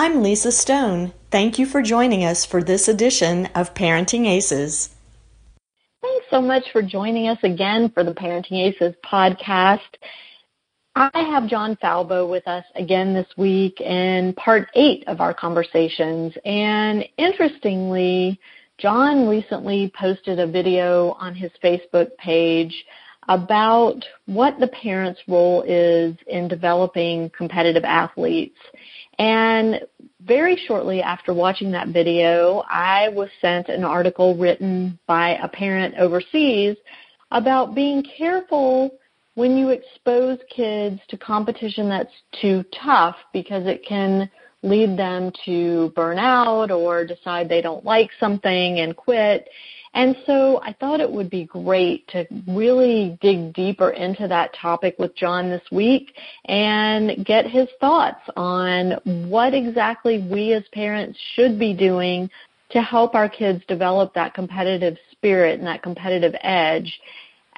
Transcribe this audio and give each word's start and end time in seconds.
I'm 0.00 0.22
Lisa 0.22 0.52
Stone. 0.52 1.12
Thank 1.32 1.58
you 1.58 1.66
for 1.66 1.82
joining 1.82 2.24
us 2.24 2.44
for 2.44 2.62
this 2.62 2.86
edition 2.86 3.46
of 3.46 3.74
Parenting 3.74 4.28
Aces. 4.28 4.94
Thanks 6.00 6.26
so 6.30 6.40
much 6.40 6.62
for 6.70 6.82
joining 6.82 7.26
us 7.26 7.38
again 7.42 7.90
for 7.90 8.04
the 8.04 8.14
Parenting 8.14 8.64
Aces 8.64 8.94
podcast. 9.04 9.80
I 10.94 11.10
have 11.14 11.50
John 11.50 11.76
Falbo 11.82 12.30
with 12.30 12.46
us 12.46 12.64
again 12.76 13.12
this 13.12 13.26
week 13.36 13.80
in 13.80 14.34
part 14.34 14.68
eight 14.76 15.02
of 15.08 15.20
our 15.20 15.34
conversations. 15.34 16.32
And 16.44 17.04
interestingly, 17.16 18.38
John 18.78 19.26
recently 19.26 19.92
posted 19.98 20.38
a 20.38 20.46
video 20.46 21.16
on 21.18 21.34
his 21.34 21.50
Facebook 21.60 22.16
page 22.18 22.84
about 23.28 24.04
what 24.26 24.60
the 24.60 24.68
parent's 24.68 25.20
role 25.26 25.62
is 25.66 26.14
in 26.28 26.46
developing 26.46 27.30
competitive 27.36 27.84
athletes. 27.84 28.56
And 29.18 29.80
very 30.24 30.56
shortly 30.66 31.02
after 31.02 31.34
watching 31.34 31.72
that 31.72 31.88
video, 31.88 32.62
I 32.68 33.08
was 33.08 33.28
sent 33.40 33.68
an 33.68 33.84
article 33.84 34.36
written 34.36 34.98
by 35.06 35.36
a 35.42 35.48
parent 35.48 35.96
overseas 35.98 36.76
about 37.30 37.74
being 37.74 38.04
careful 38.16 38.90
when 39.34 39.56
you 39.56 39.68
expose 39.68 40.38
kids 40.54 41.00
to 41.08 41.16
competition 41.16 41.88
that's 41.88 42.12
too 42.40 42.64
tough 42.84 43.16
because 43.32 43.66
it 43.66 43.84
can 43.86 44.30
lead 44.62 44.98
them 44.98 45.30
to 45.44 45.92
burn 45.94 46.18
out 46.18 46.70
or 46.70 47.06
decide 47.06 47.48
they 47.48 47.62
don't 47.62 47.84
like 47.84 48.10
something 48.18 48.80
and 48.80 48.96
quit. 48.96 49.48
And 49.94 50.16
so 50.26 50.60
I 50.62 50.74
thought 50.74 51.00
it 51.00 51.10
would 51.10 51.30
be 51.30 51.44
great 51.44 52.06
to 52.08 52.26
really 52.46 53.18
dig 53.20 53.54
deeper 53.54 53.90
into 53.90 54.28
that 54.28 54.54
topic 54.54 54.96
with 54.98 55.16
John 55.16 55.48
this 55.48 55.62
week 55.72 56.14
and 56.44 57.24
get 57.24 57.46
his 57.46 57.68
thoughts 57.80 58.20
on 58.36 58.92
what 59.28 59.54
exactly 59.54 60.26
we 60.30 60.52
as 60.52 60.64
parents 60.72 61.18
should 61.34 61.58
be 61.58 61.74
doing 61.74 62.30
to 62.70 62.82
help 62.82 63.14
our 63.14 63.28
kids 63.28 63.62
develop 63.66 64.12
that 64.14 64.34
competitive 64.34 64.96
spirit 65.12 65.58
and 65.58 65.66
that 65.66 65.82
competitive 65.82 66.34
edge. 66.42 67.00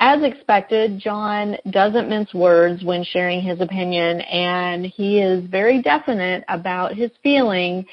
As 0.02 0.22
expected, 0.22 0.98
John 0.98 1.56
doesn't 1.68 2.08
mince 2.08 2.32
words 2.32 2.82
when 2.82 3.04
sharing 3.04 3.42
his 3.42 3.60
opinion 3.60 4.22
and 4.22 4.86
he 4.86 5.20
is 5.20 5.44
very 5.50 5.82
definite 5.82 6.42
about 6.48 6.94
his 6.94 7.10
feeling 7.22 7.84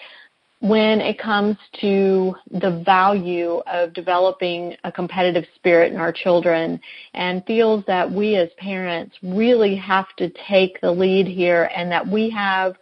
when 0.59 0.99
it 1.01 1.19
comes 1.19 1.55
to 1.79 2.33
the 2.49 2.81
value 2.83 3.61
of 3.67 3.93
developing 3.93 4.75
a 4.83 4.91
competitive 4.91 5.45
spirit 5.55 5.93
in 5.93 5.99
our 5.99 6.11
children 6.11 6.79
and 7.13 7.45
feels 7.45 7.83
that 7.85 8.11
we 8.11 8.35
as 8.35 8.49
parents 8.57 9.15
really 9.21 9.75
have 9.75 10.07
to 10.17 10.31
take 10.47 10.81
the 10.81 10.91
lead 10.91 11.27
here 11.27 11.69
and 11.75 11.91
that 11.91 12.07
we 12.07 12.29
have 12.29 12.75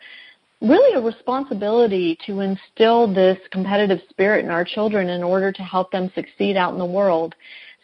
really 0.61 0.95
a 0.95 1.01
responsibility 1.01 2.17
to 2.25 2.39
instill 2.39 3.13
this 3.13 3.37
competitive 3.51 3.99
spirit 4.09 4.45
in 4.45 4.51
our 4.51 4.63
children 4.63 5.09
in 5.09 5.21
order 5.21 5.51
to 5.51 5.61
help 5.61 5.91
them 5.91 6.09
succeed 6.15 6.55
out 6.55 6.71
in 6.71 6.79
the 6.79 6.85
world. 6.85 7.35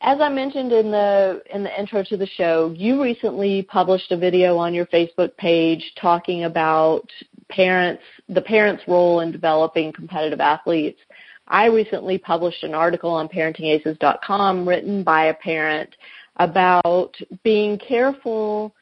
as 0.00 0.20
I 0.20 0.28
mentioned 0.28 0.72
in 0.72 0.90
the 0.90 1.42
in 1.52 1.64
the 1.64 1.78
intro 1.78 2.04
to 2.04 2.16
the 2.16 2.26
show, 2.26 2.72
you 2.76 3.02
recently 3.02 3.62
published 3.62 4.12
a 4.12 4.16
video 4.16 4.56
on 4.56 4.72
your 4.72 4.86
Facebook 4.86 5.36
page 5.36 5.92
talking 6.00 6.44
about 6.44 7.08
parents 7.48 8.02
the 8.28 8.42
parents' 8.42 8.84
role 8.86 9.20
in 9.20 9.32
developing 9.32 9.92
competitive 9.92 10.40
athletes. 10.40 11.00
I 11.48 11.66
recently 11.66 12.18
published 12.18 12.62
an 12.62 12.74
article 12.74 13.10
on 13.10 13.28
parentingaces.com 13.28 14.68
written 14.68 15.02
by 15.02 15.26
a 15.26 15.34
parent 15.34 15.96
about 16.36 17.16
being 17.42 17.78
careful 17.78 18.74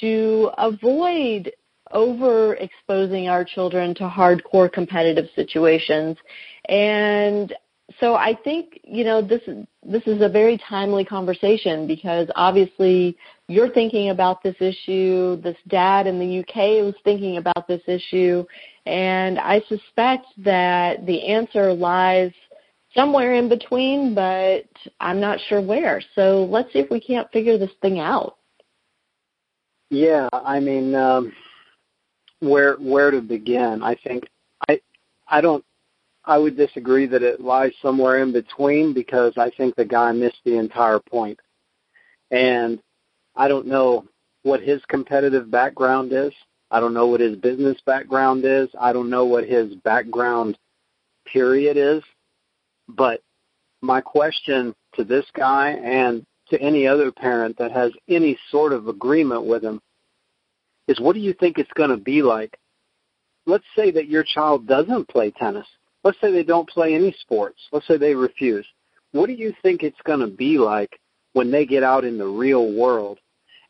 to 0.00 0.50
avoid 0.58 1.52
overexposing 1.92 3.28
our 3.28 3.44
children 3.44 3.94
to 3.96 4.08
hardcore 4.08 4.72
competitive 4.72 5.26
situations 5.34 6.16
and 6.68 7.52
so 8.00 8.14
I 8.14 8.38
think 8.44 8.80
you 8.84 9.04
know 9.04 9.22
this 9.22 9.42
this 9.82 10.02
is 10.06 10.22
a 10.22 10.28
very 10.28 10.58
timely 10.68 11.04
conversation 11.04 11.86
because 11.86 12.28
obviously 12.36 13.16
you're 13.48 13.70
thinking 13.70 14.10
about 14.10 14.42
this 14.42 14.56
issue. 14.60 15.40
This 15.42 15.56
dad 15.68 16.06
in 16.06 16.18
the 16.18 16.40
UK 16.40 16.84
was 16.84 16.94
thinking 17.04 17.38
about 17.38 17.66
this 17.68 17.82
issue, 17.86 18.44
and 18.86 19.38
I 19.38 19.60
suspect 19.68 20.26
that 20.38 21.06
the 21.06 21.26
answer 21.26 21.72
lies 21.72 22.32
somewhere 22.94 23.34
in 23.34 23.48
between, 23.48 24.14
but 24.14 24.64
I'm 25.00 25.20
not 25.20 25.38
sure 25.48 25.60
where. 25.60 26.02
So 26.14 26.44
let's 26.50 26.72
see 26.72 26.78
if 26.78 26.90
we 26.90 27.00
can't 27.00 27.30
figure 27.32 27.58
this 27.58 27.70
thing 27.80 27.98
out. 27.98 28.36
Yeah, 29.90 30.28
I 30.32 30.60
mean, 30.60 30.94
um, 30.94 31.32
where 32.40 32.76
where 32.76 33.10
to 33.10 33.20
begin? 33.20 33.82
I 33.82 33.94
think 33.94 34.24
I 34.68 34.80
I 35.28 35.40
don't 35.40 35.64
I 36.24 36.38
would 36.38 36.56
disagree 36.56 37.06
that 37.06 37.22
it 37.22 37.40
lies 37.40 37.72
somewhere 37.82 38.22
in 38.22 38.32
between 38.32 38.92
because 38.92 39.34
I 39.36 39.50
think 39.50 39.74
the 39.74 39.84
guy 39.84 40.12
missed 40.12 40.40
the 40.44 40.56
entire 40.56 41.00
point. 41.00 41.40
And 42.30 42.80
I 43.34 43.48
don't 43.48 43.66
know 43.66 44.06
what 44.42 44.60
his 44.60 44.80
competitive 44.88 45.50
background 45.50 46.12
is. 46.12 46.32
I 46.70 46.80
don't 46.80 46.94
know 46.94 47.08
what 47.08 47.20
his 47.20 47.36
business 47.36 47.78
background 47.84 48.44
is. 48.44 48.68
I 48.80 48.92
don't 48.92 49.10
know 49.10 49.24
what 49.24 49.44
his 49.44 49.74
background 49.74 50.56
period 51.26 51.76
is. 51.76 52.02
But 52.88 53.20
my 53.80 54.00
question 54.00 54.74
to 54.94 55.04
this 55.04 55.26
guy 55.34 55.70
and 55.70 56.24
to 56.50 56.60
any 56.60 56.86
other 56.86 57.10
parent 57.10 57.58
that 57.58 57.72
has 57.72 57.92
any 58.08 58.38
sort 58.50 58.72
of 58.72 58.86
agreement 58.86 59.44
with 59.44 59.64
him 59.64 59.80
is 60.86 61.00
what 61.00 61.14
do 61.14 61.20
you 61.20 61.32
think 61.32 61.58
it's 61.58 61.72
going 61.74 61.90
to 61.90 61.96
be 61.96 62.22
like? 62.22 62.56
Let's 63.44 63.64
say 63.74 63.90
that 63.90 64.08
your 64.08 64.22
child 64.22 64.68
doesn't 64.68 65.08
play 65.08 65.32
tennis 65.32 65.66
let's 66.04 66.20
say 66.20 66.32
they 66.32 66.42
don't 66.42 66.68
play 66.68 66.94
any 66.94 67.14
sports. 67.20 67.60
Let's 67.72 67.86
say 67.86 67.96
they 67.96 68.14
refuse. 68.14 68.66
What 69.12 69.26
do 69.26 69.34
you 69.34 69.54
think 69.62 69.82
it's 69.82 70.00
going 70.04 70.20
to 70.20 70.26
be 70.26 70.58
like 70.58 70.98
when 71.32 71.50
they 71.50 71.66
get 71.66 71.82
out 71.82 72.04
in 72.04 72.18
the 72.18 72.26
real 72.26 72.72
world 72.72 73.18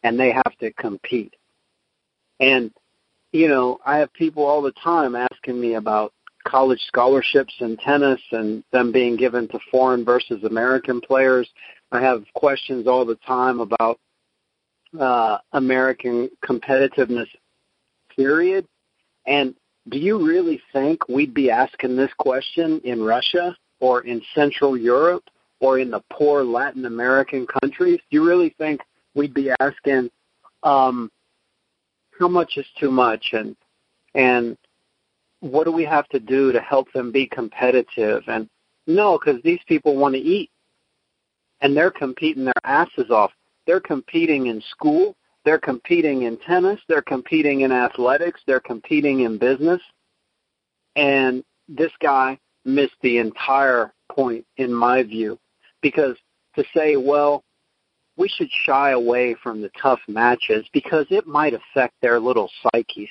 and 0.02 0.19
they 0.19 0.32
have 0.32 0.56
to 0.61 0.73
compete? 0.73 1.34
And, 2.40 2.73
you 3.32 3.49
know, 3.49 3.79
I 3.84 3.99
have 3.99 4.12
people 4.12 4.44
all 4.44 4.62
the 4.62 4.73
time 4.82 5.14
asking 5.14 5.61
me 5.61 5.75
about 5.75 6.12
college 6.46 6.81
scholarships 6.88 7.55
in 7.61 7.76
tennis 7.76 8.20
and 8.32 8.64
them 8.73 8.93
being 8.93 9.17
given 9.17 9.49
to 9.49 9.58
foreign 9.70 10.05
versus 10.05 10.43
American 10.44 11.00
players. 11.00 11.49
I 11.93 12.00
have 12.00 12.25
questions 12.35 12.87
all 12.87 13.05
the 13.05 13.19
time 13.26 13.61
about 13.61 14.00
uh, 14.99 15.38
American 15.52 16.31
competitiveness, 16.44 17.28
period. 18.17 18.67
And 19.26 19.55
do 19.88 19.99
you 19.99 20.25
really 20.25 20.61
think 20.73 21.08
we'd 21.08 21.34
be 21.34 21.50
asking 21.50 21.96
this 21.96 22.12
question 22.19 22.81
in 22.84 23.02
Russia 23.02 23.56
or 23.81 24.02
in 24.02 24.23
Central 24.34 24.76
Europe 24.76 25.25
or 25.61 25.79
in 25.79 25.90
the 25.90 26.02
poor 26.11 26.44
Latin 26.44 26.87
American 26.87 27.46
countries, 27.46 27.99
do 28.11 28.17
you 28.17 28.26
really 28.26 28.55
think 28.58 28.81
we'd 29.14 29.34
be 29.34 29.50
asking 29.61 30.11
um, 30.62 31.11
how 32.19 32.29
much 32.29 32.56
is 32.56 32.67
too 32.79 32.90
much 32.90 33.31
and 33.32 33.56
and 34.14 34.56
what 35.40 35.64
do 35.64 35.73
we 35.73 35.85
have 35.85 36.08
to 36.08 36.20
do 36.20 36.52
to 36.52 36.61
help 36.61 36.93
them 36.93 37.11
be 37.11 37.26
competitive? 37.26 38.23
And 38.28 38.49
no, 38.87 39.19
because 39.19 39.43
these 39.43 39.58
people 39.67 39.96
want 39.96 40.14
to 40.14 40.20
eat, 40.20 40.50
and 41.61 41.76
they're 41.76 41.90
competing 41.90 42.44
their 42.44 42.52
asses 42.64 43.11
off. 43.11 43.32
They're 43.67 43.81
competing 43.81 44.46
in 44.46 44.62
school. 44.70 45.17
They're 45.44 45.58
competing 45.58 46.22
in 46.22 46.38
tennis. 46.38 46.80
They're 46.88 47.02
competing 47.02 47.62
in 47.62 47.72
athletics. 47.72 48.40
They're 48.46 48.60
competing 48.60 49.20
in 49.20 49.38
business. 49.38 49.80
And 50.94 51.42
this 51.68 51.92
guy 52.00 52.38
missed 52.64 52.96
the 53.02 53.18
entire 53.18 53.92
point, 54.10 54.46
in 54.56 54.72
my 54.72 55.02
view, 55.02 55.38
because 55.80 56.16
to 56.54 56.64
say, 56.74 56.96
well, 56.96 57.42
we 58.16 58.28
should 58.28 58.50
shy 58.64 58.90
away 58.90 59.34
from 59.42 59.62
the 59.62 59.70
tough 59.80 60.00
matches 60.06 60.66
because 60.72 61.06
it 61.10 61.26
might 61.26 61.54
affect 61.54 61.94
their 62.02 62.20
little 62.20 62.50
psyches. 62.62 63.08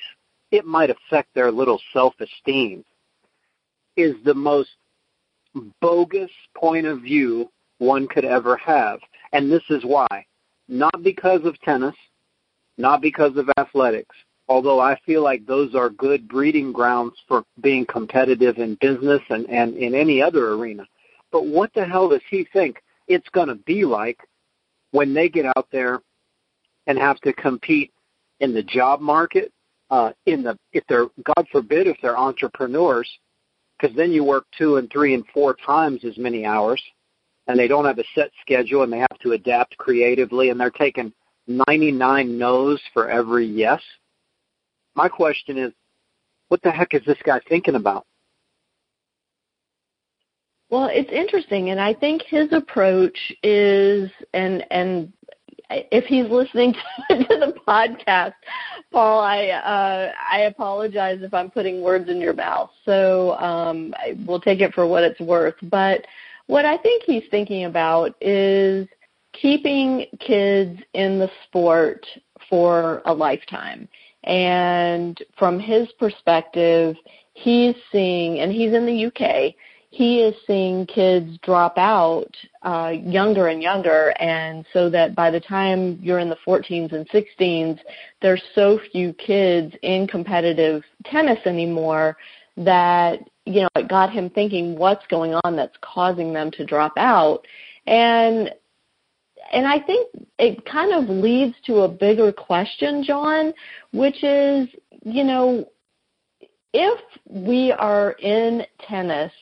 It 0.50 0.64
might 0.64 0.90
affect 0.90 1.34
their 1.34 1.50
little 1.50 1.80
self-esteem 1.92 2.84
is 3.96 4.14
the 4.24 4.34
most 4.34 4.70
bogus 5.80 6.30
point 6.56 6.86
of 6.86 7.02
view 7.02 7.50
one 7.78 8.06
could 8.06 8.24
ever 8.24 8.56
have. 8.56 9.00
And 9.32 9.50
this 9.50 9.62
is 9.70 9.84
why. 9.84 10.26
Not 10.68 11.02
because 11.02 11.44
of 11.44 11.60
tennis, 11.60 11.94
not 12.78 13.00
because 13.00 13.36
of 13.36 13.48
athletics, 13.58 14.14
although 14.48 14.80
I 14.80 14.98
feel 15.06 15.22
like 15.22 15.46
those 15.46 15.74
are 15.74 15.90
good 15.90 16.28
breeding 16.28 16.72
grounds 16.72 17.14
for 17.28 17.44
being 17.60 17.86
competitive 17.86 18.58
in 18.58 18.76
business 18.80 19.22
and, 19.30 19.48
and 19.48 19.76
in 19.76 19.94
any 19.94 20.22
other 20.22 20.52
arena. 20.52 20.86
But 21.30 21.46
what 21.46 21.72
the 21.74 21.84
hell 21.84 22.08
does 22.08 22.22
he 22.30 22.46
think 22.52 22.82
it's 23.08 23.28
going 23.30 23.48
to 23.48 23.54
be 23.54 23.84
like 23.84 24.18
when 24.90 25.14
they 25.14 25.28
get 25.28 25.46
out 25.56 25.68
there 25.72 26.02
and 26.86 26.98
have 26.98 27.20
to 27.20 27.32
compete 27.32 27.92
in 28.40 28.54
the 28.54 28.62
job 28.62 29.00
market, 29.00 29.52
uh, 29.90 30.12
in 30.26 30.42
the 30.42 30.58
if 30.72 30.84
they're 30.88 31.06
God 31.36 31.46
forbid 31.52 31.86
if 31.86 31.96
they're 32.02 32.18
entrepreneurs, 32.18 33.08
because 33.78 33.96
then 33.96 34.10
you 34.12 34.24
work 34.24 34.46
two 34.56 34.76
and 34.76 34.90
three 34.90 35.14
and 35.14 35.24
four 35.32 35.54
times 35.54 36.04
as 36.04 36.16
many 36.18 36.44
hours, 36.44 36.82
and 37.46 37.58
they 37.58 37.68
don't 37.68 37.84
have 37.84 37.98
a 37.98 38.04
set 38.14 38.30
schedule 38.40 38.82
and 38.82 38.92
they 38.92 38.98
have 38.98 39.18
to 39.22 39.32
adapt 39.32 39.76
creatively, 39.76 40.50
and 40.50 40.58
they're 40.58 40.70
taking 40.70 41.12
99 41.68 42.38
no's 42.38 42.80
for 42.92 43.10
every 43.10 43.46
yes. 43.46 43.80
My 44.94 45.08
question 45.08 45.58
is, 45.58 45.72
what 46.48 46.62
the 46.62 46.70
heck 46.70 46.94
is 46.94 47.02
this 47.06 47.18
guy 47.24 47.40
thinking 47.48 47.74
about? 47.74 48.06
Well, 50.68 50.88
it's 50.90 51.10
interesting, 51.10 51.70
and 51.70 51.78
I 51.78 51.92
think 51.92 52.22
his 52.22 52.50
approach 52.52 53.18
is, 53.42 54.10
and 54.32 54.64
and 54.70 55.12
if 55.70 56.04
he's 56.04 56.30
listening 56.30 56.72
to, 57.10 57.16
the 57.28 57.54
podcast, 57.66 58.32
Paul, 58.90 59.20
I 59.20 59.48
uh, 59.48 60.12
I 60.30 60.40
apologize 60.44 61.18
if 61.22 61.34
I'm 61.34 61.50
putting 61.50 61.82
words 61.82 62.08
in 62.08 62.20
your 62.20 62.32
mouth. 62.32 62.70
So 62.84 63.32
um, 63.38 63.94
I, 63.98 64.16
we'll 64.26 64.40
take 64.40 64.60
it 64.60 64.72
for 64.72 64.86
what 64.86 65.04
it's 65.04 65.20
worth. 65.20 65.56
But 65.62 66.06
what 66.46 66.64
I 66.64 66.78
think 66.78 67.02
he's 67.04 67.24
thinking 67.30 67.64
about 67.64 68.14
is 68.20 68.88
keeping 69.32 70.06
kids 70.20 70.80
in 70.94 71.18
the 71.18 71.30
sport 71.44 72.06
for 72.48 73.02
a 73.06 73.12
lifetime. 73.12 73.88
And 74.24 75.18
from 75.38 75.58
his 75.58 75.88
perspective, 75.98 76.96
he's 77.34 77.74
seeing, 77.90 78.40
and 78.40 78.52
he's 78.52 78.72
in 78.72 78.86
the 78.86 79.06
UK, 79.06 79.54
he 79.92 80.20
is 80.20 80.34
seeing 80.46 80.86
kids 80.86 81.38
drop 81.42 81.76
out 81.76 82.34
uh, 82.62 82.94
younger 83.04 83.48
and 83.48 83.62
younger, 83.62 84.14
and 84.18 84.64
so 84.72 84.88
that 84.88 85.14
by 85.14 85.30
the 85.30 85.40
time 85.40 85.98
you're 86.00 86.18
in 86.18 86.30
the 86.30 86.38
14s 86.46 86.92
and 86.92 87.06
16s, 87.10 87.78
there's 88.22 88.42
so 88.54 88.80
few 88.90 89.12
kids 89.12 89.74
in 89.82 90.06
competitive 90.06 90.82
tennis 91.04 91.38
anymore 91.44 92.16
that 92.56 93.18
you 93.44 93.60
know 93.60 93.68
it 93.76 93.86
got 93.88 94.10
him 94.10 94.30
thinking 94.30 94.78
what's 94.78 95.06
going 95.08 95.34
on 95.44 95.56
that's 95.56 95.76
causing 95.82 96.32
them 96.32 96.50
to 96.52 96.64
drop 96.64 96.92
out, 96.96 97.46
and 97.86 98.50
and 99.52 99.66
I 99.66 99.78
think 99.80 100.08
it 100.38 100.64
kind 100.64 100.92
of 100.92 101.08
leads 101.08 101.54
to 101.66 101.80
a 101.80 101.88
bigger 101.88 102.32
question, 102.32 103.04
John, 103.04 103.52
which 103.92 104.22
is 104.24 104.68
you 105.04 105.24
know 105.24 105.66
if 106.72 107.00
we 107.28 107.72
are 107.72 108.12
in 108.12 108.62
tennis 108.88 109.32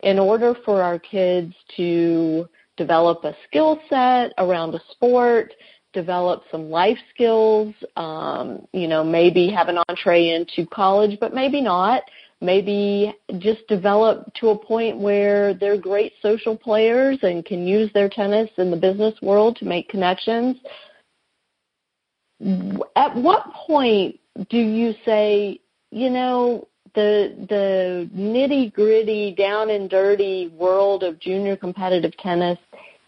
in 0.00 0.18
order 0.18 0.54
for 0.64 0.82
our 0.82 0.98
kids 0.98 1.54
to 1.76 2.48
develop 2.76 3.24
a 3.24 3.34
skill 3.46 3.80
set 3.90 4.32
around 4.38 4.74
a 4.74 4.80
sport, 4.92 5.52
develop 5.92 6.42
some 6.50 6.70
life 6.70 6.98
skills, 7.12 7.74
um, 7.96 8.66
you 8.72 8.86
know, 8.86 9.02
maybe 9.02 9.50
have 9.50 9.68
an 9.68 9.78
entree 9.88 10.30
into 10.30 10.66
college, 10.70 11.18
but 11.20 11.34
maybe 11.34 11.60
not. 11.60 12.02
Maybe 12.40 13.14
just 13.38 13.66
develop 13.66 14.32
to 14.34 14.50
a 14.50 14.58
point 14.58 14.98
where 14.98 15.54
they're 15.54 15.76
great 15.76 16.12
social 16.22 16.56
players 16.56 17.18
and 17.22 17.44
can 17.44 17.66
use 17.66 17.90
their 17.92 18.08
tennis 18.08 18.48
in 18.58 18.70
the 18.70 18.76
business 18.76 19.14
world 19.20 19.56
to 19.56 19.64
make 19.64 19.88
connections. 19.88 20.56
At 22.94 23.16
what 23.16 23.52
point 23.52 24.20
do 24.50 24.58
you 24.58 24.94
say, 25.04 25.60
you 25.90 26.10
know, 26.10 26.68
the 26.94 27.34
the 27.48 28.08
nitty 28.16 28.72
gritty, 28.72 29.34
down 29.34 29.70
and 29.70 29.90
dirty 29.90 30.48
world 30.48 31.02
of 31.02 31.18
junior 31.18 31.56
competitive 31.56 32.16
tennis 32.18 32.58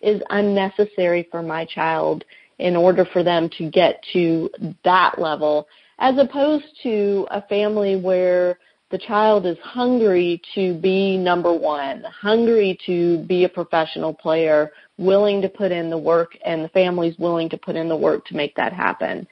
is 0.00 0.20
unnecessary 0.30 1.28
for 1.30 1.42
my 1.42 1.64
child 1.64 2.24
in 2.58 2.76
order 2.76 3.04
for 3.04 3.22
them 3.22 3.48
to 3.58 3.70
get 3.70 4.02
to 4.12 4.50
that 4.84 5.18
level, 5.18 5.68
as 5.98 6.18
opposed 6.18 6.66
to 6.82 7.26
a 7.30 7.42
family 7.42 7.96
where 7.96 8.58
the 8.90 8.98
child 8.98 9.46
is 9.46 9.56
hungry 9.62 10.40
to 10.54 10.74
be 10.74 11.16
number 11.16 11.52
one, 11.52 12.02
hungry 12.04 12.78
to 12.86 13.24
be 13.24 13.44
a 13.44 13.48
professional 13.48 14.12
player, 14.12 14.72
willing 14.98 15.40
to 15.42 15.48
put 15.48 15.70
in 15.70 15.90
the 15.90 15.98
work, 15.98 16.36
and 16.44 16.64
the 16.64 16.68
family's 16.70 17.16
willing 17.18 17.48
to 17.50 17.56
put 17.56 17.76
in 17.76 17.88
the 17.88 17.96
work 17.96 18.24
to 18.26 18.36
make 18.36 18.54
that 18.56 18.72
happen 18.72 19.26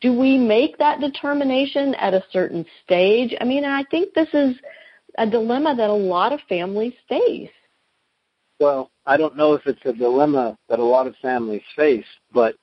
do 0.00 0.18
we 0.18 0.38
make 0.38 0.78
that 0.78 1.00
determination 1.00 1.94
at 1.96 2.14
a 2.14 2.24
certain 2.32 2.64
stage? 2.84 3.34
I 3.40 3.44
mean, 3.44 3.64
I 3.64 3.84
think 3.84 4.14
this 4.14 4.28
is 4.32 4.56
a 5.18 5.26
dilemma 5.26 5.74
that 5.76 5.90
a 5.90 5.94
lot 5.94 6.32
of 6.32 6.40
families 6.48 6.94
face. 7.08 7.50
Well, 8.58 8.90
I 9.06 9.16
don't 9.16 9.36
know 9.36 9.54
if 9.54 9.66
it's 9.66 9.80
a 9.84 9.92
dilemma 9.92 10.56
that 10.68 10.78
a 10.78 10.84
lot 10.84 11.06
of 11.06 11.14
families 11.16 11.62
face, 11.76 12.04
but 12.32 12.54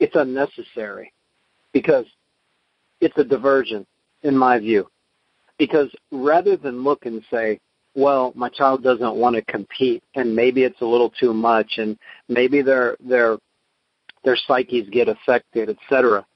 it's 0.00 0.14
unnecessary 0.14 1.12
because 1.72 2.06
it's 3.00 3.16
a 3.18 3.24
diversion, 3.24 3.86
in 4.22 4.36
my 4.36 4.58
view. 4.58 4.86
Because 5.62 5.92
rather 6.10 6.56
than 6.56 6.82
look 6.82 7.06
and 7.06 7.22
say, 7.30 7.60
well, 7.94 8.32
my 8.34 8.48
child 8.48 8.82
doesn't 8.82 9.14
want 9.14 9.36
to 9.36 9.42
compete 9.42 10.02
and 10.16 10.34
maybe 10.34 10.64
it's 10.64 10.80
a 10.80 10.84
little 10.84 11.08
too 11.08 11.32
much 11.32 11.74
and 11.76 11.96
maybe 12.28 12.62
they're 12.62 12.96
they're 12.98 13.38
their 14.24 14.36
psyches 14.48 14.88
get 14.90 15.08
affected, 15.08 15.68
etc. 15.68 16.26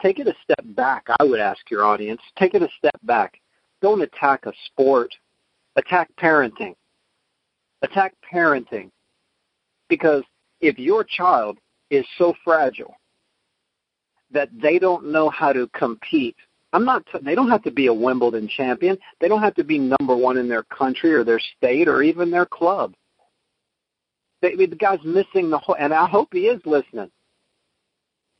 Take 0.00 0.20
it 0.20 0.28
a 0.28 0.34
step 0.44 0.64
back, 0.76 1.04
I 1.18 1.24
would 1.24 1.40
ask 1.40 1.68
your 1.68 1.84
audience. 1.84 2.20
Take 2.38 2.54
it 2.54 2.62
a 2.62 2.68
step 2.78 2.94
back. 3.02 3.40
Don't 3.82 4.02
attack 4.02 4.46
a 4.46 4.52
sport. 4.66 5.12
Attack 5.74 6.10
parenting. 6.16 6.76
Attack 7.82 8.14
parenting. 8.32 8.92
Because 9.88 10.22
if 10.60 10.78
your 10.78 11.02
child 11.02 11.58
is 11.90 12.06
so 12.18 12.34
fragile 12.44 12.94
that 14.30 14.48
they 14.62 14.78
don't 14.78 15.10
know 15.10 15.28
how 15.28 15.52
to 15.52 15.68
compete, 15.74 16.36
I'm 16.72 16.84
not. 16.84 17.04
T- 17.06 17.18
they 17.22 17.34
don't 17.34 17.50
have 17.50 17.62
to 17.64 17.70
be 17.70 17.86
a 17.86 17.94
Wimbledon 17.94 18.48
champion. 18.48 18.98
They 19.20 19.28
don't 19.28 19.42
have 19.42 19.54
to 19.56 19.64
be 19.64 19.78
number 19.78 20.16
one 20.16 20.36
in 20.36 20.48
their 20.48 20.62
country 20.62 21.12
or 21.12 21.24
their 21.24 21.40
state 21.56 21.88
or 21.88 22.02
even 22.02 22.30
their 22.30 22.46
club. 22.46 22.94
They, 24.42 24.54
the 24.54 24.76
guy's 24.76 25.04
missing 25.04 25.50
the 25.50 25.58
whole. 25.58 25.76
And 25.78 25.92
I 25.92 26.08
hope 26.08 26.28
he 26.32 26.46
is 26.46 26.60
listening 26.64 27.10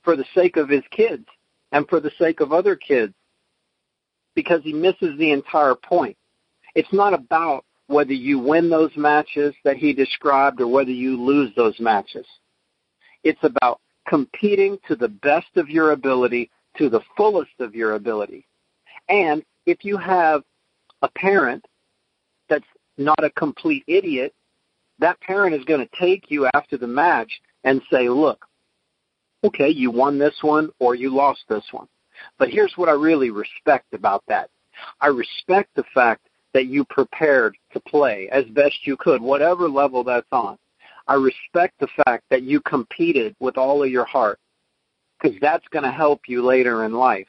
for 0.03 0.17
the 0.17 0.25
sake 0.35 0.57
of 0.57 0.69
his 0.69 0.85
kids 0.91 1.27
and 1.73 1.89
for 1.89 2.01
the 2.01 2.13
sake 2.19 2.41
of 2.41 2.53
other 2.53 2.77
kids 2.77 3.13
because 4.35 4.63
he 4.63 4.73
misses 4.73 5.19
the 5.19 5.33
entire 5.33 5.75
point. 5.75 6.17
It's 6.75 6.93
not 6.93 7.15
about 7.15 7.65
whether 7.89 8.13
you 8.13 8.39
win 8.39 8.71
those 8.71 8.93
matches 8.97 9.55
that 9.65 9.77
he 9.77 9.93
described 9.93 10.61
or 10.61 10.69
whether 10.69 10.93
you 10.93 11.21
lose 11.21 11.53
those 11.57 11.79
matches. 11.81 12.27
It's 13.25 13.43
about 13.43 13.81
competing 14.09 14.79
to 14.89 14.97
the 14.97 15.09
best 15.09 15.49
of 15.57 15.69
your 15.69 15.91
ability, 15.93 16.51
to 16.79 16.89
the 16.89 17.00
fullest 17.17 17.53
of 17.59 17.75
your 17.75 17.95
ability. 17.95 18.47
And 19.09 19.43
if 19.67 19.85
you 19.85 19.97
have 19.97 20.43
a 21.03 21.09
parent 21.09 21.65
that's 22.49 22.65
not 22.99 23.23
a 23.25 23.31
complete 23.31 23.85
idiot, 23.87 24.35
that 24.99 25.21
parent 25.21 25.55
is 25.55 25.65
going 25.65 25.81
to 25.81 25.99
take 25.99 26.31
you 26.31 26.49
after 26.55 26.77
the 26.77 26.87
match 26.87 27.41
and 27.65 27.81
say, 27.91 28.09
look, 28.09 28.45
okay, 29.45 29.69
you 29.69 29.91
won 29.91 30.19
this 30.19 30.37
one 30.43 30.71
or 30.79 30.95
you 30.95 31.15
lost 31.15 31.41
this 31.49 31.65
one. 31.73 31.89
But 32.39 32.50
here's 32.50 32.75
what 32.77 32.89
I 32.89 32.93
really 32.93 33.31
respect 33.31 33.95
about 33.95 34.23
that. 34.29 34.50
I 35.00 35.09
respect 35.09 35.71
the 35.75 35.85
fact 35.95 36.29
that 36.53 36.67
you 36.67 36.85
prepared 36.85 37.57
to 37.73 37.81
play 37.81 38.29
as 38.31 38.45
best 38.47 38.87
you 38.87 38.97
could, 38.97 39.23
whatever 39.23 39.69
level 39.69 40.05
that's 40.05 40.27
on. 40.33 40.59
I 41.07 41.15
respect 41.15 41.75
the 41.81 41.89
fact 42.05 42.25
that 42.31 42.43
you 42.43 42.61
competed 42.61 43.35
with 43.41 43.57
all 43.57 43.83
of 43.83 43.91
your 43.91 44.05
heart 44.05 44.39
because 45.21 45.37
that's 45.41 45.67
going 45.69 45.85
to 45.85 45.91
help 45.91 46.23
you 46.27 46.45
later 46.45 46.85
in 46.85 46.93
life. 46.93 47.27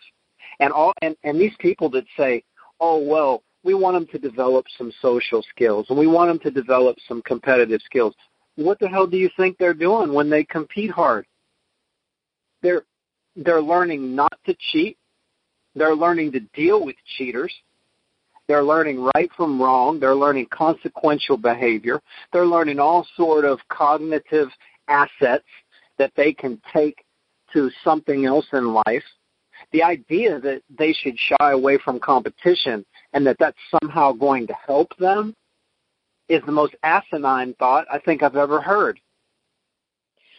And 0.60 0.72
all 0.72 0.94
and, 1.02 1.16
and 1.24 1.40
these 1.40 1.56
people 1.60 1.90
that 1.92 2.06
say, 2.18 2.44
"Oh 2.80 3.00
well, 3.04 3.44
we 3.64 3.74
want 3.74 3.96
them 3.96 4.08
to 4.08 4.30
develop 4.30 4.66
some 4.78 4.92
social 5.02 5.44
skills 5.50 5.88
and 5.90 5.98
we 5.98 6.08
want 6.08 6.30
them 6.30 6.40
to 6.40 6.52
develop 6.52 6.98
some 7.08 7.22
competitive 7.24 7.82
skills." 7.86 8.14
What 8.56 8.80
the 8.80 8.88
hell 8.88 9.08
do 9.08 9.18
you 9.18 9.30
think 9.38 9.58
they're 9.58 9.74
doing 9.74 10.14
when 10.14 10.30
they 10.30 10.44
compete 10.44 10.92
hard? 10.92 11.26
They're 12.62 12.84
they're 13.36 13.62
learning 13.62 14.16
not 14.16 14.38
to 14.46 14.56
cheat. 14.72 14.98
They're 15.74 15.96
learning 15.96 16.34
to 16.34 16.42
deal 16.54 16.84
with 16.86 16.96
cheaters. 17.18 17.54
They're 18.48 18.64
learning 18.64 19.10
right 19.16 19.32
from 19.38 19.62
wrong. 19.62 20.00
They're 20.00 20.16
learning 20.16 20.48
consequential 20.52 21.38
behavior. 21.38 22.02
They're 22.34 22.46
learning 22.46 22.80
all 22.80 23.08
sort 23.16 23.46
of 23.46 23.60
cognitive 23.70 24.50
assets 24.90 25.46
that 25.98 26.12
they 26.18 26.34
can 26.34 26.62
take 26.74 27.06
to 27.54 27.70
something 27.84 28.26
else 28.26 28.48
in 28.54 28.74
life. 28.74 29.04
The 29.72 29.84
idea 29.84 30.40
that 30.40 30.64
they 30.78 30.94
should 30.94 31.18
shy 31.18 31.52
away 31.52 31.78
from 31.78 32.00
competition 32.00 32.86
and 33.14 33.26
that 33.28 33.38
that's 33.40 33.58
somehow 33.82 34.12
going 34.12 34.48
to 34.48 34.54
help 34.66 34.96
them 34.98 35.36
is 36.28 36.42
the 36.46 36.52
most 36.52 36.76
asinine 36.84 37.54
thought 37.60 37.86
I 37.92 38.00
think 38.00 38.24
I've 38.24 38.36
ever 38.36 38.62
heard. 38.62 39.00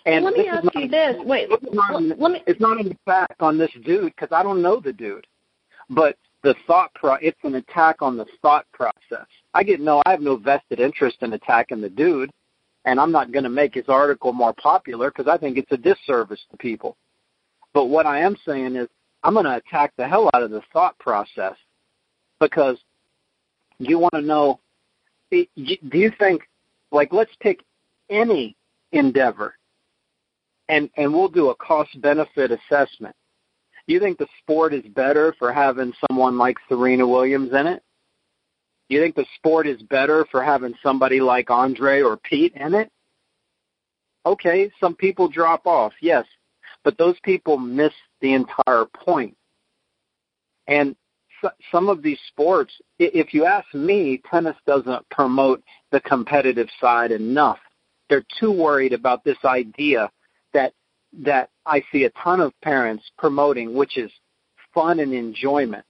And 0.04 0.24
well, 0.24 0.34
let 0.34 0.40
me 0.40 0.48
ask 0.48 0.64
not, 0.64 0.74
you 0.74 0.88
this. 0.88 1.16
Wait, 1.24 1.48
not, 1.72 2.02
let 2.02 2.32
me. 2.32 2.42
It's 2.46 2.60
not 2.60 2.80
an 2.80 2.96
attack 3.06 3.36
on 3.40 3.56
this 3.56 3.70
dude 3.84 4.12
because 4.16 4.30
I 4.32 4.42
don't 4.42 4.62
know 4.62 4.80
the 4.80 4.92
dude, 4.92 5.26
but 5.90 6.16
the 6.42 6.56
thought 6.66 6.92
pro. 6.94 7.14
It's 7.14 7.38
an 7.44 7.54
attack 7.54 8.02
on 8.02 8.16
the 8.16 8.26
thought 8.40 8.66
process. 8.72 9.26
I 9.54 9.62
get 9.62 9.80
no. 9.80 10.02
I 10.04 10.10
have 10.10 10.20
no 10.20 10.36
vested 10.36 10.80
interest 10.80 11.18
in 11.20 11.32
attacking 11.34 11.80
the 11.80 11.88
dude, 11.88 12.30
and 12.84 13.00
I'm 13.00 13.12
not 13.12 13.32
going 13.32 13.44
to 13.44 13.50
make 13.50 13.74
his 13.74 13.88
article 13.88 14.32
more 14.32 14.52
popular 14.54 15.10
because 15.10 15.28
I 15.28 15.38
think 15.38 15.58
it's 15.58 15.72
a 15.72 15.76
disservice 15.76 16.40
to 16.50 16.56
people. 16.56 16.96
But 17.74 17.86
what 17.86 18.06
I 18.06 18.20
am 18.20 18.36
saying 18.46 18.76
is, 18.76 18.88
I'm 19.22 19.34
going 19.34 19.46
to 19.46 19.56
attack 19.56 19.92
the 19.96 20.06
hell 20.06 20.28
out 20.34 20.42
of 20.42 20.50
the 20.50 20.62
thought 20.72 20.98
process 20.98 21.54
because 22.40 22.76
you 23.78 23.98
want 23.98 24.14
to 24.14 24.22
know. 24.22 24.60
Do 25.30 25.46
you 25.56 26.12
think, 26.18 26.42
like, 26.90 27.12
let's 27.12 27.30
pick 27.40 27.60
any 28.10 28.56
endeavor 28.90 29.54
and 30.68 30.90
and 30.96 31.12
we'll 31.12 31.28
do 31.28 31.50
a 31.50 31.54
cost 31.56 32.00
benefit 32.00 32.50
assessment. 32.50 33.14
Do 33.86 33.94
you 33.94 34.00
think 34.00 34.18
the 34.18 34.28
sport 34.38 34.72
is 34.72 34.84
better 34.94 35.34
for 35.38 35.52
having 35.52 35.92
someone 36.08 36.38
like 36.38 36.56
Serena 36.68 37.06
Williams 37.06 37.52
in 37.52 37.66
it? 37.66 37.82
Do 38.92 38.98
you 38.98 39.02
think 39.02 39.14
the 39.14 39.24
sport 39.36 39.66
is 39.66 39.80
better 39.80 40.26
for 40.30 40.44
having 40.44 40.74
somebody 40.82 41.18
like 41.18 41.48
Andre 41.48 42.02
or 42.02 42.18
Pete 42.18 42.52
in 42.54 42.74
it? 42.74 42.92
Okay, 44.26 44.70
some 44.78 44.94
people 44.94 45.28
drop 45.28 45.66
off, 45.66 45.94
yes, 46.02 46.26
but 46.84 46.98
those 46.98 47.16
people 47.22 47.56
miss 47.56 47.94
the 48.20 48.34
entire 48.34 48.84
point. 48.84 49.34
And 50.66 50.94
some 51.70 51.88
of 51.88 52.02
these 52.02 52.18
sports, 52.28 52.74
if 52.98 53.32
you 53.32 53.46
ask 53.46 53.72
me, 53.72 54.20
tennis 54.30 54.56
doesn't 54.66 55.08
promote 55.08 55.62
the 55.90 56.00
competitive 56.00 56.68
side 56.78 57.12
enough. 57.12 57.60
They're 58.10 58.26
too 58.38 58.52
worried 58.52 58.92
about 58.92 59.24
this 59.24 59.38
idea 59.42 60.10
that 60.52 60.74
that 61.24 61.48
I 61.64 61.82
see 61.90 62.04
a 62.04 62.10
ton 62.10 62.42
of 62.42 62.52
parents 62.60 63.10
promoting, 63.16 63.74
which 63.74 63.96
is 63.96 64.12
fun 64.74 65.00
and 65.00 65.14
enjoyment, 65.14 65.86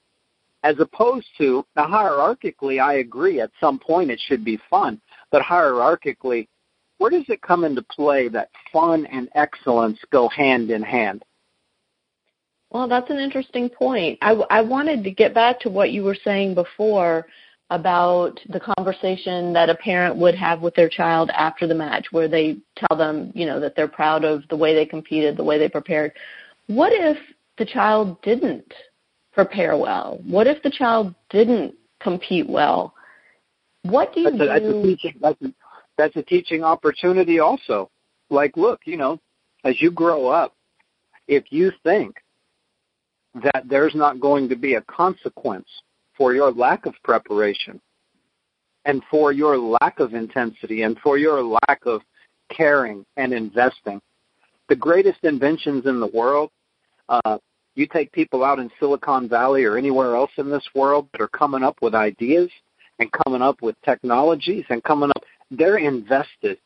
as 0.63 0.77
opposed 0.79 1.27
to 1.39 1.65
now 1.77 1.87
hierarchically, 1.87 2.81
I 2.81 2.95
agree. 2.95 3.41
At 3.41 3.51
some 3.61 3.79
point, 3.79 4.11
it 4.11 4.21
should 4.27 4.45
be 4.45 4.59
fun, 4.71 5.01
but 5.31 5.43
hierarchically, 5.43 6.49
where 6.99 7.11
does 7.11 7.25
it 7.29 7.43
come 7.43 7.65
into 7.65 7.83
play 7.83 8.29
that 8.29 8.51
fun 8.73 9.07
and 9.07 9.29
excellence 9.35 9.99
go 10.11 10.29
hand 10.29 10.71
in 10.71 10.83
hand? 10.83 11.25
Well, 12.71 12.89
that's 12.89 13.11
an 13.11 13.19
interesting 13.19 13.69
point. 13.69 14.19
I, 14.23 14.33
I 14.51 14.61
wanted 14.63 15.05
to 15.05 15.11
get 15.11 15.35
back 15.35 15.61
to 15.61 15.71
what 15.71 15.91
you 15.91 16.05
were 16.05 16.17
saying 16.25 16.55
before 16.55 17.27
about 17.71 18.39
the 18.49 18.61
conversation 18.61 19.53
that 19.53 19.69
a 19.69 19.75
parent 19.75 20.17
would 20.17 20.35
have 20.35 20.61
with 20.61 20.75
their 20.75 20.89
child 20.89 21.31
after 21.31 21.67
the 21.67 21.75
match 21.75 22.07
where 22.13 22.29
they 22.29 22.59
tell 22.77 22.97
them, 22.97 23.33
you 23.35 23.47
know, 23.47 23.59
that 23.59 23.75
they're 23.75 23.89
proud 23.89 24.25
of 24.25 24.43
the 24.49 24.57
way 24.57 24.75
they 24.75 24.87
competed, 24.87 25.37
the 25.37 25.45
way 25.45 25.59
they 25.59 25.69
prepared. 25.69 26.13
What 26.67 26.93
if 26.93 27.19
the 27.59 27.65
child 27.65 28.21
didn't 28.23 28.73
prepare 29.33 29.77
well? 29.77 30.21
What 30.27 30.47
if 30.47 30.63
the 30.63 30.71
child 30.71 31.15
didn't 31.31 31.75
compete 32.01 32.49
well? 32.49 32.95
What 33.83 34.15
do 34.15 34.21
you 34.21 34.31
that's 34.31 34.35
a, 34.35 34.39
do? 34.39 34.47
That's 34.47 34.65
a, 34.65 34.83
teaching, 34.83 35.15
that's, 35.21 35.43
a, 35.43 35.55
that's 35.99 36.17
a 36.17 36.23
teaching 36.23 36.65
opportunity 36.65 37.41
also. 37.41 37.91
Like, 38.31 38.57
look, 38.57 38.81
you 38.85 38.97
know, 38.97 39.21
as 39.65 39.81
you 39.81 39.91
grow 39.91 40.29
up, 40.29 40.55
if 41.29 41.45
you 41.51 41.73
think 41.83 42.17
that 43.35 43.65
there's 43.69 43.95
not 43.95 44.21
going 44.21 44.49
to 44.49 44.57
be 44.57 44.75
a 44.75 44.83
consequence 44.83 45.69
for 46.17 46.35
your 46.35 46.53
lack 46.53 46.87
of 46.87 46.95
preparation 47.03 47.81
and 48.85 49.03
for 49.11 49.33
your 49.33 49.57
lack 49.59 50.01
of 50.01 50.15
intensity 50.15 50.83
and 50.83 50.99
for 50.99 51.17
your 51.17 51.43
lack 51.43 51.87
of 51.87 52.03
caring 52.51 53.05
and 53.17 53.33
investing. 53.33 54.01
The 54.69 54.77
greatest 54.77 55.19
inventions 55.23 55.87
in 55.87 56.01
the 56.01 56.07
world, 56.09 56.51
uh, 57.09 57.39
you 57.75 57.87
take 57.87 58.13
people 58.13 58.45
out 58.45 58.59
in 58.59 58.71
Silicon 58.79 59.29
Valley 59.29 59.65
or 59.65 59.77
anywhere 59.77 60.15
else 60.15 60.31
in 60.37 60.51
this 60.51 60.67
world 60.75 61.09
that 61.13 61.21
are 61.21 61.29
coming 61.29 61.63
up 61.63 61.77
with 61.81 61.95
ideas 61.95 62.51
and 62.99 63.11
coming 63.25 63.43
up 63.43 63.63
with 63.63 63.81
technologies 63.85 64.65
and 64.69 64.83
coming 64.85 65.11
up, 65.11 65.25
they're 65.51 65.79
invested. 65.79 66.59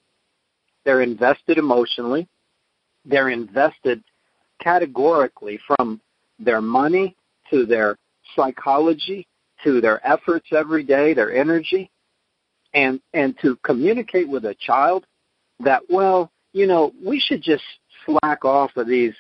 They're 0.84 1.02
invested 1.02 1.58
emotionally. 1.58 2.28
They're 3.04 3.30
invested 3.30 4.02
categorically 4.60 5.60
from 5.66 6.00
their 6.38 6.60
money 6.60 7.14
to 7.50 7.66
their 7.66 7.96
psychology 8.34 9.26
to 9.64 9.80
their 9.80 10.06
efforts 10.06 10.48
every 10.52 10.82
day, 10.82 11.14
their 11.14 11.34
energy, 11.34 11.90
and 12.74 13.00
and 13.14 13.34
to 13.40 13.56
communicate 13.62 14.28
with 14.28 14.44
a 14.44 14.54
child 14.54 15.06
that 15.60 15.82
well, 15.88 16.30
you 16.52 16.66
know, 16.66 16.92
we 17.04 17.20
should 17.20 17.42
just 17.42 17.64
slack 18.04 18.44
off 18.44 18.70
of 18.76 18.86
these 18.86 19.14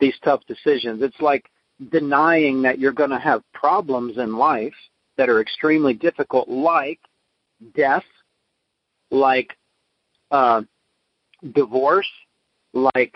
these 0.00 0.14
tough 0.24 0.42
decisions. 0.46 1.02
It's 1.02 1.20
like 1.20 1.50
denying 1.90 2.62
that 2.62 2.78
you're 2.78 2.92
going 2.92 3.10
to 3.10 3.18
have 3.18 3.42
problems 3.52 4.18
in 4.18 4.36
life 4.36 4.74
that 5.16 5.28
are 5.28 5.40
extremely 5.40 5.94
difficult, 5.94 6.48
like 6.48 7.00
death, 7.74 8.04
like 9.10 9.56
uh, 10.30 10.62
divorce, 11.54 12.08
like 12.72 13.14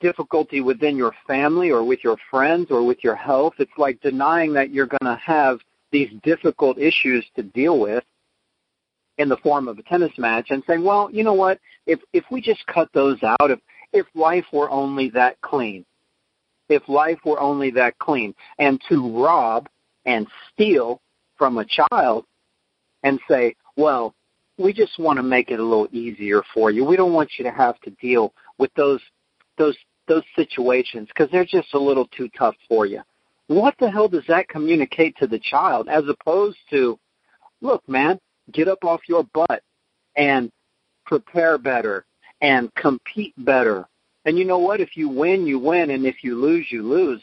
difficulty 0.00 0.60
within 0.60 0.96
your 0.96 1.12
family 1.26 1.70
or 1.70 1.82
with 1.84 2.04
your 2.04 2.16
friends 2.30 2.68
or 2.70 2.84
with 2.84 3.02
your 3.02 3.14
health. 3.14 3.54
It's 3.58 3.70
like 3.78 4.00
denying 4.00 4.52
that 4.54 4.70
you're 4.70 4.86
going 4.86 5.12
to 5.12 5.20
have 5.24 5.58
these 5.90 6.10
difficult 6.22 6.78
issues 6.78 7.24
to 7.36 7.42
deal 7.42 7.78
with 7.78 8.04
in 9.16 9.28
the 9.28 9.36
form 9.38 9.68
of 9.68 9.78
a 9.78 9.82
tennis 9.82 10.12
match 10.16 10.48
and 10.50 10.62
saying, 10.66 10.84
well, 10.84 11.10
you 11.10 11.24
know 11.24 11.34
what, 11.34 11.58
if 11.86 12.00
if 12.12 12.24
we 12.30 12.40
just 12.40 12.64
cut 12.66 12.88
those 12.92 13.18
out, 13.22 13.50
if 13.50 13.58
if 13.92 14.06
life 14.14 14.44
were 14.52 14.70
only 14.70 15.10
that 15.10 15.40
clean, 15.40 15.84
if 16.68 16.88
life 16.88 17.18
were 17.24 17.40
only 17.40 17.70
that 17.72 17.98
clean, 17.98 18.34
and 18.58 18.80
to 18.88 19.22
rob 19.22 19.68
and 20.06 20.26
steal 20.52 21.00
from 21.36 21.58
a 21.58 21.64
child 21.64 22.24
and 23.02 23.20
say, 23.28 23.54
well, 23.76 24.14
we 24.58 24.72
just 24.72 24.98
want 24.98 25.18
to 25.18 25.22
make 25.22 25.50
it 25.50 25.60
a 25.60 25.64
little 25.64 25.88
easier 25.92 26.42
for 26.52 26.70
you. 26.70 26.84
We 26.84 26.96
don't 26.96 27.12
want 27.12 27.30
you 27.38 27.44
to 27.44 27.50
have 27.52 27.80
to 27.80 27.90
deal 27.90 28.32
with 28.58 28.72
those 28.74 29.00
those 29.56 29.76
those 30.08 30.24
situations 30.34 31.08
because 31.08 31.30
they're 31.30 31.44
just 31.44 31.74
a 31.74 31.78
little 31.78 32.06
too 32.06 32.28
tough 32.36 32.56
for 32.68 32.86
you 32.86 33.02
what 33.48 33.74
the 33.80 33.90
hell 33.90 34.08
does 34.08 34.24
that 34.28 34.48
communicate 34.48 35.16
to 35.16 35.26
the 35.26 35.38
child 35.38 35.88
as 35.88 36.04
opposed 36.06 36.58
to, 36.70 36.98
look, 37.60 37.86
man, 37.88 38.20
get 38.52 38.68
up 38.68 38.84
off 38.84 39.00
your 39.08 39.24
butt 39.34 39.62
and 40.16 40.52
prepare 41.06 41.58
better 41.58 42.04
and 42.40 42.72
compete 42.74 43.34
better. 43.38 43.88
And 44.28 44.38
you 44.38 44.44
know 44.44 44.58
what? 44.58 44.82
If 44.82 44.94
you 44.94 45.08
win, 45.08 45.46
you 45.46 45.58
win, 45.58 45.90
and 45.90 46.04
if 46.04 46.22
you 46.22 46.38
lose, 46.38 46.66
you 46.68 46.82
lose. 46.82 47.22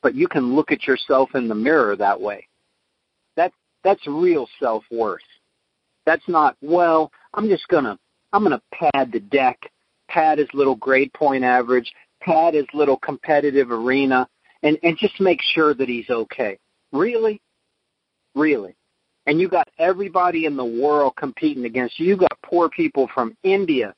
But 0.00 0.14
you 0.14 0.26
can 0.26 0.56
look 0.56 0.72
at 0.72 0.86
yourself 0.86 1.34
in 1.34 1.46
the 1.46 1.54
mirror 1.54 1.94
that 1.94 2.18
way. 2.18 2.48
That 3.36 3.52
that's 3.84 4.00
real 4.06 4.48
self 4.58 4.82
worth. 4.90 5.20
That's 6.06 6.26
not 6.26 6.56
well. 6.62 7.12
I'm 7.34 7.50
just 7.50 7.68
gonna 7.68 7.98
I'm 8.32 8.42
gonna 8.42 8.62
pad 8.72 9.12
the 9.12 9.20
deck, 9.20 9.58
pad 10.08 10.38
his 10.38 10.48
little 10.54 10.76
grade 10.76 11.12
point 11.12 11.44
average, 11.44 11.92
pad 12.22 12.54
his 12.54 12.64
little 12.72 12.96
competitive 12.96 13.70
arena, 13.70 14.26
and 14.62 14.78
and 14.82 14.96
just 14.96 15.20
make 15.20 15.42
sure 15.42 15.74
that 15.74 15.86
he's 15.86 16.08
okay. 16.08 16.58
Really, 16.92 17.42
really. 18.34 18.74
And 19.26 19.38
you 19.38 19.50
got 19.50 19.68
everybody 19.78 20.46
in 20.46 20.56
the 20.56 20.64
world 20.64 21.12
competing 21.16 21.66
against 21.66 22.00
you. 22.00 22.06
You 22.06 22.16
got 22.16 22.40
poor 22.42 22.70
people 22.70 23.06
from 23.12 23.36
India 23.42 23.94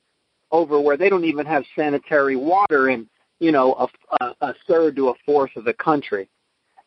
over 0.51 0.79
where 0.79 0.97
they 0.97 1.09
don't 1.09 1.25
even 1.25 1.45
have 1.45 1.63
sanitary 1.75 2.35
water 2.35 2.89
in 2.89 3.07
you 3.39 3.51
know 3.51 3.87
a, 4.19 4.25
a, 4.41 4.53
third 4.67 4.95
to 4.95 5.09
a 5.09 5.13
fourth 5.25 5.55
of 5.55 5.65
the 5.65 5.73
country. 5.73 6.27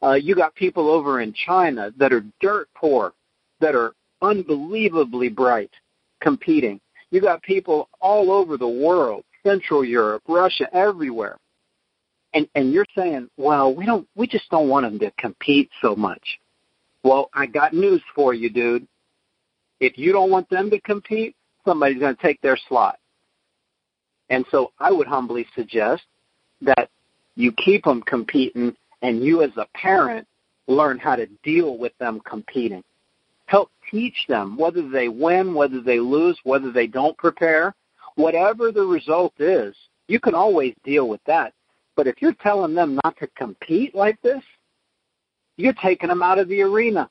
Uh, 0.02 0.14
you 0.14 0.35
got 0.35 0.54
people 0.54 0.90
over 0.90 1.21
in 1.21 1.33
China 1.33 1.92
that 1.97 2.12
are 2.12 2.25
dirt 2.40 2.69
poor, 2.75 3.12
that 3.61 3.75
are 3.75 3.92
unbelievably 4.21 5.28
bright, 5.28 5.71
competing. 6.21 6.81
You 7.11 7.21
got 7.21 7.42
people 7.42 7.88
all 8.00 8.33
over 8.33 8.57
the 8.57 8.69
world, 8.69 9.25
Central 9.45 9.85
Europe, 9.85 10.23
Russia, 10.28 10.69
everywhere. 10.73 11.37
And 12.35 12.49
and 12.54 12.73
you're 12.73 12.87
saying, 12.97 13.28
well, 13.37 13.75
we 13.75 13.87
don't 13.87 14.09
we 14.16 14.26
just 14.26 14.50
don't 14.50 14.69
want 14.69 14.87
them 14.87 14.99
to 14.99 15.11
compete 15.19 15.71
so 15.81 15.95
much. 15.95 16.40
Well, 17.04 17.31
I 17.35 17.47
got 17.47 17.75
news 17.75 18.02
for 18.14 18.33
you, 18.33 18.49
dude. 18.49 18.87
If 19.81 19.99
you 19.99 20.12
don't 20.12 20.31
want 20.31 20.49
them 20.49 20.71
to 20.71 20.81
compete, 20.81 21.35
somebody's 21.66 21.99
going 21.99 22.14
to 22.14 22.23
take 22.23 22.40
their 22.40 22.57
slot. 22.69 22.99
And 24.32 24.46
so 24.50 24.72
I 24.80 24.90
would 24.90 25.06
humbly 25.06 25.46
suggest 25.54 26.04
that 26.62 26.88
you 27.36 27.52
keep 27.52 27.84
them 27.84 28.00
competing 28.00 28.74
and 29.02 29.22
you 29.22 29.42
as 29.42 29.50
a 29.58 29.66
parent 29.74 30.26
learn 30.66 30.98
how 30.98 31.16
to 31.16 31.26
deal 31.42 31.76
with 31.76 31.92
them 31.98 32.18
competing. 32.24 32.82
Help 33.44 33.70
teach 33.90 34.24
them 34.28 34.56
whether 34.56 34.88
they 34.88 35.08
win, 35.08 35.52
whether 35.52 35.82
they 35.82 36.00
lose, 36.00 36.38
whether 36.44 36.72
they 36.72 36.86
don't 36.86 37.16
prepare, 37.18 37.74
whatever 38.14 38.72
the 38.72 38.80
result 38.80 39.34
is, 39.38 39.76
you 40.08 40.18
can 40.18 40.34
always 40.34 40.74
deal 40.82 41.10
with 41.10 41.20
that. 41.26 41.52
But 41.94 42.06
if 42.06 42.22
you're 42.22 42.32
telling 42.32 42.74
them 42.74 42.98
not 43.04 43.18
to 43.18 43.26
compete 43.36 43.94
like 43.94 44.18
this, 44.22 44.42
you're 45.58 45.74
taking 45.74 46.08
them 46.08 46.22
out 46.22 46.38
of 46.38 46.48
the 46.48 46.62
arena. 46.62 47.10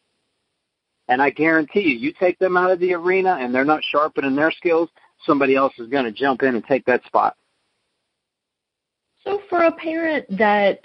And 1.08 1.22
I 1.22 1.30
guarantee 1.30 1.82
you, 1.82 1.98
you 2.00 2.14
take 2.20 2.40
them 2.40 2.58
out 2.58 2.72
of 2.72 2.80
the 2.80 2.96
arena 2.96 3.38
and 3.40 3.54
they're 3.54 3.64
not 3.64 3.84
sharpening 3.84 4.36
their 4.36 4.52
skills, 4.52 4.90
somebody 5.26 5.56
else 5.56 5.74
is 5.78 5.88
going 5.88 6.06
to 6.06 6.12
jump 6.12 6.44
in 6.44 6.56
and 6.56 6.66
take 6.66 6.86
that 6.86 7.04
spot. 7.06 7.36
So, 9.24 9.42
for 9.50 9.64
a 9.64 9.72
parent 9.72 10.26
that 10.38 10.80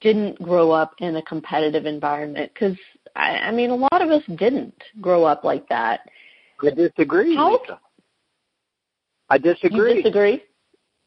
didn't 0.00 0.40
grow 0.40 0.70
up 0.70 0.94
in 1.00 1.16
a 1.16 1.22
competitive 1.22 1.86
environment, 1.86 2.50
because 2.54 2.76
I, 3.16 3.38
I 3.38 3.50
mean, 3.50 3.70
a 3.70 3.74
lot 3.74 4.00
of 4.00 4.10
us 4.10 4.22
didn't 4.36 4.80
grow 5.00 5.24
up 5.24 5.44
like 5.44 5.68
that. 5.68 6.00
I 6.62 6.70
disagree, 6.70 7.34
How? 7.34 7.58
Lisa. 7.58 7.80
I 9.28 9.38
disagree. 9.38 9.96
You 9.96 10.02
disagree? 10.02 10.42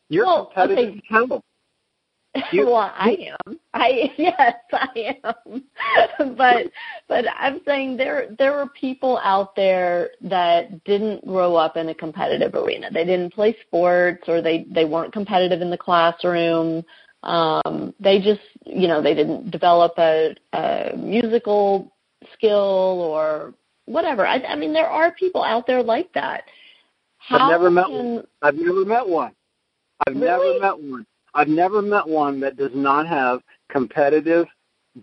You're 0.09 0.25
Well, 0.25 0.45
competitive 0.47 1.01
okay. 1.11 1.41
You- 2.51 2.65
well, 2.65 2.91
I 2.95 3.35
am. 3.47 3.59
I 3.73 4.11
yes, 4.17 4.55
I 4.71 5.17
am. 5.23 5.63
but 6.37 6.67
but 7.07 7.25
I'm 7.37 7.61
saying 7.65 7.97
there 7.97 8.27
there 8.37 8.53
are 8.57 8.69
people 8.69 9.19
out 9.23 9.55
there 9.55 10.11
that 10.21 10.83
didn't 10.83 11.25
grow 11.27 11.55
up 11.55 11.77
in 11.77 11.89
a 11.89 11.95
competitive 11.95 12.55
arena. 12.55 12.89
They 12.91 13.05
didn't 13.05 13.33
play 13.33 13.55
sports 13.67 14.23
or 14.27 14.41
they 14.41 14.65
they 14.71 14.85
weren't 14.85 15.13
competitive 15.13 15.61
in 15.61 15.69
the 15.69 15.77
classroom. 15.77 16.83
Um 17.23 17.93
they 17.99 18.19
just, 18.19 18.41
you 18.65 18.87
know, 18.87 19.01
they 19.01 19.13
didn't 19.13 19.51
develop 19.51 19.93
a, 19.97 20.35
a 20.53 20.95
musical 20.97 21.93
skill 22.33 23.01
or 23.01 23.53
whatever. 23.85 24.25
I 24.25 24.41
I 24.43 24.55
mean 24.55 24.73
there 24.73 24.89
are 24.89 25.11
people 25.11 25.43
out 25.43 25.67
there 25.67 25.83
like 25.83 26.11
that. 26.13 26.43
How 27.19 27.37
I've 27.39 27.51
never 27.51 27.69
met 27.71 27.85
can, 27.85 28.15
one. 28.15 28.27
I've 28.41 28.55
never 28.55 28.85
met 28.85 29.07
one. 29.07 29.31
I've 30.07 30.15
Really? 30.15 30.59
never 30.59 30.59
met 30.59 30.79
one. 30.79 31.05
I've 31.33 31.47
never 31.47 31.81
met 31.81 32.07
one 32.07 32.39
that 32.41 32.57
does 32.57 32.71
not 32.73 33.07
have 33.07 33.41
competitive 33.69 34.45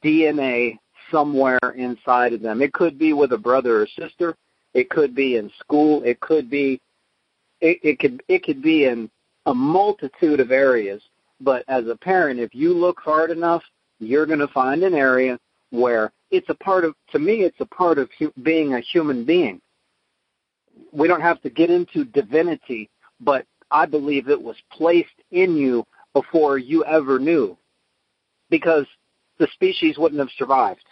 DNA 0.05 0.79
somewhere 1.11 1.59
inside 1.77 2.33
of 2.33 2.41
them. 2.41 2.63
It 2.63 2.73
could 2.73 2.99
be 2.99 3.13
with 3.13 3.33
a 3.33 3.39
brother 3.39 3.83
or 3.83 3.87
sister. 3.99 4.37
It 4.75 4.91
could 4.91 5.15
be 5.15 5.37
in 5.37 5.51
school. 5.59 6.03
It 6.05 6.21
could 6.21 6.49
be 6.49 6.81
it, 7.61 7.79
it 7.83 7.99
could 7.99 8.23
it 8.29 8.45
could 8.45 8.63
be 8.63 8.85
in 8.85 9.11
a 9.47 9.55
multitude 9.55 10.41
of 10.41 10.53
areas. 10.53 11.03
But 11.41 11.65
as 11.69 11.87
a 11.87 11.97
parent, 11.97 12.39
if 12.39 12.55
you 12.55 12.73
look 12.73 13.01
hard 13.01 13.31
enough, 13.31 13.63
you're 13.99 14.27
going 14.27 14.39
to 14.39 14.49
find 14.49 14.83
an 14.83 14.95
area 14.95 15.39
where 15.71 16.13
it's 16.31 16.49
a 16.49 16.55
part 16.55 16.85
of. 16.85 16.95
To 17.13 17.19
me, 17.19 17.43
it's 17.43 17.61
a 17.61 17.67
part 17.67 17.99
of 17.99 18.09
hu- 18.19 18.33
being 18.43 18.75
a 18.75 18.81
human 18.81 19.25
being. 19.25 19.61
We 20.93 21.09
don't 21.09 21.21
have 21.21 21.41
to 21.43 21.51
get 21.51 21.71
into 21.71 22.05
divinity, 22.05 22.89
but 23.21 23.47
I 23.71 23.87
believe 23.87 24.29
it 24.29 24.41
was 24.41 24.57
placed 24.71 25.09
in 25.31 25.57
you 25.57 25.85
before 26.13 26.59
you 26.59 26.85
ever 26.85 27.19
knew, 27.19 27.57
because 28.49 28.87
the 29.39 29.49
species 29.55 29.97
wouldn't 29.99 30.21
have 30.21 30.31
survived. 30.37 30.85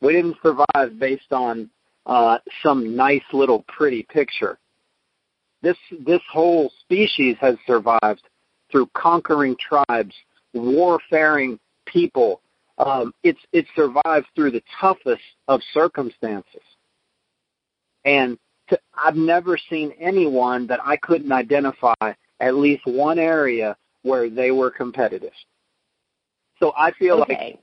We 0.00 0.12
didn't 0.12 0.36
survive 0.42 0.98
based 0.98 1.32
on 1.32 1.70
uh, 2.06 2.38
some 2.62 2.96
nice 2.96 3.22
little 3.32 3.64
pretty 3.68 4.02
picture. 4.02 4.58
This 5.62 5.76
this 6.04 6.20
whole 6.30 6.72
species 6.80 7.36
has 7.40 7.56
survived 7.66 8.22
through 8.70 8.88
conquering 8.94 9.56
tribes, 9.56 10.14
warfaring 10.54 11.60
people. 11.86 12.40
Um, 12.78 13.14
it's 13.22 13.38
it 13.52 13.66
survived 13.76 14.26
through 14.34 14.52
the 14.52 14.62
toughest 14.80 15.22
of 15.46 15.60
circumstances, 15.72 16.62
and 18.04 18.38
to, 18.68 18.78
I've 18.94 19.14
never 19.14 19.56
seen 19.70 19.92
anyone 20.00 20.66
that 20.66 20.80
I 20.82 20.96
couldn't 20.96 21.30
identify 21.30 22.12
at 22.42 22.56
least 22.56 22.84
one 22.84 23.18
area 23.18 23.76
where 24.02 24.28
they 24.28 24.50
were 24.50 24.70
competitive. 24.70 25.32
So 26.58 26.72
I 26.76 26.92
feel 26.92 27.20
like 27.20 27.58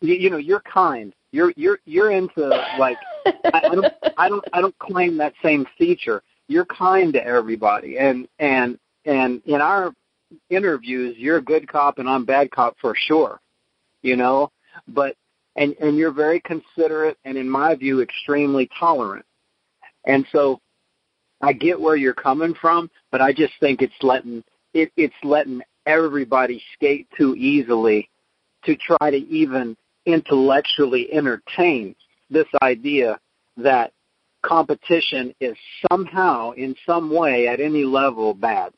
you, 0.00 0.14
you 0.14 0.30
know 0.30 0.38
you're 0.38 0.60
kind. 0.60 1.12
You're 1.32 1.52
you're 1.56 1.78
you're 1.84 2.10
into 2.10 2.48
like 2.78 2.96
I, 3.26 3.60
I 3.64 3.74
don't 3.74 3.94
I 4.16 4.28
don't 4.28 4.44
I 4.52 4.60
don't 4.60 4.78
claim 4.78 5.16
that 5.18 5.34
same 5.42 5.66
feature. 5.76 6.22
You're 6.48 6.64
kind 6.64 7.12
to 7.12 7.24
everybody, 7.24 7.98
and 7.98 8.26
and 8.38 8.78
and 9.04 9.42
in 9.46 9.60
our 9.60 9.92
interviews, 10.48 11.16
you're 11.18 11.38
a 11.38 11.42
good 11.42 11.68
cop 11.68 11.98
and 11.98 12.08
I'm 12.08 12.24
bad 12.24 12.50
cop 12.50 12.76
for 12.80 12.94
sure. 12.96 13.40
You 14.02 14.16
know, 14.16 14.50
but 14.88 15.16
and 15.56 15.74
and 15.80 15.96
you're 15.96 16.12
very 16.12 16.40
considerate 16.40 17.18
and 17.24 17.36
in 17.36 17.48
my 17.48 17.74
view 17.74 18.00
extremely 18.00 18.68
tolerant. 18.78 19.26
And 20.06 20.24
so 20.32 20.60
I 21.40 21.52
get 21.52 21.80
where 21.80 21.96
you're 21.96 22.14
coming 22.14 22.54
from, 22.54 22.90
but 23.10 23.20
I 23.20 23.32
just 23.32 23.54
think 23.60 23.82
it's 23.82 23.92
letting 24.02 24.44
it, 24.74 24.92
it's 24.96 25.14
letting 25.22 25.62
everybody 25.86 26.62
skate 26.74 27.08
too 27.16 27.34
easily 27.36 28.08
to 28.64 28.76
try 28.76 29.10
to 29.10 29.16
even 29.16 29.76
intellectually 30.06 31.12
entertain 31.12 31.94
this 32.28 32.46
idea 32.62 33.18
that 33.56 33.92
competition 34.42 35.34
is 35.40 35.56
somehow, 35.90 36.52
in 36.52 36.74
some 36.86 37.14
way, 37.14 37.48
at 37.48 37.60
any 37.60 37.84
level, 37.84 38.34
bad. 38.34 38.72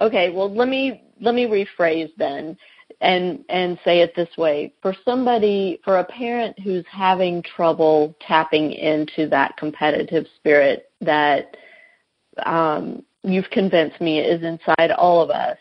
Okay, 0.00 0.30
well 0.30 0.52
let 0.52 0.68
me 0.68 1.02
let 1.20 1.34
me 1.34 1.46
rephrase 1.46 2.10
then 2.16 2.56
and 3.02 3.44
and 3.48 3.78
say 3.84 4.00
it 4.00 4.14
this 4.14 4.34
way. 4.38 4.72
For 4.80 4.94
somebody 5.04 5.80
for 5.84 5.98
a 5.98 6.04
parent 6.04 6.58
who's 6.60 6.84
having 6.90 7.42
trouble 7.42 8.16
tapping 8.26 8.72
into 8.72 9.28
that 9.28 9.56
competitive 9.56 10.26
spirit 10.36 10.90
that 11.00 11.56
um 12.46 13.04
you've 13.24 13.50
convinced 13.50 14.00
me 14.00 14.20
is 14.20 14.42
inside 14.42 14.90
all 14.92 15.20
of 15.20 15.30
us, 15.30 15.58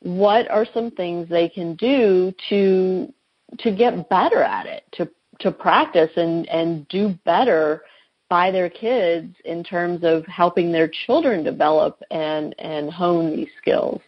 what 0.00 0.50
are 0.50 0.66
some 0.72 0.90
things 0.92 1.28
they 1.28 1.48
can 1.48 1.74
do 1.74 2.32
to 2.48 3.12
to 3.58 3.70
get 3.72 4.08
better 4.08 4.42
at 4.42 4.66
it, 4.66 4.84
to 4.92 5.08
to 5.40 5.50
practice 5.50 6.10
and 6.16 6.48
and 6.48 6.86
do 6.88 7.18
better 7.24 7.82
by 8.28 8.50
their 8.50 8.70
kids 8.70 9.34
in 9.44 9.62
terms 9.64 10.04
of 10.04 10.24
helping 10.26 10.70
their 10.70 10.90
children 11.06 11.42
develop 11.42 12.00
and 12.12 12.54
and 12.60 12.88
hone 12.90 13.34
these 13.34 13.50
skills? 13.60 14.00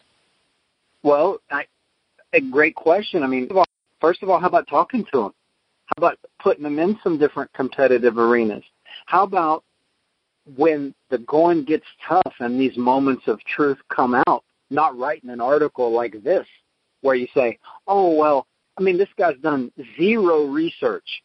Well, 1.02 1.38
I, 1.50 1.66
a 2.34 2.40
great 2.40 2.74
question. 2.74 3.22
I 3.22 3.26
mean, 3.26 3.48
first 4.00 4.22
of 4.22 4.30
all, 4.30 4.40
how 4.40 4.48
about 4.48 4.68
talking 4.68 5.04
to 5.12 5.22
them? 5.22 5.34
How 5.86 5.94
about 5.98 6.18
putting 6.42 6.64
them 6.64 6.78
in 6.78 6.98
some 7.02 7.18
different 7.18 7.52
competitive 7.52 8.18
arenas? 8.18 8.64
How 9.06 9.22
about 9.22 9.64
when 10.56 10.94
the 11.10 11.18
going 11.18 11.64
gets 11.64 11.86
tough 12.06 12.34
and 12.40 12.60
these 12.60 12.76
moments 12.76 13.26
of 13.26 13.40
truth 13.44 13.78
come 13.88 14.20
out, 14.26 14.44
not 14.70 14.96
writing 14.96 15.30
an 15.30 15.40
article 15.40 15.92
like 15.92 16.22
this 16.22 16.46
where 17.00 17.14
you 17.14 17.28
say, 17.34 17.58
oh, 17.86 18.14
well, 18.14 18.46
I 18.78 18.82
mean, 18.82 18.98
this 18.98 19.08
guy's 19.16 19.38
done 19.38 19.70
zero 19.98 20.46
research. 20.46 21.22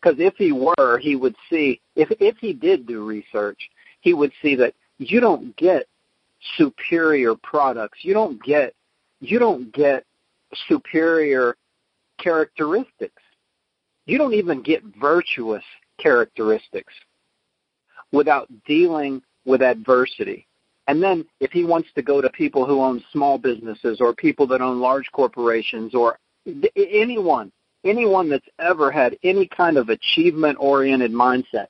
Because 0.00 0.18
if 0.18 0.34
he 0.36 0.52
were, 0.52 0.98
he 0.98 1.16
would 1.16 1.34
see, 1.50 1.80
if, 1.96 2.08
if 2.20 2.36
he 2.38 2.52
did 2.52 2.86
do 2.86 3.04
research, 3.04 3.58
he 4.00 4.14
would 4.14 4.32
see 4.40 4.54
that 4.56 4.74
you 4.98 5.20
don't 5.20 5.56
get 5.56 5.86
superior 6.56 7.34
products. 7.34 7.98
You 8.02 8.14
don't 8.14 8.42
get, 8.42 8.74
you 9.20 9.38
don't 9.38 9.72
get 9.72 10.04
superior 10.68 11.56
characteristics. 12.18 13.22
You 14.06 14.18
don't 14.18 14.34
even 14.34 14.62
get 14.62 14.82
virtuous 15.00 15.64
characteristics 16.00 16.92
without 18.12 18.48
dealing 18.66 19.22
with 19.44 19.62
adversity. 19.62 20.46
And 20.86 21.02
then 21.02 21.26
if 21.40 21.52
he 21.52 21.64
wants 21.64 21.90
to 21.94 22.02
go 22.02 22.22
to 22.22 22.30
people 22.30 22.64
who 22.64 22.80
own 22.80 23.04
small 23.12 23.36
businesses 23.36 24.00
or 24.00 24.14
people 24.14 24.46
that 24.46 24.62
own 24.62 24.80
large 24.80 25.10
corporations 25.12 25.94
or 25.94 26.18
anyone, 26.76 27.52
anyone 27.84 28.30
that's 28.30 28.48
ever 28.58 28.90
had 28.90 29.18
any 29.22 29.46
kind 29.46 29.76
of 29.76 29.90
achievement 29.90 30.56
oriented 30.58 31.12
mindset, 31.12 31.66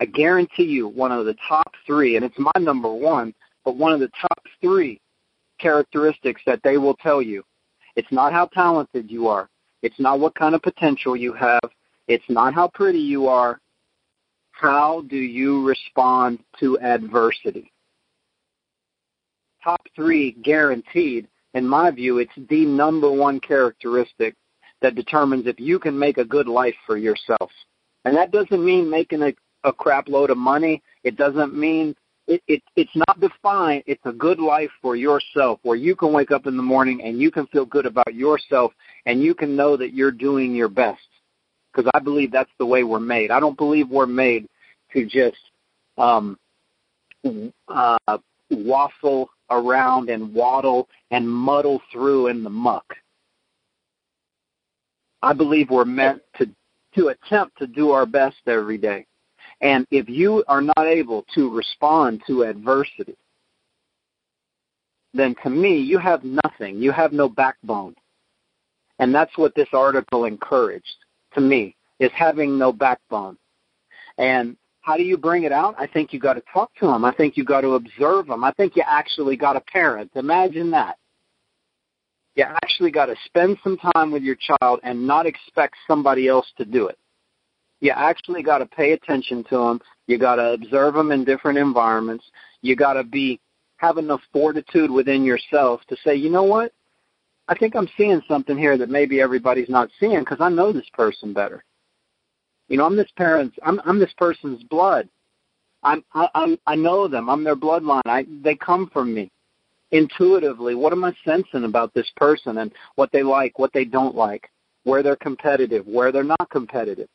I 0.00 0.04
guarantee 0.06 0.64
you 0.64 0.88
one 0.88 1.12
of 1.12 1.26
the 1.26 1.36
top 1.48 1.72
three, 1.86 2.16
and 2.16 2.24
it's 2.24 2.38
my 2.38 2.60
number 2.60 2.92
one, 2.92 3.34
but 3.64 3.76
one 3.76 3.92
of 3.92 4.00
the 4.00 4.10
top 4.20 4.44
three 4.60 5.00
characteristics 5.60 6.40
that 6.46 6.60
they 6.62 6.78
will 6.78 6.94
tell 6.94 7.20
you. 7.22 7.44
It's 7.98 8.12
not 8.12 8.32
how 8.32 8.46
talented 8.46 9.10
you 9.10 9.26
are. 9.26 9.48
It's 9.82 9.98
not 9.98 10.20
what 10.20 10.36
kind 10.36 10.54
of 10.54 10.62
potential 10.62 11.16
you 11.16 11.32
have. 11.32 11.68
It's 12.06 12.28
not 12.28 12.54
how 12.54 12.68
pretty 12.68 13.00
you 13.00 13.26
are. 13.26 13.60
how 14.52 15.02
do 15.08 15.16
you 15.16 15.66
respond 15.66 16.38
to 16.60 16.78
adversity? 16.78 17.72
Top 19.64 19.80
three 19.96 20.30
guaranteed. 20.44 21.26
In 21.54 21.66
my 21.66 21.90
view, 21.90 22.18
it's 22.18 22.38
the 22.48 22.64
number 22.64 23.10
one 23.10 23.40
characteristic 23.40 24.36
that 24.80 24.94
determines 24.94 25.48
if 25.48 25.58
you 25.58 25.80
can 25.80 25.98
make 25.98 26.18
a 26.18 26.24
good 26.24 26.46
life 26.46 26.76
for 26.86 26.96
yourself. 26.96 27.50
And 28.04 28.16
that 28.16 28.30
doesn't 28.30 28.64
mean 28.64 28.88
making 28.88 29.22
a, 29.22 29.34
a 29.64 29.72
crap 29.72 30.08
load 30.08 30.30
of 30.30 30.38
money. 30.38 30.84
It 31.02 31.16
doesn't 31.16 31.52
mean 31.52 31.96
it, 32.28 32.42
it, 32.46 32.62
it's 32.76 32.94
not 32.94 33.18
defined. 33.20 33.82
It's 33.86 34.04
a 34.04 34.12
good 34.12 34.38
life 34.38 34.70
for 34.82 34.94
yourself 34.94 35.58
where 35.62 35.76
you 35.76 35.96
can 35.96 36.12
wake 36.12 36.30
up 36.30 36.46
in 36.46 36.56
the 36.56 36.62
morning 36.62 37.02
and 37.02 37.18
you 37.18 37.30
can 37.30 37.46
feel 37.46 37.64
good 37.64 37.86
about 37.86 38.14
yourself 38.14 38.72
and 39.06 39.22
you 39.22 39.34
can 39.34 39.56
know 39.56 39.76
that 39.78 39.94
you're 39.94 40.12
doing 40.12 40.54
your 40.54 40.68
best. 40.68 41.00
Because 41.72 41.90
I 41.94 42.00
believe 42.00 42.30
that's 42.30 42.50
the 42.58 42.66
way 42.66 42.84
we're 42.84 43.00
made. 43.00 43.30
I 43.30 43.40
don't 43.40 43.56
believe 43.56 43.88
we're 43.88 44.06
made 44.06 44.46
to 44.92 45.06
just 45.06 45.38
um, 45.96 46.38
uh, 47.68 48.18
waffle 48.50 49.30
around 49.50 50.10
and 50.10 50.34
waddle 50.34 50.88
and 51.10 51.28
muddle 51.28 51.80
through 51.90 52.26
in 52.28 52.44
the 52.44 52.50
muck. 52.50 52.84
I 55.22 55.32
believe 55.32 55.70
we're 55.70 55.84
meant 55.84 56.22
to 56.36 56.46
to 56.94 57.08
attempt 57.08 57.58
to 57.58 57.66
do 57.66 57.90
our 57.90 58.06
best 58.06 58.36
every 58.46 58.78
day. 58.78 59.06
And 59.60 59.86
if 59.90 60.08
you 60.08 60.44
are 60.46 60.60
not 60.60 60.86
able 60.86 61.24
to 61.34 61.54
respond 61.54 62.22
to 62.26 62.44
adversity, 62.44 63.16
then 65.14 65.34
to 65.42 65.50
me, 65.50 65.78
you 65.78 65.98
have 65.98 66.22
nothing. 66.22 66.78
You 66.78 66.92
have 66.92 67.12
no 67.12 67.28
backbone. 67.28 67.94
And 68.98 69.14
that's 69.14 69.36
what 69.36 69.54
this 69.54 69.68
article 69.72 70.24
encouraged 70.24 70.86
to 71.34 71.40
me, 71.40 71.76
is 71.98 72.10
having 72.14 72.58
no 72.58 72.72
backbone. 72.72 73.36
And 74.16 74.56
how 74.80 74.96
do 74.96 75.02
you 75.02 75.16
bring 75.16 75.42
it 75.42 75.52
out? 75.52 75.74
I 75.78 75.86
think 75.86 76.12
you 76.12 76.20
got 76.20 76.34
to 76.34 76.42
talk 76.52 76.70
to 76.76 76.86
them. 76.86 77.04
I 77.04 77.12
think 77.12 77.36
you 77.36 77.44
got 77.44 77.62
to 77.62 77.74
observe 77.74 78.26
them. 78.26 78.44
I 78.44 78.52
think 78.52 78.76
you 78.76 78.82
actually 78.86 79.36
got 79.36 79.56
a 79.56 79.60
parent. 79.60 80.10
Imagine 80.14 80.70
that. 80.70 80.96
You 82.34 82.44
actually 82.44 82.92
got 82.92 83.06
to 83.06 83.16
spend 83.24 83.58
some 83.64 83.76
time 83.76 84.12
with 84.12 84.22
your 84.22 84.36
child 84.36 84.80
and 84.84 85.06
not 85.06 85.26
expect 85.26 85.74
somebody 85.86 86.28
else 86.28 86.46
to 86.56 86.64
do 86.64 86.86
it 86.86 86.98
you 87.80 87.90
actually 87.90 88.42
got 88.42 88.58
to 88.58 88.66
pay 88.66 88.92
attention 88.92 89.44
to 89.44 89.56
them. 89.56 89.80
You 90.06 90.18
got 90.18 90.36
to 90.36 90.52
observe 90.52 90.94
them 90.94 91.12
in 91.12 91.24
different 91.24 91.58
environments. 91.58 92.24
You 92.62 92.76
got 92.76 92.94
to 92.94 93.04
be 93.04 93.40
have 93.76 93.98
enough 93.98 94.20
fortitude 94.32 94.90
within 94.90 95.24
yourself 95.24 95.80
to 95.88 95.96
say, 96.04 96.16
you 96.16 96.30
know 96.30 96.42
what? 96.42 96.72
I 97.46 97.56
think 97.56 97.76
I'm 97.76 97.88
seeing 97.96 98.20
something 98.26 98.58
here 98.58 98.76
that 98.76 98.90
maybe 98.90 99.20
everybody's 99.20 99.68
not 99.68 99.88
seeing 100.00 100.18
because 100.20 100.40
I 100.40 100.48
know 100.48 100.72
this 100.72 100.88
person 100.92 101.32
better. 101.32 101.64
You 102.68 102.76
know, 102.76 102.84
I'm 102.84 102.96
this 102.96 103.10
parent's. 103.16 103.56
I'm 103.62 103.80
I'm 103.84 103.98
this 103.98 104.12
person's 104.18 104.62
blood. 104.64 105.08
I'm 105.82 106.04
I, 106.12 106.28
I'm 106.34 106.58
I 106.66 106.74
know 106.74 107.08
them. 107.08 107.30
I'm 107.30 107.44
their 107.44 107.56
bloodline. 107.56 108.02
I 108.04 108.26
they 108.42 108.56
come 108.56 108.90
from 108.92 109.14
me 109.14 109.30
intuitively. 109.92 110.74
What 110.74 110.92
am 110.92 111.04
I 111.04 111.14
sensing 111.24 111.64
about 111.64 111.94
this 111.94 112.10
person 112.16 112.58
and 112.58 112.72
what 112.96 113.10
they 113.12 113.22
like, 113.22 113.58
what 113.58 113.72
they 113.72 113.86
don't 113.86 114.14
like, 114.14 114.50
where 114.82 115.02
they're 115.02 115.16
competitive, 115.16 115.86
where 115.86 116.12
they're 116.12 116.24
not 116.24 116.50
competitive 116.50 117.08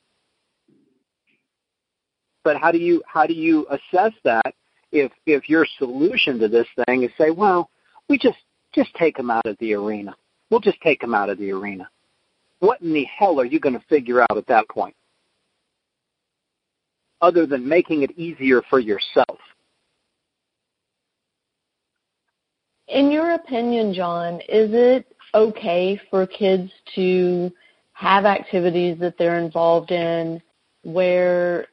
but 2.44 2.58
how 2.58 2.72
do 2.72 2.78
you 2.78 3.02
how 3.08 3.26
do 3.26 3.34
you 3.34 3.68
assess 3.70 4.14
that 4.24 4.54
if 4.92 5.12
if 5.26 5.50
your 5.50 5.66
solution 5.78 6.40
to 6.40 6.48
this 6.48 6.68
thing 6.86 7.04
is 7.04 7.12
say, 7.18 7.32
well, 7.32 7.70
we 8.10 8.18
just 8.18 8.38
just 8.74 8.94
take 8.96 9.18
them 9.18 9.32
out 9.32 9.46
of 9.46 9.58
the 9.60 9.74
arena. 9.74 10.16
We'll 10.50 10.60
just 10.60 10.82
take 10.82 11.02
them 11.02 11.16
out 11.16 11.30
of 11.30 11.38
the 11.38 11.52
arena. 11.52 11.90
What 12.60 12.82
in 12.82 12.94
the 12.94 13.06
hell 13.06 13.40
are 13.40 13.46
you 13.46 13.60
going 13.60 13.78
to 13.78 13.86
figure 13.88 14.22
out 14.22 14.38
at 14.38 14.48
that 14.48 14.70
point? 14.70 14.96
Other 17.22 17.46
than 17.46 17.68
making 17.68 18.04
it 18.04 18.12
easier 18.18 18.62
for 18.70 18.80
yourself. 18.80 19.40
In 22.88 23.12
your 23.12 23.34
opinion, 23.34 23.94
John, 23.94 24.36
is 24.42 24.70
it 24.74 25.08
okay 25.34 26.00
for 26.10 26.28
kids 26.28 26.72
to 26.96 27.52
have 27.94 28.26
activities 28.26 28.98
that 29.00 29.18
they're 29.18 29.40
involved 29.40 29.92
in 29.92 30.42
where 30.84 31.68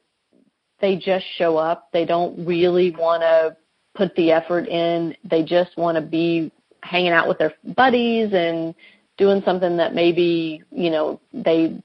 they 0.80 0.96
just 0.96 1.24
show 1.36 1.56
up. 1.56 1.88
They 1.92 2.04
don't 2.04 2.46
really 2.46 2.90
want 2.90 3.22
to 3.22 3.56
put 3.94 4.14
the 4.16 4.32
effort 4.32 4.66
in. 4.68 5.16
They 5.28 5.42
just 5.42 5.76
want 5.76 5.96
to 5.96 6.02
be 6.02 6.52
hanging 6.82 7.12
out 7.12 7.28
with 7.28 7.38
their 7.38 7.54
buddies 7.76 8.32
and 8.32 8.74
doing 9.18 9.42
something 9.44 9.76
that 9.76 9.94
maybe, 9.94 10.62
you 10.70 10.90
know, 10.90 11.20
they 11.32 11.82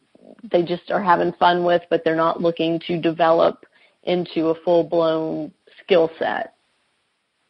they 0.51 0.63
just 0.63 0.91
are 0.91 1.03
having 1.03 1.33
fun 1.33 1.63
with, 1.63 1.81
but 1.89 2.03
they're 2.03 2.15
not 2.15 2.41
looking 2.41 2.79
to 2.87 3.01
develop 3.01 3.65
into 4.03 4.49
a 4.49 4.55
full-blown 4.63 5.51
skill 5.81 6.09
set. 6.19 6.53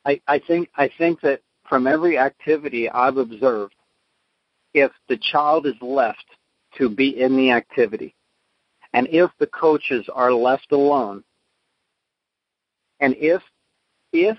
I, 0.05 0.21
I 0.27 0.39
think 0.39 0.69
I 0.75 0.89
think 0.97 1.21
that 1.21 1.41
from 1.67 1.87
every 1.87 2.17
activity 2.17 2.89
I've 2.89 3.17
observed, 3.17 3.75
if 4.73 4.91
the 5.09 5.17
child 5.31 5.65
is 5.65 5.75
left 5.81 6.25
to 6.77 6.89
be 6.89 7.21
in 7.21 7.35
the 7.37 7.51
activity, 7.51 8.15
and 8.93 9.07
if 9.11 9.29
the 9.39 9.47
coaches 9.47 10.05
are 10.13 10.31
left 10.31 10.71
alone 10.71 11.23
and 13.05 13.15
if 13.19 13.43
if 14.13 14.35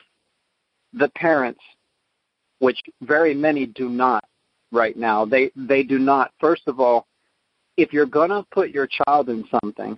the 0.93 1.09
parents, 1.11 1.61
which 2.59 2.81
very 3.01 3.33
many 3.33 3.65
do 3.65 3.89
not 3.89 4.25
right 4.73 4.97
now, 4.97 5.25
they 5.25 5.53
they 5.55 5.85
do 5.85 6.01
not. 6.01 6.33
First 6.41 6.63
of 6.67 6.81
all, 6.81 7.07
if 7.77 7.93
you're 7.93 8.07
going 8.07 8.31
to 8.31 8.45
put 8.51 8.71
your 8.71 8.89
child 8.89 9.29
in 9.29 9.45
something, 9.61 9.97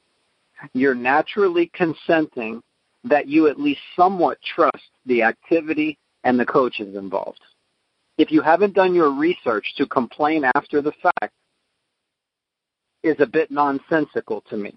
you're 0.75 0.95
naturally 0.95 1.71
consenting 1.73 2.63
that 3.05 3.27
you 3.27 3.47
at 3.47 3.59
least 3.59 3.81
somewhat 3.97 4.37
trust 4.43 4.91
the 5.07 5.23
activity 5.23 5.97
and 6.25 6.39
the 6.39 6.45
coaches 6.45 6.95
involved. 6.95 7.41
If 8.19 8.31
you 8.31 8.43
haven't 8.43 8.75
done 8.75 8.95
your 8.95 9.13
research 9.13 9.65
to 9.79 9.87
complain 9.87 10.45
after 10.55 10.83
the 10.83 10.93
fact, 11.03 11.33
is 13.03 13.17
a 13.21 13.27
bit 13.27 13.51
nonsensical 13.51 14.43
to 14.51 14.59
me. 14.59 14.77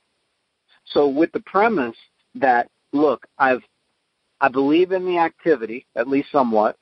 So 0.86 1.10
with 1.10 1.34
the 1.34 1.41
premise 1.41 1.97
that 2.36 2.69
look, 2.93 3.25
I've 3.38 3.63
I 4.41 4.49
believe 4.49 4.91
in 4.91 5.06
the 5.06 5.19
activity, 5.19 5.86
at 5.95 6.08
least 6.08 6.32
somewhat. 6.32 6.75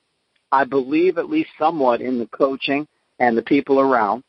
I 0.50 0.64
believe 0.64 1.18
at 1.18 1.28
least 1.28 1.50
somewhat 1.58 2.00
in 2.00 2.18
the 2.18 2.26
coaching 2.26 2.88
and 3.18 3.36
the 3.36 3.42
people 3.42 3.78
around. 3.78 4.24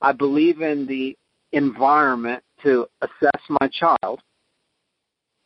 I 0.00 0.12
believe 0.12 0.62
in 0.62 0.86
the 0.86 1.16
environment 1.52 2.42
to 2.62 2.86
assess 3.02 3.40
my 3.60 3.68
child. 3.68 4.20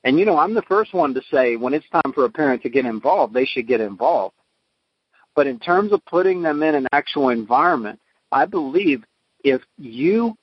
And 0.04 0.16
you 0.16 0.24
know, 0.24 0.38
I'm 0.38 0.54
the 0.54 0.62
first 0.62 0.94
one 0.94 1.12
to 1.14 1.22
say 1.32 1.56
when 1.56 1.74
it's 1.74 1.88
time 1.90 2.12
for 2.14 2.24
a 2.24 2.30
parent 2.30 2.62
to 2.62 2.70
get 2.70 2.86
involved, 2.86 3.34
they 3.34 3.44
should 3.44 3.66
get 3.66 3.80
involved. 3.80 4.36
But 5.34 5.48
in 5.48 5.58
terms 5.58 5.92
of 5.92 6.04
putting 6.06 6.40
them 6.40 6.62
in 6.62 6.76
an 6.76 6.86
actual 6.92 7.30
environment, 7.30 7.98
I 8.30 8.46
believe 8.46 9.04
if 9.42 9.60
you 9.76 10.36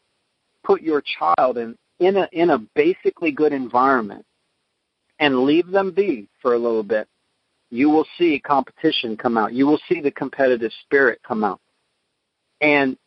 put 0.65 0.81
your 0.81 1.01
child 1.01 1.57
in 1.57 1.77
in 1.99 2.17
a 2.17 2.27
in 2.33 2.49
a 2.49 2.59
basically 2.75 3.31
good 3.31 3.53
environment 3.53 4.25
and 5.19 5.43
leave 5.43 5.67
them 5.67 5.91
be 5.91 6.27
for 6.41 6.53
a 6.53 6.59
little 6.59 6.83
bit, 6.83 7.07
you 7.69 7.89
will 7.89 8.05
see 8.17 8.39
competition 8.39 9.17
come 9.17 9.37
out. 9.37 9.53
You 9.53 9.65
will 9.65 9.79
see 9.89 10.01
the 10.01 10.11
competitive 10.11 10.71
spirit 10.83 11.19
come 11.27 11.43
out. 11.43 11.59
And 12.61 12.97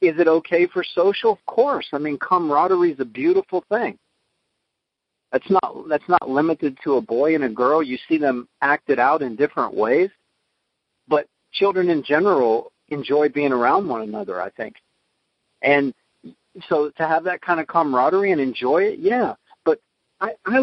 is 0.00 0.18
it 0.18 0.28
okay 0.28 0.66
for 0.66 0.84
social? 0.84 1.32
Of 1.32 1.44
course. 1.46 1.86
I 1.92 1.98
mean, 1.98 2.18
camaraderie 2.18 2.92
is 2.92 3.00
a 3.00 3.04
beautiful 3.04 3.64
thing. 3.68 3.98
That's 5.32 5.48
not 5.48 5.88
that's 5.88 6.08
not 6.08 6.28
limited 6.28 6.76
to 6.84 6.96
a 6.96 7.00
boy 7.00 7.34
and 7.34 7.44
a 7.44 7.48
girl. 7.48 7.82
You 7.82 7.96
see 8.06 8.18
them 8.18 8.48
acted 8.60 8.98
out 8.98 9.22
in 9.22 9.34
different 9.34 9.74
ways, 9.74 10.10
but 11.08 11.26
children 11.52 11.88
in 11.88 12.02
general 12.04 12.70
enjoy 12.88 13.30
being 13.30 13.52
around 13.52 13.88
one 13.88 14.02
another. 14.02 14.42
I 14.42 14.50
think, 14.50 14.74
and 15.62 15.94
so 16.68 16.90
to 16.98 17.08
have 17.08 17.24
that 17.24 17.40
kind 17.40 17.60
of 17.60 17.66
camaraderie 17.66 18.32
and 18.32 18.40
enjoy 18.40 18.82
it, 18.82 18.98
yeah. 18.98 19.34
But 19.64 19.80
I, 20.20 20.34
I 20.44 20.58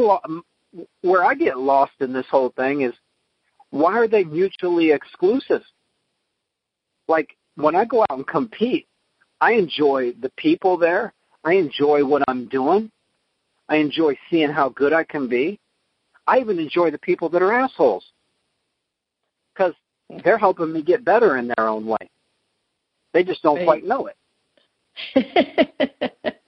where 1.01 1.25
I 1.25 1.33
get 1.33 1.57
lost 1.57 1.93
in 1.99 2.13
this 2.13 2.25
whole 2.29 2.53
thing 2.55 2.81
is 2.81 2.93
why 3.71 3.97
are 3.97 4.07
they 4.07 4.23
mutually 4.23 4.91
exclusive? 4.91 5.61
Like 7.07 7.35
when 7.55 7.75
I 7.75 7.85
go 7.85 8.01
out 8.01 8.17
and 8.17 8.27
compete, 8.27 8.87
I 9.41 9.53
enjoy 9.53 10.13
the 10.21 10.31
people 10.37 10.77
there. 10.77 11.13
I 11.43 11.53
enjoy 11.53 12.05
what 12.05 12.23
I'm 12.27 12.47
doing. 12.47 12.91
I 13.67 13.77
enjoy 13.77 14.17
seeing 14.29 14.49
how 14.49 14.69
good 14.69 14.93
I 14.93 15.03
can 15.03 15.27
be. 15.27 15.59
I 16.27 16.39
even 16.39 16.59
enjoy 16.59 16.91
the 16.91 16.99
people 16.99 17.29
that 17.29 17.41
are 17.41 17.53
assholes 17.53 18.05
because 19.53 19.73
they're 20.23 20.37
helping 20.37 20.71
me 20.73 20.81
get 20.81 21.05
better 21.05 21.37
in 21.37 21.51
their 21.55 21.67
own 21.67 21.85
way. 21.85 22.09
They 23.13 23.23
just 23.23 23.41
don't 23.41 23.57
right. 23.57 23.65
quite 23.65 23.85
know 23.85 24.07
it. 24.07 24.15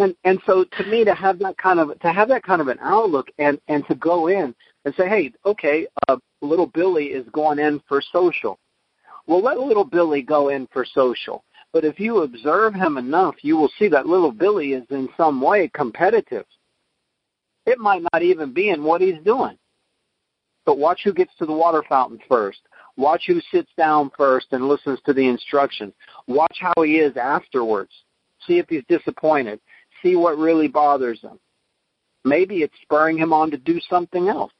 and 0.00 0.14
and 0.24 0.40
so 0.46 0.64
to 0.64 0.84
me 0.86 1.04
to 1.04 1.14
have 1.14 1.38
that 1.38 1.56
kind 1.56 1.78
of 1.78 1.98
to 2.00 2.12
have 2.12 2.28
that 2.28 2.42
kind 2.42 2.60
of 2.60 2.68
an 2.68 2.78
outlook 2.80 3.28
and 3.38 3.60
and 3.68 3.86
to 3.86 3.94
go 3.94 4.26
in 4.28 4.54
and 4.84 4.94
say 4.96 5.08
hey 5.08 5.32
okay 5.46 5.86
uh, 6.08 6.16
little 6.42 6.66
billy 6.66 7.06
is 7.06 7.26
going 7.32 7.58
in 7.58 7.80
for 7.88 8.02
social 8.12 8.58
well 9.26 9.42
let 9.42 9.58
little 9.58 9.84
billy 9.84 10.22
go 10.22 10.48
in 10.48 10.66
for 10.72 10.84
social 10.84 11.44
but 11.72 11.84
if 11.84 12.00
you 12.00 12.22
observe 12.22 12.74
him 12.74 12.98
enough 12.98 13.36
you 13.42 13.56
will 13.56 13.70
see 13.78 13.88
that 13.88 14.06
little 14.06 14.32
billy 14.32 14.72
is 14.72 14.84
in 14.90 15.08
some 15.16 15.40
way 15.40 15.70
competitive 15.72 16.46
It 17.66 17.78
might 17.78 18.02
not 18.12 18.22
even 18.22 18.52
be 18.52 18.70
in 18.70 18.82
what 18.82 19.00
he's 19.00 19.22
doing. 19.24 19.56
But 20.64 20.78
watch 20.78 21.00
who 21.04 21.12
gets 21.12 21.34
to 21.38 21.46
the 21.46 21.52
water 21.52 21.84
fountain 21.88 22.18
first. 22.28 22.60
Watch 22.96 23.24
who 23.26 23.40
sits 23.52 23.70
down 23.76 24.10
first 24.16 24.48
and 24.52 24.68
listens 24.68 25.00
to 25.06 25.12
the 25.12 25.26
instructions. 25.28 25.92
Watch 26.26 26.58
how 26.60 26.82
he 26.82 26.98
is 26.98 27.16
afterwards. 27.16 27.92
See 28.46 28.58
if 28.58 28.68
he's 28.68 28.84
disappointed. 28.88 29.60
See 30.02 30.16
what 30.16 30.38
really 30.38 30.68
bothers 30.68 31.20
him. 31.20 31.38
Maybe 32.24 32.62
it's 32.62 32.74
spurring 32.82 33.18
him 33.18 33.32
on 33.32 33.50
to 33.50 33.56
do 33.56 33.80
something 33.88 34.28
else. 34.28 34.52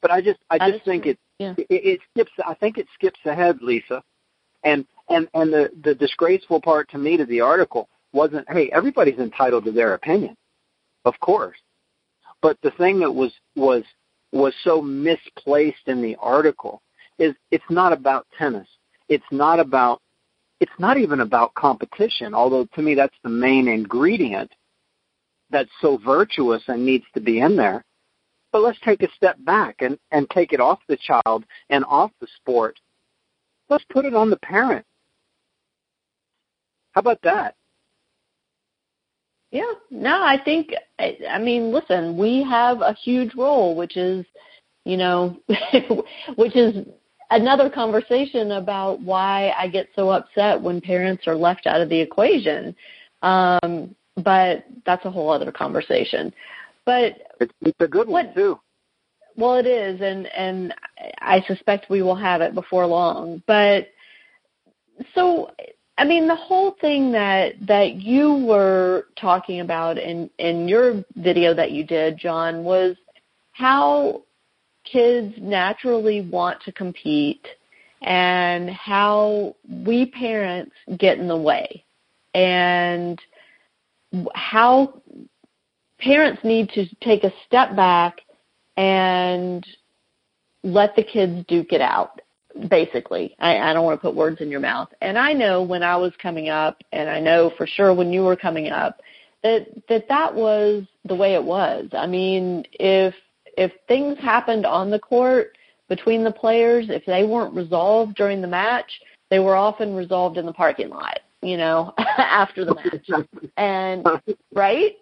But 0.00 0.10
I 0.10 0.20
just, 0.20 0.38
I 0.48 0.58
just 0.70 0.84
think 0.84 1.06
it, 1.06 1.18
yeah. 1.38 1.54
it, 1.58 1.66
it 1.68 2.00
skips. 2.12 2.32
I 2.46 2.54
think 2.54 2.78
it 2.78 2.86
skips 2.94 3.18
ahead, 3.24 3.58
Lisa. 3.60 4.02
And 4.64 4.86
and 5.08 5.28
and 5.34 5.52
the 5.52 5.70
the 5.84 5.94
disgraceful 5.94 6.60
part 6.60 6.88
to 6.90 6.98
me 6.98 7.16
to 7.16 7.24
the 7.24 7.40
article 7.40 7.88
wasn't, 8.12 8.48
hey, 8.50 8.70
everybody's 8.72 9.18
entitled 9.18 9.64
to 9.64 9.72
their 9.72 9.94
opinion, 9.94 10.36
of 11.04 11.14
course. 11.20 11.56
But 12.42 12.58
the 12.62 12.70
thing 12.72 13.00
that 13.00 13.12
was 13.12 13.32
was 13.56 13.84
was 14.32 14.54
so 14.62 14.80
misplaced 14.80 15.86
in 15.86 16.02
the 16.02 16.16
article 16.20 16.82
is 17.18 17.34
it's 17.50 17.64
not 17.70 17.92
about 17.92 18.26
tennis. 18.36 18.68
It's 19.08 19.24
not 19.30 19.58
about 19.58 20.00
it's 20.60 20.72
not 20.78 20.98
even 20.98 21.20
about 21.20 21.54
competition, 21.54 22.34
although 22.34 22.66
to 22.74 22.82
me 22.82 22.94
that's 22.94 23.16
the 23.22 23.28
main 23.28 23.68
ingredient 23.68 24.50
that's 25.50 25.70
so 25.80 25.98
virtuous 25.98 26.62
and 26.68 26.84
needs 26.84 27.04
to 27.14 27.20
be 27.20 27.40
in 27.40 27.56
there. 27.56 27.84
But 28.52 28.62
let's 28.62 28.78
take 28.84 29.02
a 29.02 29.08
step 29.14 29.36
back 29.44 29.76
and, 29.80 29.98
and 30.10 30.28
take 30.30 30.52
it 30.52 30.60
off 30.60 30.80
the 30.88 30.96
child 30.96 31.44
and 31.70 31.84
off 31.84 32.10
the 32.20 32.26
sport. 32.36 32.78
Let's 33.68 33.84
put 33.90 34.04
it 34.04 34.14
on 34.14 34.30
the 34.30 34.38
parent. 34.38 34.84
How 36.92 37.00
about 37.00 37.20
that? 37.22 37.54
Yeah, 39.50 39.72
no, 39.90 40.22
I 40.22 40.38
think, 40.44 40.74
I 40.98 41.16
I 41.30 41.38
mean, 41.38 41.72
listen, 41.72 42.18
we 42.18 42.42
have 42.42 42.82
a 42.82 42.92
huge 42.92 43.34
role, 43.34 43.74
which 43.74 43.96
is, 43.96 44.26
you 44.84 44.96
know, 44.96 45.38
which 46.36 46.54
is 46.54 46.86
another 47.30 47.70
conversation 47.70 48.52
about 48.52 49.00
why 49.00 49.52
I 49.56 49.68
get 49.68 49.88
so 49.94 50.10
upset 50.10 50.60
when 50.60 50.80
parents 50.80 51.26
are 51.26 51.34
left 51.36 51.66
out 51.66 51.80
of 51.80 51.88
the 51.88 52.00
equation. 52.00 52.74
Um, 53.22 53.94
but 54.16 54.64
that's 54.84 55.04
a 55.04 55.10
whole 55.10 55.30
other 55.30 55.52
conversation. 55.52 56.32
But 56.84 57.18
it's, 57.40 57.52
it's 57.60 57.80
a 57.80 57.88
good 57.88 58.08
one 58.08 58.26
what, 58.26 58.34
too. 58.34 58.58
Well, 59.36 59.54
it 59.56 59.66
is, 59.66 60.00
and 60.00 60.26
and 60.26 60.74
I 61.20 61.42
suspect 61.46 61.90
we 61.90 62.02
will 62.02 62.16
have 62.16 62.40
it 62.40 62.54
before 62.54 62.86
long. 62.86 63.42
But 63.46 63.88
so, 65.14 65.52
I 65.96 66.04
mean, 66.04 66.26
the 66.26 66.34
whole 66.34 66.76
thing 66.80 67.12
that 67.12 67.54
that 67.66 67.96
you 67.96 68.34
were 68.34 69.06
talking 69.20 69.60
about 69.60 69.96
in 69.96 70.28
in 70.38 70.66
your 70.66 71.04
video 71.14 71.54
that 71.54 71.70
you 71.70 71.84
did, 71.84 72.18
John, 72.18 72.64
was 72.64 72.96
how 73.52 74.22
kids 74.92 75.34
naturally 75.38 76.20
want 76.20 76.60
to 76.62 76.72
compete 76.72 77.46
and 78.02 78.70
how 78.70 79.56
we 79.84 80.06
parents 80.06 80.72
get 80.98 81.18
in 81.18 81.28
the 81.28 81.36
way. 81.36 81.84
And 82.34 83.20
how 84.34 85.02
parents 85.98 86.42
need 86.44 86.70
to 86.70 86.86
take 86.96 87.24
a 87.24 87.32
step 87.46 87.74
back 87.74 88.20
and 88.76 89.66
let 90.62 90.94
the 90.96 91.02
kids 91.02 91.44
duke 91.48 91.72
it 91.72 91.80
out 91.80 92.20
basically. 92.68 93.36
I, 93.38 93.58
I 93.58 93.72
don't 93.72 93.84
want 93.84 94.00
to 94.00 94.06
put 94.06 94.16
words 94.16 94.40
in 94.40 94.50
your 94.50 94.60
mouth. 94.60 94.88
And 95.00 95.18
i 95.18 95.32
know 95.32 95.62
when 95.62 95.82
i 95.82 95.96
was 95.96 96.12
coming 96.20 96.48
up 96.48 96.82
and 96.92 97.08
i 97.08 97.20
know 97.20 97.52
for 97.56 97.66
sure 97.66 97.94
when 97.94 98.12
you 98.12 98.22
were 98.22 98.36
coming 98.36 98.68
up 98.68 99.00
that 99.42 99.66
that 99.88 100.08
that 100.08 100.34
was 100.34 100.84
the 101.04 101.14
way 101.14 101.34
it 101.34 101.44
was. 101.44 101.88
I 101.92 102.06
mean 102.06 102.64
if 102.72 103.14
if 103.58 103.72
things 103.86 104.18
happened 104.18 104.64
on 104.64 104.90
the 104.90 104.98
court 104.98 105.56
between 105.88 106.24
the 106.24 106.32
players 106.32 106.86
if 106.88 107.04
they 107.06 107.24
weren't 107.24 107.54
resolved 107.54 108.14
during 108.14 108.40
the 108.40 108.48
match 108.48 108.90
they 109.30 109.38
were 109.38 109.56
often 109.56 109.94
resolved 109.94 110.38
in 110.38 110.46
the 110.46 110.52
parking 110.52 110.88
lot 110.88 111.20
you 111.42 111.56
know 111.56 111.92
after 112.18 112.64
the 112.64 112.74
match 112.74 113.26
and 113.56 114.06
right 114.54 114.96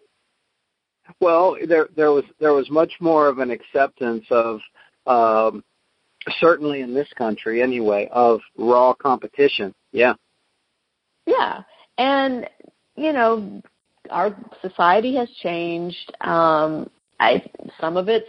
well, 1.21 1.57
there 1.67 1.89
there 1.97 2.13
was 2.13 2.25
there 2.41 2.53
was 2.53 2.69
much 2.71 2.93
more 3.01 3.29
of 3.29 3.39
an 3.39 3.51
acceptance 3.51 4.25
of 4.31 4.61
um, 5.07 5.65
certainly 6.41 6.81
in 6.81 6.95
this 6.95 7.09
country 7.17 7.63
anyway 7.63 8.09
of 8.11 8.41
raw 8.57 8.93
competition. 8.95 9.75
Yeah. 9.93 10.15
Yeah, 11.27 11.63
and 11.99 12.49
you 12.97 13.13
know 13.13 13.63
our 14.11 14.37
society 14.63 15.17
has 15.17 15.29
changed. 15.43 16.13
Um, 16.21 16.91
I 17.21 17.45
some 17.81 17.97
of 17.97 18.09
it's 18.09 18.27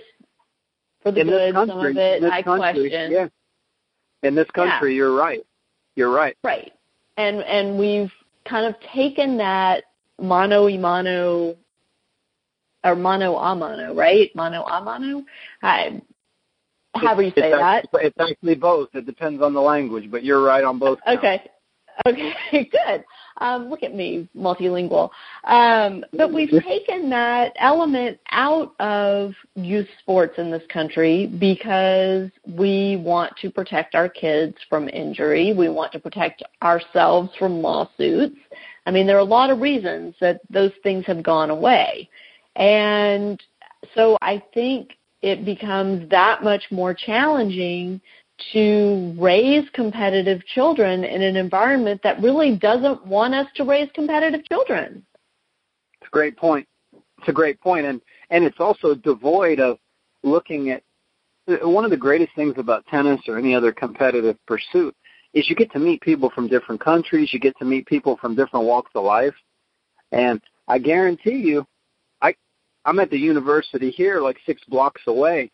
for 1.08 1.12
the 1.12 1.22
in 1.22 1.28
good, 1.28 1.54
country, 1.54 1.74
some 1.74 1.86
of 1.86 1.98
it 1.98 2.24
I 2.24 2.42
country, 2.42 2.90
question. 2.90 3.12
Yeah. 3.12 3.28
In 4.24 4.36
this 4.36 4.50
country, 4.52 4.94
yeah. 4.94 4.98
you're 4.98 5.16
right. 5.16 5.46
You're 5.96 6.12
right. 6.12 6.36
Right, 6.44 6.72
and 7.18 7.38
and 7.38 7.78
we've 7.78 8.12
kind 8.48 8.66
of 8.66 8.80
taken 8.94 9.38
that 9.38 9.84
mano 10.20 10.66
y 10.66 10.78
mano 10.78 11.56
or 12.84 12.96
mano 12.96 13.36
a 13.36 13.56
mano, 13.56 13.94
right? 13.94 14.34
Mano 14.36 14.64
a 14.64 14.82
mano. 14.82 15.24
I, 15.62 16.02
however 16.96 17.22
you 17.22 17.32
say 17.32 17.50
it's 17.50 17.58
that. 17.58 17.84
Actually, 17.86 18.06
it's 18.06 18.20
actually 18.20 18.56
both. 18.56 18.90
It 18.94 19.06
depends 19.06 19.42
on 19.42 19.54
the 19.54 19.62
language, 19.62 20.10
but 20.10 20.24
you're 20.24 20.42
right 20.42 20.64
on 20.64 20.80
both. 20.80 21.00
Okay. 21.08 21.42
Okay, 22.06 22.34
good. 22.52 23.04
Um, 23.40 23.70
look 23.70 23.84
at 23.84 23.94
me, 23.94 24.28
multilingual. 24.36 25.10
Um, 25.44 26.04
but 26.14 26.34
we've 26.34 26.50
taken 26.64 27.10
that 27.12 27.54
element 27.58 28.20
out 28.32 28.74
of 28.80 29.34
youth 29.56 29.88
sports 30.00 30.36
in 30.38 30.50
this 30.50 30.64
country 30.70 31.28
because 31.28 32.30
we 32.48 32.98
want 32.98 33.34
to 33.42 33.52
protect 33.52 33.96
our 33.96 34.10
kids 34.10 34.56
from 34.70 34.90
injury. 34.90 35.54
We 35.54 35.70
want 35.70 35.92
to 35.94 36.00
protect 36.00 36.44
ourselves 36.62 37.30
from 37.38 37.62
lawsuits. 37.62 38.38
I 38.86 38.92
mean, 38.92 39.06
there 39.06 39.18
are 39.18 39.20
a 39.20 39.24
lot 39.24 39.50
of 39.50 39.60
reasons 39.60 40.16
that 40.22 40.42
those 40.50 40.72
things 40.82 41.06
have 41.06 41.22
gone 41.22 41.50
away. 41.50 42.10
And 42.56 43.42
so 43.94 44.18
I 44.22 44.42
think 44.54 44.98
it 45.22 45.46
becomes 45.46 46.10
that 46.10 46.44
much 46.44 46.64
more 46.72 46.94
challenging 46.94 48.02
to 48.54 49.16
raise 49.20 49.68
competitive 49.74 50.46
children 50.46 51.04
in 51.04 51.22
an 51.22 51.36
environment 51.36 52.02
that 52.04 52.22
really 52.22 52.56
doesn't 52.56 53.06
want 53.06 53.34
us 53.34 53.48
to 53.56 53.64
raise 53.64 53.90
competitive 53.94 54.46
children. 54.46 55.06
It's 56.02 56.08
a 56.08 56.12
great 56.12 56.38
point. 56.38 56.68
It's 56.94 57.28
a 57.28 57.34
great 57.34 57.60
point, 57.60 57.86
and 57.86 58.02
and 58.30 58.44
it's 58.44 58.60
also 58.60 58.94
devoid 58.94 59.60
of 59.60 59.78
looking 60.24 60.70
at 60.70 60.84
one 61.64 61.86
of 61.86 61.92
the 61.92 61.98
greatest 61.98 62.36
things 62.36 62.56
about 62.58 62.86
tennis 62.88 63.22
or 63.28 63.38
any 63.38 63.56
other 63.56 63.72
competitive 63.72 64.38
pursuit 64.46 64.96
is 65.34 65.50
you 65.50 65.56
get 65.56 65.72
to 65.72 65.80
meet 65.80 66.02
people 66.02 66.30
from 66.30 66.48
different 66.48 66.82
countries, 66.82 67.30
you 67.32 67.40
get 67.40 67.58
to 67.58 67.66
meet 67.66 67.86
people 67.86 68.18
from 68.18 68.36
different 68.36 68.66
walks 68.66 68.92
of 68.96 69.04
life, 69.04 69.36
and 70.12 70.42
I 70.68 70.80
guarantee 70.80 71.38
you, 71.38 71.66
I'm 72.88 73.00
at 73.00 73.10
the 73.10 73.20
university 73.20 73.92
here, 73.92 74.22
like 74.22 74.38
six 74.46 74.64
blocks 74.64 75.02
away, 75.08 75.52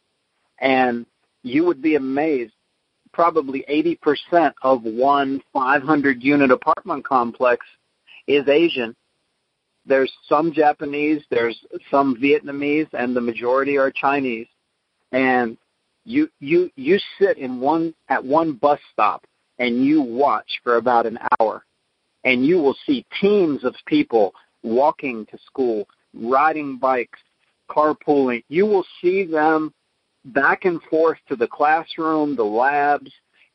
and 0.60 1.08
you 1.42 1.66
would 1.66 1.82
be 1.82 1.96
amazed. 1.96 2.53
Probably 3.14 3.64
80% 3.70 4.54
of 4.64 4.84
one 4.84 5.42
500 5.54 6.24
unit 6.24 6.52
apartment 6.52 7.06
complex 7.06 7.66
is 8.28 8.48
Asian. 8.48 8.96
There's 9.86 10.12
some 10.28 10.52
Japanese, 10.52 11.22
there's 11.30 11.58
some 11.92 12.16
Vietnamese, 12.16 12.88
and 12.94 13.16
the 13.16 13.22
majority 13.22 13.78
are 13.78 13.92
Chinese. 13.92 14.48
And 15.12 15.58
you 16.06 16.30
you 16.40 16.70
you 16.76 17.00
sit 17.20 17.38
in 17.38 17.60
one 17.60 17.94
at 18.10 18.24
one 18.24 18.54
bus 18.54 18.80
stop 18.92 19.26
and 19.60 19.86
you 19.86 20.02
watch 20.02 20.60
for 20.64 20.78
about 20.78 21.06
an 21.06 21.20
hour, 21.40 21.64
and 22.24 22.46
you 22.46 22.58
will 22.58 22.76
see 22.86 23.06
teams 23.22 23.64
of 23.64 23.76
people 23.86 24.34
walking 24.64 25.26
to 25.28 25.38
school, 25.46 25.88
riding 26.14 26.78
bikes, 26.78 27.20
carpooling. 27.70 28.44
You 28.50 28.66
will 28.66 28.86
see 29.02 29.26
them 29.26 29.74
back 30.26 30.66
and 30.66 30.82
forth 30.84 31.18
to 31.28 31.36
the 31.36 31.48
classroom, 31.48 32.36
the 32.36 32.44
labs, 32.44 33.12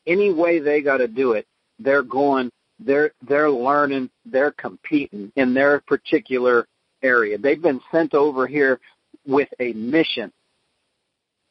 any 0.07 0.31
way 0.33 0.59
they 0.59 0.81
got 0.81 0.97
to 0.97 1.07
do 1.07 1.33
it. 1.33 1.47
They're 1.79 2.03
going. 2.03 2.51
They're 2.79 3.11
they're 3.27 3.51
learning. 3.51 4.09
They're 4.25 4.51
competing 4.51 5.31
in 5.35 5.53
their 5.53 5.81
particular 5.81 6.67
area. 7.01 7.37
They've 7.37 7.61
been 7.61 7.81
sent 7.91 8.13
over 8.13 8.47
here 8.47 8.79
with 9.27 9.49
a 9.59 9.73
mission, 9.73 10.31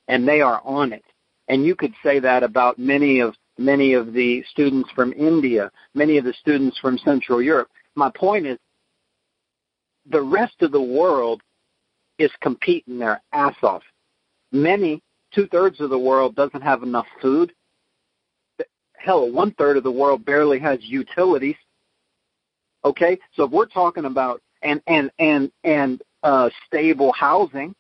and 0.08 0.26
they 0.26 0.40
are 0.40 0.60
on 0.64 0.92
it. 0.92 1.04
And 1.48 1.64
you 1.64 1.74
could 1.74 1.94
say 2.02 2.18
that 2.20 2.42
about 2.42 2.78
many 2.78 3.20
of 3.20 3.34
many 3.58 3.94
of 3.94 4.12
the 4.12 4.42
students 4.50 4.90
from 4.94 5.12
India, 5.12 5.70
many 5.94 6.16
of 6.18 6.24
the 6.24 6.34
students 6.34 6.78
from 6.78 6.98
Central 6.98 7.42
Europe. 7.42 7.68
My 7.94 8.10
point 8.14 8.46
is, 8.46 8.58
the 10.10 10.22
rest 10.22 10.54
of 10.62 10.72
the 10.72 10.80
world 10.80 11.42
is 12.18 12.30
competing 12.40 12.98
their 12.98 13.20
ass 13.32 13.56
off. 13.62 13.82
Many, 14.52 15.02
two 15.34 15.46
thirds 15.48 15.80
of 15.80 15.90
the 15.90 15.98
world 15.98 16.34
doesn't 16.34 16.62
have 16.62 16.82
enough 16.82 17.06
food. 17.20 17.52
Hell, 18.96 19.30
one 19.30 19.52
third 19.52 19.76
of 19.76 19.84
the 19.84 19.90
world 19.90 20.24
barely 20.24 20.58
has 20.58 20.78
utilities. 20.82 21.56
Okay, 22.84 23.18
so 23.34 23.44
if 23.44 23.50
we're 23.50 23.66
talking 23.66 24.04
about 24.04 24.40
and 24.62 24.82
and 24.86 25.10
and 25.18 25.50
and 25.64 26.02
uh, 26.22 26.50
stable 26.66 27.12
housing. 27.12 27.74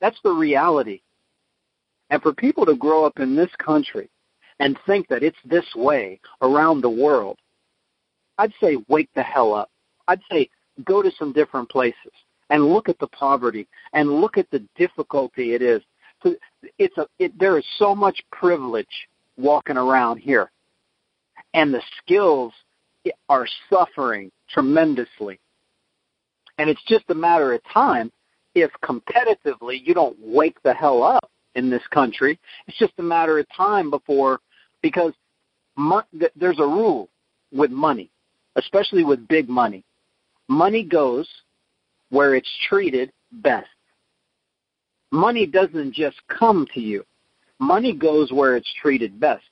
That's 0.00 0.18
the 0.22 0.32
reality. 0.32 1.00
And 2.10 2.22
for 2.22 2.34
people 2.34 2.66
to 2.66 2.76
grow 2.76 3.04
up 3.04 3.18
in 3.18 3.34
this 3.34 3.50
country 3.58 4.10
and 4.60 4.78
think 4.86 5.08
that 5.08 5.22
it's 5.22 5.38
this 5.44 5.64
way 5.74 6.20
around 6.42 6.80
the 6.80 6.90
world, 6.90 7.38
I'd 8.38 8.52
say 8.60 8.76
wake 8.88 9.08
the 9.14 9.22
hell 9.22 9.54
up. 9.54 9.70
I'd 10.06 10.20
say 10.30 10.50
go 10.84 11.02
to 11.02 11.10
some 11.18 11.32
different 11.32 11.70
places 11.70 12.12
and 12.50 12.66
look 12.66 12.88
at 12.88 12.98
the 12.98 13.06
poverty 13.08 13.66
and 13.94 14.20
look 14.20 14.36
at 14.36 14.50
the 14.50 14.66
difficulty 14.76 15.54
it 15.54 15.62
is. 15.62 15.82
It's 16.78 16.96
a, 16.98 17.06
it, 17.18 17.38
there 17.38 17.58
is 17.58 17.64
so 17.78 17.94
much 17.94 18.22
privilege 18.32 18.86
walking 19.36 19.76
around 19.76 20.18
here, 20.18 20.50
and 21.52 21.72
the 21.72 21.82
skills 21.98 22.52
are 23.28 23.46
suffering 23.70 24.30
tremendously. 24.48 25.38
And 26.58 26.70
it's 26.70 26.82
just 26.86 27.04
a 27.10 27.14
matter 27.14 27.52
of 27.52 27.60
time 27.72 28.10
if 28.54 28.70
competitively 28.82 29.80
you 29.84 29.94
don't 29.94 30.16
wake 30.20 30.62
the 30.62 30.72
hell 30.72 31.02
up 31.02 31.30
in 31.54 31.70
this 31.70 31.82
country. 31.90 32.38
It's 32.66 32.78
just 32.78 32.92
a 32.98 33.02
matter 33.02 33.38
of 33.38 33.46
time 33.56 33.90
before, 33.90 34.40
because 34.80 35.12
mo- 35.76 36.02
there's 36.36 36.60
a 36.60 36.66
rule 36.66 37.08
with 37.52 37.70
money, 37.70 38.10
especially 38.56 39.04
with 39.04 39.26
big 39.28 39.48
money. 39.48 39.84
Money 40.48 40.84
goes 40.84 41.28
where 42.10 42.34
it's 42.34 42.50
treated 42.68 43.12
best. 43.32 43.66
Money 45.14 45.46
doesn't 45.46 45.94
just 45.94 46.16
come 46.26 46.66
to 46.74 46.80
you. 46.80 47.04
Money 47.60 47.92
goes 47.94 48.32
where 48.32 48.56
it's 48.56 48.74
treated 48.82 49.20
best. 49.20 49.44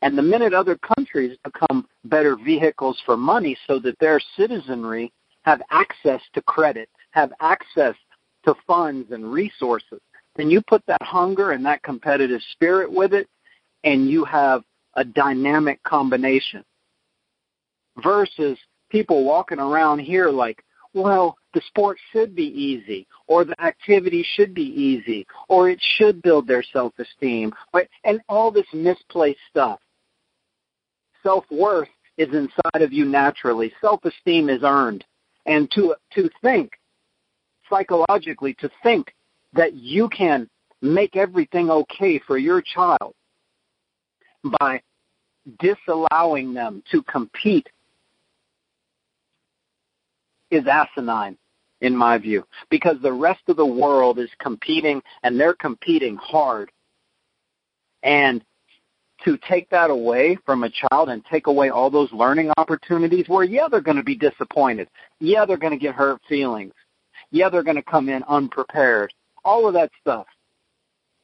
And 0.00 0.16
the 0.16 0.22
minute 0.22 0.54
other 0.54 0.78
countries 0.96 1.36
become 1.44 1.86
better 2.06 2.36
vehicles 2.36 2.98
for 3.04 3.18
money 3.18 3.54
so 3.66 3.78
that 3.80 3.98
their 3.98 4.18
citizenry 4.34 5.12
have 5.42 5.60
access 5.70 6.22
to 6.32 6.40
credit, 6.40 6.88
have 7.10 7.34
access 7.40 7.94
to 8.46 8.54
funds 8.66 9.10
and 9.10 9.30
resources, 9.30 10.00
then 10.36 10.48
you 10.48 10.62
put 10.62 10.82
that 10.86 11.02
hunger 11.02 11.50
and 11.50 11.64
that 11.66 11.82
competitive 11.82 12.40
spirit 12.52 12.90
with 12.90 13.12
it, 13.12 13.28
and 13.84 14.08
you 14.08 14.24
have 14.24 14.62
a 14.94 15.04
dynamic 15.04 15.82
combination. 15.82 16.64
Versus 18.02 18.56
people 18.88 19.22
walking 19.22 19.58
around 19.58 19.98
here 19.98 20.30
like, 20.30 20.64
well, 20.94 21.36
the 21.56 21.62
sport 21.68 21.96
should 22.12 22.36
be 22.36 22.48
easy, 22.48 23.06
or 23.28 23.46
the 23.46 23.58
activity 23.62 24.22
should 24.34 24.52
be 24.52 24.60
easy, 24.60 25.26
or 25.48 25.70
it 25.70 25.78
should 25.80 26.20
build 26.20 26.46
their 26.46 26.62
self-esteem, 26.62 27.50
right? 27.72 27.88
and 28.04 28.20
all 28.28 28.50
this 28.50 28.66
misplaced 28.74 29.40
stuff. 29.48 29.80
Self-worth 31.22 31.88
is 32.18 32.28
inside 32.34 32.82
of 32.82 32.92
you 32.92 33.06
naturally. 33.06 33.72
Self-esteem 33.80 34.50
is 34.50 34.60
earned. 34.64 35.02
And 35.46 35.70
to, 35.70 35.94
to 36.12 36.28
think, 36.42 36.72
psychologically, 37.70 38.52
to 38.60 38.68
think 38.82 39.14
that 39.54 39.72
you 39.72 40.10
can 40.10 40.50
make 40.82 41.16
everything 41.16 41.70
okay 41.70 42.20
for 42.26 42.36
your 42.36 42.60
child 42.60 43.14
by 44.60 44.82
disallowing 45.58 46.52
them 46.52 46.82
to 46.92 47.02
compete 47.04 47.66
is 50.50 50.66
asinine 50.66 51.38
in 51.80 51.96
my 51.96 52.18
view 52.18 52.44
because 52.70 52.96
the 53.02 53.12
rest 53.12 53.42
of 53.48 53.56
the 53.56 53.66
world 53.66 54.18
is 54.18 54.30
competing 54.40 55.02
and 55.22 55.38
they're 55.38 55.54
competing 55.54 56.16
hard. 56.16 56.70
And 58.02 58.42
to 59.24 59.38
take 59.48 59.68
that 59.70 59.90
away 59.90 60.36
from 60.44 60.64
a 60.64 60.70
child 60.70 61.08
and 61.08 61.24
take 61.24 61.46
away 61.46 61.70
all 61.70 61.90
those 61.90 62.12
learning 62.12 62.50
opportunities 62.56 63.28
where 63.28 63.44
yeah 63.44 63.68
they're 63.70 63.80
going 63.80 63.96
to 63.96 64.02
be 64.02 64.16
disappointed. 64.16 64.88
Yeah 65.20 65.44
they're 65.44 65.56
going 65.56 65.72
to 65.72 65.78
get 65.78 65.94
hurt 65.94 66.20
feelings. 66.28 66.72
Yeah 67.30 67.48
they're 67.48 67.62
going 67.62 67.76
to 67.76 67.82
come 67.82 68.08
in 68.08 68.22
unprepared. 68.24 69.12
All 69.44 69.66
of 69.66 69.74
that 69.74 69.90
stuff. 70.00 70.26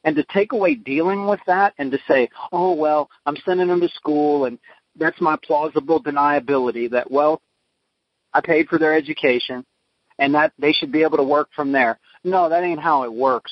And 0.03 0.15
to 0.17 0.25
take 0.33 0.51
away 0.51 0.75
dealing 0.75 1.27
with 1.27 1.39
that 1.47 1.73
and 1.77 1.91
to 1.91 1.99
say 2.07 2.29
oh 2.51 2.73
well 2.73 3.09
i'm 3.25 3.37
sending 3.45 3.67
them 3.67 3.81
to 3.81 3.89
school 3.89 4.45
and 4.45 4.59
that's 4.97 5.19
my 5.21 5.37
plausible 5.43 6.03
deniability 6.03 6.91
that 6.91 7.09
well 7.09 7.41
I 8.33 8.41
paid 8.41 8.67
for 8.67 8.79
their 8.79 8.95
education 8.95 9.63
and 10.19 10.33
that 10.35 10.53
they 10.59 10.71
should 10.71 10.91
be 10.91 11.03
able 11.03 11.17
to 11.17 11.23
work 11.23 11.49
from 11.55 11.71
there. 11.71 11.99
No, 12.23 12.49
that 12.49 12.63
ain't 12.63 12.79
how 12.79 13.03
it 13.03 13.13
works. 13.13 13.51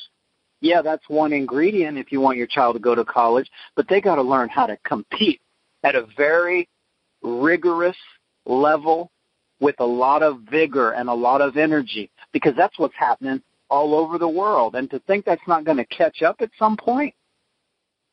Yeah, 0.62 0.82
that's 0.82 1.08
one 1.08 1.34
ingredient 1.34 1.98
if 1.98 2.12
you 2.12 2.22
want 2.22 2.38
your 2.38 2.48
child 2.48 2.76
to 2.76 2.80
go 2.80 2.94
to 2.94 3.04
college, 3.04 3.50
but 3.76 3.88
they 3.88 4.00
got 4.00 4.16
to 4.16 4.22
learn 4.22 4.48
how 4.50 4.68
to 4.68 4.78
compete 4.86 5.42
at 5.84 5.96
a 5.96 6.06
very 6.16 6.70
rigorous 7.24 7.98
level 8.46 9.12
with 9.60 9.76
a 9.80 9.86
lot 9.86 10.24
of 10.24 10.42
vigor 10.52 10.92
and 10.92 11.10
a 11.10 11.14
lot 11.14 11.42
of 11.42 11.58
energy 11.58 12.12
because 12.32 12.54
that's 12.56 12.78
what's 12.78 12.96
happening 12.96 13.42
all 13.70 13.96
over 13.96 14.18
the 14.18 14.28
world. 14.28 14.76
And 14.76 14.90
to 14.92 15.00
think 15.00 15.26
that's 15.26 15.48
not 15.48 15.66
going 15.66 15.78
to 15.78 15.86
catch 15.86 16.22
up 16.22 16.38
at 16.42 16.52
some 16.60 16.78
point, 16.78 17.14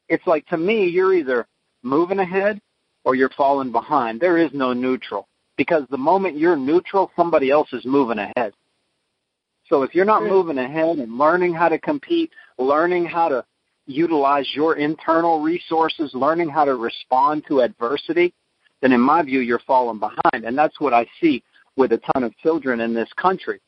it's 0.09 0.27
like 0.27 0.47
to 0.47 0.57
me, 0.57 0.87
you're 0.89 1.15
either 1.15 1.47
moving 1.83 2.19
ahead 2.19 2.61
or 3.05 3.15
you're 3.15 3.31
falling 3.31 3.73
behind. 3.73 4.21
There 4.21 4.39
is 4.39 4.51
no 4.53 4.73
neutral 4.73 5.29
because 5.59 5.83
the 5.90 5.99
moment 5.99 6.38
you're 6.38 6.57
neutral, 6.57 7.11
somebody 7.14 7.51
else 7.51 7.71
is 7.75 7.85
moving 7.85 8.18
ahead. 8.18 8.55
So 9.68 9.83
if 9.83 9.94
you're 9.94 10.07
not 10.07 10.23
moving 10.23 10.57
ahead 10.57 10.97
and 10.97 11.18
learning 11.18 11.53
how 11.53 11.68
to 11.68 11.79
compete, 11.79 12.31
learning 12.57 13.05
how 13.05 13.29
to 13.29 13.44
utilize 13.87 14.49
your 14.55 14.77
internal 14.77 15.42
resources, 15.42 16.12
learning 16.14 16.49
how 16.49 16.64
to 16.64 16.77
respond 16.77 17.44
to 17.49 17.61
adversity, 17.61 18.33
then 18.81 18.92
in 18.92 19.01
my 19.01 19.23
view, 19.23 19.40
you're 19.40 19.59
falling 19.66 19.99
behind. 19.99 20.44
And 20.47 20.57
that's 20.57 20.81
what 20.81 20.94
I 20.94 21.07
see 21.21 21.42
with 21.77 21.92
a 21.92 22.01
ton 22.14 22.25
of 22.25 22.35
children 22.38 22.81
in 22.81 22.94
this 22.94 23.12
country. 23.21 23.61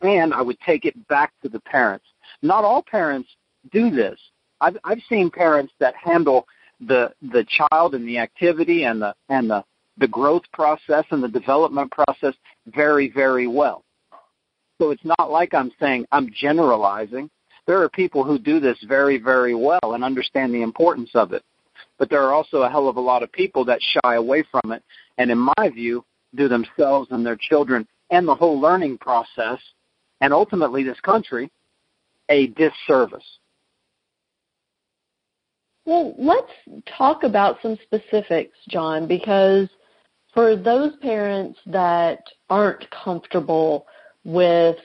And 0.00 0.34
I 0.34 0.42
would 0.42 0.58
take 0.60 0.84
it 0.84 1.06
back 1.08 1.32
to 1.42 1.48
the 1.48 1.60
parents. 1.60 2.06
Not 2.42 2.64
all 2.64 2.82
parents 2.82 3.28
do 3.70 3.90
this. 3.90 4.18
I've, 4.60 4.76
I've 4.82 5.02
seen 5.08 5.30
parents 5.30 5.72
that 5.78 5.94
handle 5.94 6.46
the 6.80 7.12
the 7.22 7.44
child 7.44 7.94
and 7.94 8.06
the 8.06 8.18
activity 8.18 8.84
and 8.84 9.00
the 9.00 9.14
and 9.28 9.48
the 9.48 9.64
the 9.98 10.08
growth 10.08 10.42
process 10.52 11.04
and 11.10 11.22
the 11.22 11.28
development 11.28 11.90
process 11.90 12.34
very, 12.66 13.10
very 13.10 13.46
well. 13.46 13.84
So 14.80 14.90
it's 14.90 15.04
not 15.04 15.30
like 15.30 15.54
I'm 15.54 15.70
saying 15.80 16.06
I'm 16.10 16.30
generalizing. 16.34 17.30
There 17.66 17.80
are 17.80 17.88
people 17.88 18.24
who 18.24 18.38
do 18.38 18.60
this 18.60 18.78
very, 18.88 19.18
very 19.18 19.54
well 19.54 19.78
and 19.82 20.02
understand 20.02 20.52
the 20.52 20.62
importance 20.62 21.10
of 21.14 21.32
it. 21.32 21.42
But 21.98 22.10
there 22.10 22.22
are 22.22 22.32
also 22.32 22.62
a 22.62 22.70
hell 22.70 22.88
of 22.88 22.96
a 22.96 23.00
lot 23.00 23.22
of 23.22 23.30
people 23.30 23.64
that 23.66 23.78
shy 23.80 24.16
away 24.16 24.44
from 24.50 24.72
it 24.72 24.82
and, 25.16 25.30
in 25.30 25.38
my 25.38 25.68
view, 25.72 26.04
do 26.34 26.48
themselves 26.48 27.08
and 27.12 27.24
their 27.24 27.36
children 27.36 27.86
and 28.10 28.26
the 28.26 28.34
whole 28.34 28.60
learning 28.60 28.98
process 28.98 29.60
and 30.20 30.32
ultimately 30.32 30.82
this 30.82 31.00
country 31.00 31.50
a 32.28 32.48
disservice. 32.48 33.38
Well, 35.86 36.14
let's 36.18 36.50
talk 36.98 37.22
about 37.22 37.58
some 37.62 37.78
specifics, 37.84 38.56
John, 38.68 39.06
because– 39.06 39.68
for 40.34 40.56
those 40.56 40.94
parents 41.00 41.58
that 41.66 42.24
aren't 42.50 42.84
comfortable 42.90 43.86
with 44.24 44.76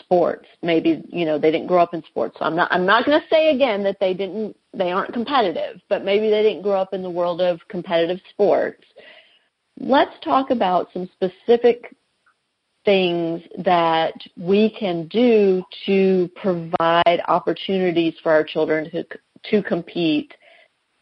sports, 0.00 0.46
maybe 0.62 1.02
you 1.08 1.26
know 1.26 1.38
they 1.38 1.50
didn't 1.50 1.66
grow 1.66 1.82
up 1.82 1.92
in 1.92 2.02
sports. 2.04 2.36
So 2.38 2.44
I'm 2.44 2.56
not 2.56 2.72
I'm 2.72 2.86
not 2.86 3.04
going 3.04 3.20
to 3.20 3.26
say 3.28 3.54
again 3.54 3.82
that 3.82 3.98
they 4.00 4.14
didn't 4.14 4.56
they 4.72 4.92
aren't 4.92 5.12
competitive, 5.12 5.80
but 5.88 6.04
maybe 6.04 6.30
they 6.30 6.42
didn't 6.42 6.62
grow 6.62 6.80
up 6.80 6.94
in 6.94 7.02
the 7.02 7.10
world 7.10 7.40
of 7.40 7.60
competitive 7.68 8.20
sports. 8.30 8.84
Let's 9.78 10.12
talk 10.22 10.50
about 10.50 10.88
some 10.92 11.08
specific 11.14 11.94
things 12.84 13.42
that 13.58 14.14
we 14.36 14.70
can 14.78 15.08
do 15.08 15.62
to 15.86 16.30
provide 16.36 17.22
opportunities 17.28 18.14
for 18.22 18.32
our 18.32 18.44
children 18.44 18.90
to 18.90 19.04
to 19.50 19.62
compete 19.62 20.32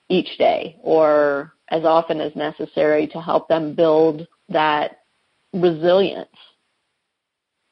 each 0.08 0.38
day 0.38 0.76
or 0.82 1.54
as 1.70 1.84
often 1.84 2.20
as 2.20 2.34
necessary 2.34 3.06
to 3.08 3.20
help 3.20 3.48
them 3.48 3.74
build 3.74 4.26
that 4.48 5.00
resilience. 5.52 6.28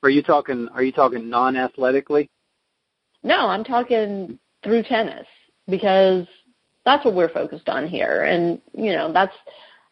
Are 0.03 0.11
you 0.11 0.23
talking 0.23 0.69
are 0.73 0.83
you 0.83 0.93
talking 0.93 1.29
non-athletically? 1.29 2.31
No, 3.23 3.49
I'm 3.49 3.65
talking 3.65 4.39
through 4.63 4.85
tennis 4.85 5.27
because 5.69 6.27
that's 6.85 7.05
what 7.05 7.15
we're 7.15 7.29
focused 7.29 7.69
on 7.69 7.87
here 7.87 8.25
and 8.25 8.61
you 8.73 8.93
know, 8.93 9.13
that's 9.13 9.35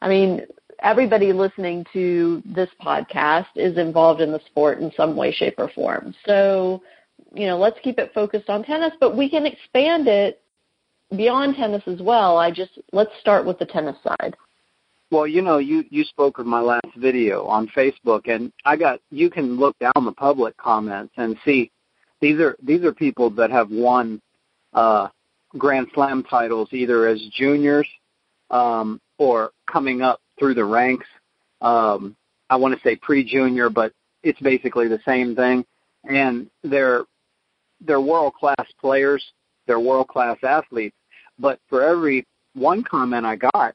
I 0.01 0.09
mean, 0.09 0.43
everybody 0.81 1.33
listening 1.33 1.85
to 1.93 2.43
this 2.45 2.69
podcast 2.81 3.47
is 3.57 3.79
involved 3.79 4.21
in 4.21 4.31
the 4.31 4.41
sport 4.47 4.79
in 4.79 4.93
some 4.97 5.17
way 5.17 5.33
shape 5.33 5.55
or 5.59 5.69
form. 5.71 6.15
So, 6.25 6.83
you 7.35 7.47
know, 7.47 7.59
let's 7.59 7.79
keep 7.83 7.99
it 7.99 8.13
focused 8.15 8.49
on 8.49 8.63
tennis, 8.63 8.93
but 9.01 9.17
we 9.17 9.29
can 9.29 9.47
expand 9.47 10.07
it 10.07 10.43
beyond 11.17 11.57
tennis 11.57 11.83
as 11.87 12.01
well. 12.01 12.37
I 12.37 12.51
just 12.51 12.79
let's 12.93 13.11
start 13.21 13.47
with 13.47 13.59
the 13.59 13.67
tennis 13.67 13.97
side. 14.03 14.37
Well, 15.11 15.27
you 15.27 15.43
know, 15.43 15.59
you 15.59 15.85
you 15.91 16.05
spoke 16.05 16.39
of 16.39 16.47
my 16.47 16.61
last 16.61 16.95
video 16.97 17.45
on 17.47 17.69
Facebook, 17.69 18.29
and 18.29 18.53
I 18.65 18.77
got 18.77 19.01
you 19.11 19.31
can 19.31 19.57
look 19.57 19.79
down 19.79 20.05
the 20.05 20.13
public 20.13 20.57
comments 20.57 21.15
and 21.17 21.37
see 21.45 21.71
these 22.21 22.41
are 22.41 22.57
these 22.63 22.83
are 22.83 22.93
people 22.93 23.31
that 23.31 23.51
have 23.51 23.71
won 23.71 24.21
uh, 24.73 25.09
Grand 25.57 25.89
Slam 25.95 26.25
titles 26.25 26.69
either 26.73 27.07
as 27.07 27.23
juniors 27.33 27.89
um, 28.51 29.01
or 29.19 29.53
coming 29.67 30.03
up 30.03 30.21
through 30.39 30.55
the 30.55 30.65
ranks. 30.65 31.07
Um, 31.61 32.17
I 32.51 32.57
want 32.57 32.75
to 32.75 32.81
say 32.83 32.97
pre-junior, 32.97 33.71
but 33.71 33.93
it's 34.23 34.41
basically 34.41 34.89
the 34.89 35.01
same 35.05 35.35
thing, 35.35 35.65
and 36.05 36.49
they're 36.63 37.05
they're 37.81 38.01
world 38.01 38.35
class 38.35 38.67
players, 38.81 39.25
they're 39.67 39.81
world 39.81 40.09
class 40.09 40.39
athletes. 40.43 40.97
But 41.39 41.61
for 41.69 41.83
every 41.83 42.27
one 42.55 42.83
comment 42.85 43.27
I 43.27 43.37
got, 43.37 43.75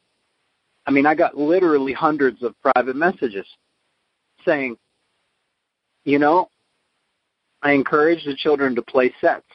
I 0.85 0.91
mean, 0.91 1.05
I 1.05 1.15
got 1.15 1.37
literally 1.37 1.93
hundreds 1.93 2.41
of 2.43 2.55
private 2.61 2.95
messages 2.95 3.45
saying, 4.45 4.77
you 6.03 6.17
know, 6.17 6.49
I 7.61 7.73
encourage 7.73 8.25
the 8.25 8.35
children 8.35 8.75
to 8.75 8.81
play 8.81 9.13
sets. 9.21 9.45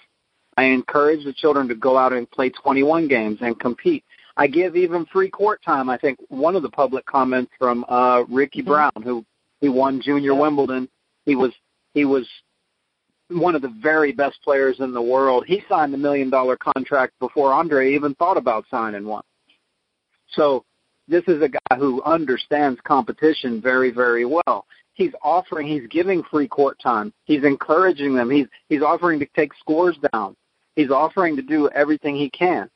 I 0.57 0.65
encourage 0.65 1.25
the 1.25 1.33
children 1.33 1.69
to 1.69 1.75
go 1.75 1.99
out 1.99 2.13
and 2.13 2.31
play 2.31 2.51
21 2.51 3.09
games 3.09 3.39
and 3.41 3.59
compete. 3.59 4.05
I 4.37 4.47
give 4.47 4.77
even 4.77 5.07
free 5.07 5.31
court 5.31 5.61
time. 5.65 5.89
I 5.89 5.99
think 5.99 6.19
one 6.29 6.57
of 6.57 6.63
the 6.63 6.71
public 6.71 7.05
comments 7.07 7.51
from 7.59 7.85
uh, 7.89 8.25
Ricky 8.29 8.61
mm-hmm. 8.61 8.69
Brown, 8.69 9.03
who 9.03 9.25
he 9.61 9.69
won 9.69 10.01
Junior. 10.03 10.35
Wimbledon. 10.35 10.89
He 11.25 11.35
was 11.35 11.53
he 11.95 12.05
was 12.05 12.29
one 13.29 13.55
of 13.55 13.63
the 13.63 13.75
very 13.83 14.13
best 14.13 14.39
players 14.43 14.81
in 14.81 14.93
the 14.93 15.03
world. 15.03 15.45
He 15.47 15.63
signed 15.69 15.95
a 15.95 15.99
million 15.99 16.31
dollar 16.31 16.57
contract 16.57 17.15
before 17.19 17.53
Andre 17.53 17.95
even 17.95 18.15
thought 18.15 18.37
about 18.37 18.65
signing 18.71 19.07
one. 19.07 19.25
So 20.29 20.65
this 21.09 21.25
is 21.27 21.43
a 21.43 21.49
guy 21.49 21.77
who 21.77 22.03
understands 22.03 22.81
competition 22.85 23.61
very, 23.61 23.91
very 23.91 24.25
well. 24.25 24.67
He's 24.95 25.13
offering, 25.23 25.67
he's 25.67 25.87
giving 25.89 26.23
free 26.25 26.49
court 26.49 26.79
time. 26.83 27.13
He's 27.25 27.45
encouraging 27.45 28.15
them. 28.15 28.31
He's 28.31 28.47
he's 28.69 28.83
offering 28.83 29.21
to 29.21 29.27
take 29.37 29.53
scores 29.61 29.97
down. 30.13 30.37
He's 30.75 30.91
offering 30.91 31.37
to 31.37 31.43
do 31.43 31.69
everything 31.71 32.17
he 32.17 32.31
can. 32.31 32.71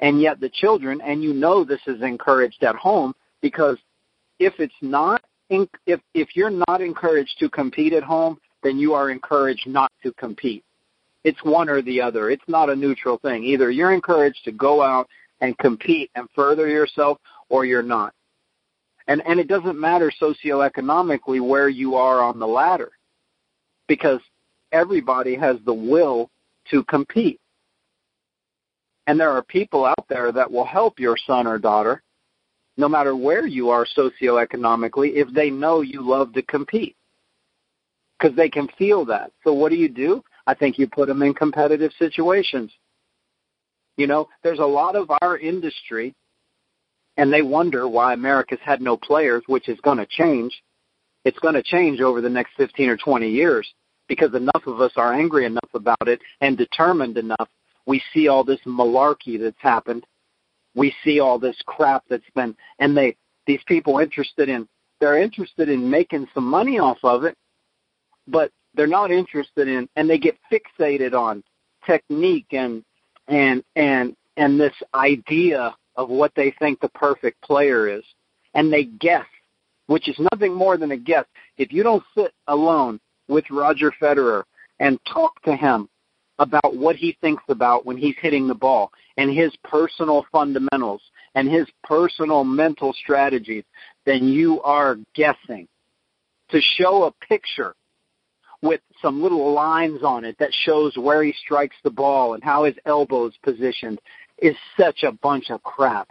And 0.00 0.20
yet 0.20 0.40
the 0.40 0.50
children, 0.50 1.00
and 1.00 1.22
you 1.22 1.32
know 1.32 1.64
this 1.64 1.80
is 1.86 2.02
encouraged 2.02 2.62
at 2.62 2.76
home 2.76 3.14
because 3.40 3.78
if 4.38 4.54
it's 4.58 4.74
not, 4.82 5.22
if 5.48 6.00
if 6.14 6.36
you're 6.36 6.50
not 6.50 6.80
encouraged 6.80 7.38
to 7.40 7.48
compete 7.48 7.92
at 7.92 8.02
home, 8.02 8.38
then 8.66 8.78
you 8.78 8.94
are 8.94 9.10
encouraged 9.10 9.68
not 9.68 9.92
to 10.02 10.12
compete. 10.14 10.64
It's 11.22 11.42
one 11.44 11.68
or 11.68 11.82
the 11.82 12.00
other. 12.00 12.30
It's 12.30 12.48
not 12.48 12.68
a 12.68 12.74
neutral 12.76 13.18
thing. 13.18 13.44
Either 13.44 13.70
you're 13.70 13.92
encouraged 13.92 14.44
to 14.44 14.52
go 14.52 14.82
out 14.82 15.08
and 15.40 15.56
compete 15.58 16.10
and 16.16 16.28
further 16.34 16.66
yourself, 16.66 17.18
or 17.48 17.64
you're 17.64 17.82
not. 17.82 18.12
And 19.06 19.22
and 19.24 19.38
it 19.38 19.46
doesn't 19.46 19.78
matter 19.78 20.10
socioeconomically 20.20 21.46
where 21.46 21.68
you 21.68 21.94
are 21.94 22.20
on 22.20 22.40
the 22.40 22.46
ladder, 22.46 22.90
because 23.86 24.20
everybody 24.72 25.36
has 25.36 25.56
the 25.64 25.74
will 25.74 26.28
to 26.70 26.82
compete. 26.84 27.40
And 29.06 29.20
there 29.20 29.30
are 29.30 29.42
people 29.42 29.84
out 29.84 30.06
there 30.08 30.32
that 30.32 30.50
will 30.50 30.64
help 30.64 30.98
your 30.98 31.16
son 31.16 31.46
or 31.46 31.58
daughter, 31.58 32.02
no 32.76 32.88
matter 32.88 33.14
where 33.14 33.46
you 33.46 33.70
are 33.70 33.86
socioeconomically, 33.96 35.14
if 35.14 35.32
they 35.32 35.50
know 35.50 35.82
you 35.82 36.02
love 36.02 36.32
to 36.32 36.42
compete. 36.42 36.96
Because 38.18 38.36
they 38.36 38.48
can 38.48 38.68
feel 38.78 39.04
that. 39.06 39.32
So 39.44 39.52
what 39.52 39.70
do 39.70 39.76
you 39.76 39.88
do? 39.88 40.22
I 40.46 40.54
think 40.54 40.78
you 40.78 40.86
put 40.86 41.08
them 41.08 41.22
in 41.22 41.34
competitive 41.34 41.92
situations. 41.98 42.72
You 43.96 44.06
know, 44.06 44.28
there's 44.42 44.58
a 44.58 44.64
lot 44.64 44.96
of 44.96 45.10
our 45.22 45.38
industry, 45.38 46.14
and 47.16 47.32
they 47.32 47.42
wonder 47.42 47.88
why 47.88 48.12
America's 48.12 48.58
had 48.62 48.80
no 48.80 48.96
players, 48.96 49.42
which 49.46 49.68
is 49.68 49.80
going 49.80 49.98
to 49.98 50.06
change. 50.06 50.62
It's 51.24 51.38
going 51.38 51.54
to 51.54 51.62
change 51.62 52.00
over 52.00 52.20
the 52.20 52.30
next 52.30 52.52
15 52.56 52.88
or 52.88 52.96
20 52.96 53.28
years 53.28 53.66
because 54.08 54.34
enough 54.34 54.66
of 54.66 54.80
us 54.80 54.92
are 54.96 55.12
angry 55.12 55.44
enough 55.44 55.70
about 55.74 56.06
it 56.06 56.20
and 56.40 56.56
determined 56.56 57.18
enough. 57.18 57.48
We 57.86 58.02
see 58.12 58.28
all 58.28 58.44
this 58.44 58.60
malarkey 58.66 59.40
that's 59.40 59.56
happened. 59.58 60.06
We 60.74 60.94
see 61.02 61.20
all 61.20 61.38
this 61.38 61.56
crap 61.66 62.04
that's 62.08 62.30
been, 62.34 62.54
and 62.78 62.96
they, 62.96 63.16
these 63.46 63.62
people 63.66 63.98
interested 63.98 64.48
in, 64.48 64.68
they're 65.00 65.20
interested 65.20 65.68
in 65.68 65.90
making 65.90 66.28
some 66.34 66.44
money 66.44 66.78
off 66.78 66.98
of 67.02 67.24
it, 67.24 67.36
but 68.28 68.50
they're 68.74 68.86
not 68.86 69.10
interested 69.10 69.68
in, 69.68 69.88
and 69.96 70.08
they 70.08 70.18
get 70.18 70.36
fixated 70.52 71.14
on 71.14 71.42
technique 71.86 72.52
and, 72.52 72.84
and, 73.28 73.64
and, 73.74 74.16
and 74.36 74.60
this 74.60 74.74
idea 74.94 75.74
of 75.96 76.10
what 76.10 76.32
they 76.36 76.54
think 76.58 76.80
the 76.80 76.88
perfect 76.90 77.40
player 77.42 77.88
is. 77.88 78.04
And 78.54 78.72
they 78.72 78.84
guess, 78.84 79.26
which 79.86 80.08
is 80.08 80.16
nothing 80.32 80.54
more 80.54 80.76
than 80.76 80.92
a 80.92 80.96
guess. 80.96 81.24
If 81.56 81.72
you 81.72 81.82
don't 81.82 82.04
sit 82.14 82.32
alone 82.48 83.00
with 83.28 83.44
Roger 83.50 83.92
Federer 84.00 84.44
and 84.78 84.98
talk 85.12 85.40
to 85.42 85.56
him 85.56 85.88
about 86.38 86.76
what 86.76 86.96
he 86.96 87.16
thinks 87.20 87.42
about 87.48 87.86
when 87.86 87.96
he's 87.96 88.14
hitting 88.20 88.46
the 88.46 88.54
ball 88.54 88.90
and 89.16 89.30
his 89.30 89.52
personal 89.64 90.26
fundamentals 90.30 91.00
and 91.34 91.48
his 91.48 91.66
personal 91.82 92.44
mental 92.44 92.92
strategies, 92.92 93.64
then 94.04 94.28
you 94.28 94.60
are 94.62 94.98
guessing. 95.14 95.66
To 96.50 96.60
show 96.60 97.04
a 97.04 97.26
picture 97.26 97.74
with 98.62 98.80
some 99.02 99.22
little 99.22 99.52
lines 99.52 100.02
on 100.02 100.24
it 100.24 100.36
that 100.38 100.52
shows 100.64 100.96
where 100.96 101.22
he 101.22 101.32
strikes 101.32 101.76
the 101.84 101.90
ball 101.90 102.34
and 102.34 102.42
how 102.42 102.64
his 102.64 102.74
elbow's 102.86 103.34
positioned 103.42 103.98
is 104.38 104.56
such 104.78 105.02
a 105.02 105.12
bunch 105.12 105.50
of 105.50 105.62
crap. 105.62 106.10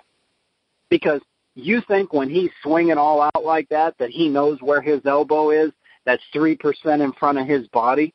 Because 0.90 1.22
you 1.56 1.82
think 1.88 2.14
when 2.14 2.30
he's 2.30 2.52
swinging 2.62 2.98
all 2.98 3.22
out 3.22 3.44
like 3.44 3.70
that 3.70 3.96
that 3.98 4.10
he 4.10 4.30
knows 4.30 4.60
where 4.62 4.82
his 4.82 5.02
elbow 5.06 5.52
is 5.52 5.72
that's 6.06 6.24
three 6.32 6.56
percent 6.56 7.02
in 7.02 7.12
front 7.14 7.38
of 7.38 7.48
his 7.48 7.68
body. 7.70 8.14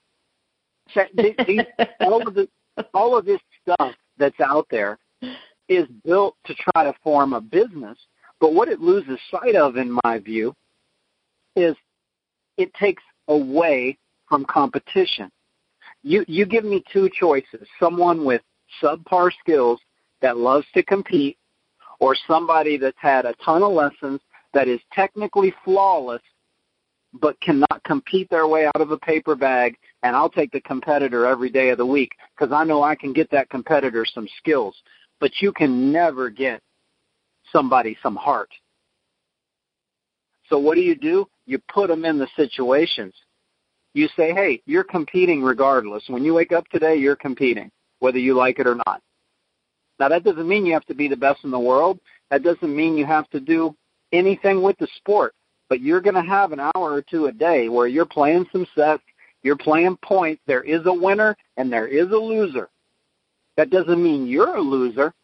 all 2.01 2.27
of 2.27 2.35
the 2.35 2.49
all 2.95 3.17
of 3.17 3.25
this 3.25 3.41
stuff 3.63 3.95
that's 4.19 4.41
out 4.41 4.67
there 4.71 4.99
is 5.69 5.87
built 6.05 6.37
to 6.47 6.55
try 6.55 6.85
to 6.85 6.95
form 7.03 7.33
a 7.33 7.41
business, 7.41 7.97
but 8.41 8.55
what 8.55 8.69
it 8.69 8.81
loses 8.81 9.19
sight 9.31 9.55
of, 9.55 9.77
in 9.77 9.99
my 10.05 10.19
view, 10.19 10.55
is 11.55 11.77
it 12.57 12.73
takes 12.75 13.03
away 13.29 13.97
from 14.31 14.47
competition. 14.47 15.31
You 16.03 16.25
you 16.27 16.47
give 16.47 16.65
me 16.65 16.83
two 16.91 17.11
choices: 17.13 17.69
someone 17.79 18.25
with 18.25 18.41
subpar 18.83 19.31
skills 19.41 19.79
that 20.23 20.39
loves 20.39 20.67
to 20.73 20.83
compete, 20.83 21.37
or 21.99 22.17
somebody 22.27 22.79
that's 22.79 22.97
had 22.99 23.27
a 23.27 23.35
ton 23.45 23.63
of 23.63 23.73
lessons 23.73 24.21
that 24.55 24.69
is 24.69 24.81
technically 24.95 25.53
flawless 25.65 26.23
but 27.15 27.41
cannot 27.41 27.83
compete 27.85 28.31
their 28.31 28.47
way 28.47 28.67
out 28.67 28.81
of 28.81 28.93
a 28.93 28.99
paper 28.99 29.35
bag 29.35 29.77
and 30.03 30.15
I'll 30.15 30.31
take 30.31 30.53
the 30.53 30.61
competitor 30.61 31.27
every 31.27 31.51
day 31.51 31.71
of 31.71 31.79
the 31.79 31.87
week 31.87 32.13
because 32.37 32.53
I 32.53 32.65
know 32.65 32.83
I 32.83 32.95
can 32.95 33.13
get 33.13 33.31
that 33.33 33.51
competitor 33.51 34.05
some 34.05 34.29
skills. 34.39 34.77
But 35.19 35.33
you 35.41 35.53
can 35.53 35.93
never 35.93 36.31
get 36.31 36.63
somebody 37.53 37.97
some 38.03 38.17
heart. 38.17 38.51
So 40.49 40.59
what 40.59 40.77
do 40.77 40.81
you 40.81 40.95
do? 40.95 41.29
You 41.47 41.59
put 41.73 41.89
them 41.89 42.05
in 42.05 42.19
the 42.19 42.29
situations 42.37 43.13
you 43.95 44.09
say 44.17 44.33
hey 44.33 44.63
you're 44.67 44.85
competing 44.85 45.43
regardless 45.43 46.05
when 46.09 46.25
you 46.25 46.35
wake 46.35 46.53
up 46.53 46.67
today 46.69 46.97
you're 46.97 47.17
competing 47.17 47.71
whether 47.99 48.19
you 48.19 48.35
like 48.35 48.59
it 48.59 48.67
or 48.67 48.75
not 48.75 49.03
now 49.99 50.09
that 50.09 50.25
doesn't 50.25 50.49
mean 50.49 50.65
you 50.65 50.73
have 50.73 50.87
to 50.87 50.95
be 50.95 51.09
the 51.09 51.17
best 51.17 51.45
in 51.45 51.51
the 51.51 51.59
world 51.59 51.99
that 52.31 52.43
doesn't 52.43 52.75
mean 52.75 52.97
you 52.97 53.07
have 53.07 53.29
to 53.31 53.41
do 53.41 53.75
anything 54.13 54.63
with 54.63 54.77
the 54.79 54.89
sport 54.97 55.35
but 55.71 55.81
you're 55.81 56.03
going 56.03 56.17
to 56.17 56.23
have 56.23 56.53
an 56.53 56.61
hour 56.61 56.71
or 56.75 57.01
two 57.01 57.27
a 57.27 57.33
day 57.33 57.71
where 57.71 57.87
you're 57.87 58.05
playing 58.05 58.45
some 58.51 58.67
sets, 58.75 59.05
you're 59.43 59.57
playing 59.57 59.97
points. 60.03 60.43
There 60.47 60.65
is 60.65 60.85
a 60.85 60.93
winner 60.93 61.37
and 61.57 61.73
there 61.73 61.87
is 61.87 62.11
a 62.11 62.17
loser. 62.17 62.69
That 63.57 63.71
doesn't 63.71 64.03
mean 64.03 64.27
you're 64.27 64.57
a 64.57 64.61
loser, 64.61 65.15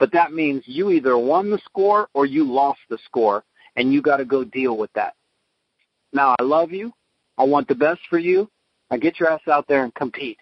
but 0.00 0.10
that 0.12 0.32
means 0.32 0.62
you 0.66 0.90
either 0.90 1.16
won 1.18 1.50
the 1.50 1.60
score 1.66 2.08
or 2.14 2.24
you 2.24 2.50
lost 2.50 2.80
the 2.88 2.98
score, 3.04 3.44
and 3.76 3.92
you 3.92 4.02
got 4.02 4.16
to 4.16 4.24
go 4.24 4.44
deal 4.44 4.76
with 4.76 4.92
that. 4.94 5.14
Now, 6.12 6.34
I 6.38 6.42
love 6.42 6.72
you. 6.72 6.92
I 7.38 7.44
want 7.44 7.68
the 7.68 7.74
best 7.74 8.00
for 8.08 8.18
you. 8.18 8.48
Now 8.90 8.98
get 8.98 9.18
your 9.18 9.30
ass 9.30 9.40
out 9.50 9.66
there 9.68 9.84
and 9.84 9.94
compete 9.94 10.38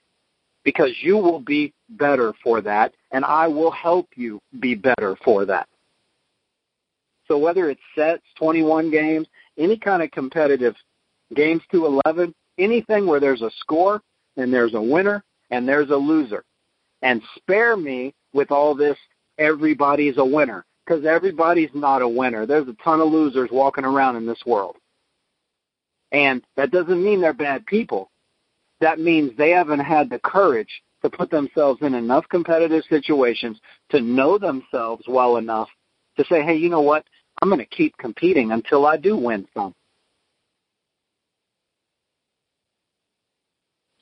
because 0.65 0.91
you 1.01 1.17
will 1.17 1.41
be 1.41 1.73
better 1.89 2.35
for 2.43 2.61
that, 2.61 2.93
and 3.11 3.25
I 3.25 3.49
will 3.49 3.71
help 3.71 4.09
you 4.17 4.41
be 4.59 4.75
better 4.75 5.17
for 5.25 5.45
that. 5.47 5.69
So 7.29 7.39
whether 7.39 7.71
it's 7.71 7.81
sets, 7.95 8.25
21 8.39 8.91
games, 8.91 9.29
any 9.57 9.77
kind 9.77 10.03
of 10.03 10.11
competitive 10.11 10.75
games 11.35 11.63
to 11.71 11.87
11, 12.05 12.35
anything 12.59 13.07
where 13.07 13.21
there's 13.21 13.43
a 13.43 13.51
score 13.61 14.03
and 14.37 14.53
there's 14.53 14.75
a 14.75 14.83
winner 14.83 15.23
and 15.51 15.69
there's 15.69 15.91
a 15.91 15.97
loser. 15.97 16.45
And 17.03 17.23
spare 17.37 17.77
me 17.77 18.15
with 18.33 18.51
all 18.51 18.75
this 18.75 18.97
everybody's 19.39 20.19
a 20.19 20.25
winner 20.25 20.65
because 20.85 21.05
everybody's 21.05 21.71
not 21.73 22.03
a 22.03 22.09
winner. 22.09 22.47
There's 22.47 22.69
a 22.69 22.77
ton 22.85 23.01
of 23.01 23.09
losers 23.13 23.49
walking 23.53 23.85
around 23.85 24.17
in 24.17 24.27
this 24.27 24.43
world. 24.45 24.77
And 26.13 26.43
that 26.57 26.71
doesn't 26.71 27.03
mean 27.03 27.21
they're 27.21 27.33
bad 27.33 27.67
people. 27.67 28.11
That 28.81 28.99
means 28.99 29.37
they 29.37 29.51
haven't 29.51 29.81
had 29.81 30.11
the 30.11 30.19
courage 30.19 30.83
to 31.03 31.11
put 31.11 31.31
themselves 31.31 31.81
in 31.83 31.95
enough 31.95 32.25
competitive 32.31 32.83
situations 32.89 33.59
to 33.91 34.01
know 34.01 34.39
themselves 34.39 35.05
well 35.09 35.37
enough 35.37 35.69
to 36.17 36.25
say, 36.25 36.43
hey, 36.43 36.57
you 36.57 36.69
know 36.69 36.81
what? 36.81 37.05
I'm 37.41 37.49
going 37.49 37.61
to 37.61 37.67
keep 37.67 37.97
competing 37.97 38.53
until 38.53 38.87
I 38.87 38.97
do 38.97 39.17
win 39.17 39.47
some. 39.55 39.75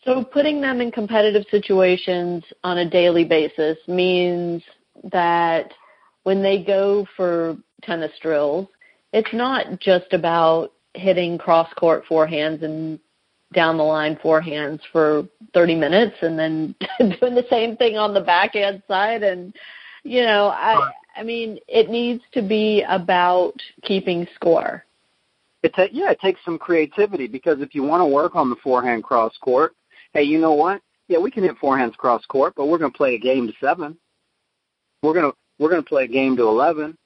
So 0.04 0.24
putting 0.24 0.60
them 0.60 0.80
in 0.80 0.90
competitive 0.90 1.44
situations 1.50 2.42
on 2.64 2.78
a 2.78 2.88
daily 2.88 3.24
basis 3.24 3.76
means 3.86 4.62
that 5.12 5.72
when 6.22 6.42
they 6.42 6.62
go 6.62 7.06
for 7.16 7.56
tennis 7.82 8.12
drills, 8.22 8.68
it's 9.12 9.32
not 9.32 9.80
just 9.80 10.12
about 10.12 10.72
hitting 10.98 11.38
cross 11.38 11.72
court 11.74 12.04
forehands 12.08 12.62
and 12.62 12.98
down 13.54 13.78
the 13.78 13.82
line 13.82 14.16
forehands 14.16 14.80
for 14.92 15.26
30 15.54 15.74
minutes 15.74 16.16
and 16.20 16.38
then 16.38 16.74
doing 16.98 17.34
the 17.34 17.46
same 17.48 17.76
thing 17.76 17.96
on 17.96 18.12
the 18.12 18.20
backhand 18.20 18.82
side. 18.88 19.22
And 19.22 19.54
you 20.04 20.22
know 20.22 20.48
i 20.48 20.90
i 21.16 21.22
mean 21.22 21.58
it 21.66 21.90
needs 21.90 22.22
to 22.32 22.42
be 22.42 22.84
about 22.88 23.54
keeping 23.82 24.26
score. 24.34 24.84
It 25.62 25.74
ta- 25.74 25.88
yeah 25.92 26.10
it 26.10 26.20
takes 26.20 26.40
some 26.44 26.58
creativity 26.58 27.26
because 27.26 27.60
if 27.60 27.74
you 27.74 27.82
want 27.82 28.00
to 28.00 28.06
work 28.06 28.36
on 28.36 28.50
the 28.50 28.56
forehand 28.56 29.04
cross 29.04 29.36
court 29.40 29.74
hey 30.12 30.22
you 30.22 30.38
know 30.38 30.54
what? 30.54 30.80
Yeah 31.08 31.18
we 31.18 31.30
can 31.30 31.42
hit 31.42 31.58
forehands 31.58 31.96
cross 31.96 32.24
court 32.26 32.54
but 32.56 32.66
we're 32.66 32.78
going 32.78 32.92
to 32.92 32.96
play 32.96 33.14
a 33.14 33.18
game 33.18 33.46
to 33.46 33.52
7 33.60 33.96
we're 35.02 35.14
going 35.14 35.30
to 35.30 35.36
we're 35.58 35.70
going 35.70 35.82
to 35.82 35.88
play 35.88 36.04
a 36.04 36.08
game 36.08 36.36
to 36.36 36.42
11 36.42 36.96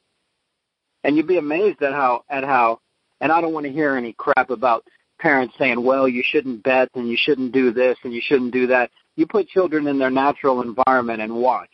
and 1.05 1.17
you'd 1.17 1.27
be 1.27 1.39
amazed 1.39 1.83
at 1.83 1.93
how 1.93 2.25
at 2.29 2.45
how 2.45 2.79
and 3.23 3.31
I 3.31 3.41
don't 3.41 3.55
want 3.55 3.65
to 3.67 3.73
hear 3.73 3.97
any 3.97 4.13
crap 4.13 4.51
about 4.51 4.85
parents 5.21 5.55
saying, 5.57 5.83
well, 5.83 6.09
you 6.09 6.25
shouldn't 6.27 6.65
bet 6.65 6.89
and 6.95 7.09
you 7.09 7.17
shouldn't 7.19 7.53
do 7.53 7.73
this 7.73 7.97
and 8.03 8.13
you 8.13 8.21
shouldn't 8.23 8.53
do 8.53 8.67
that. 8.67 8.91
You 9.15 9.27
put 9.27 9.49
children 9.49 9.87
in 9.87 9.99
their 9.99 10.11
natural 10.11 10.61
environment 10.61 11.23
and 11.23 11.33
watch. 11.33 11.71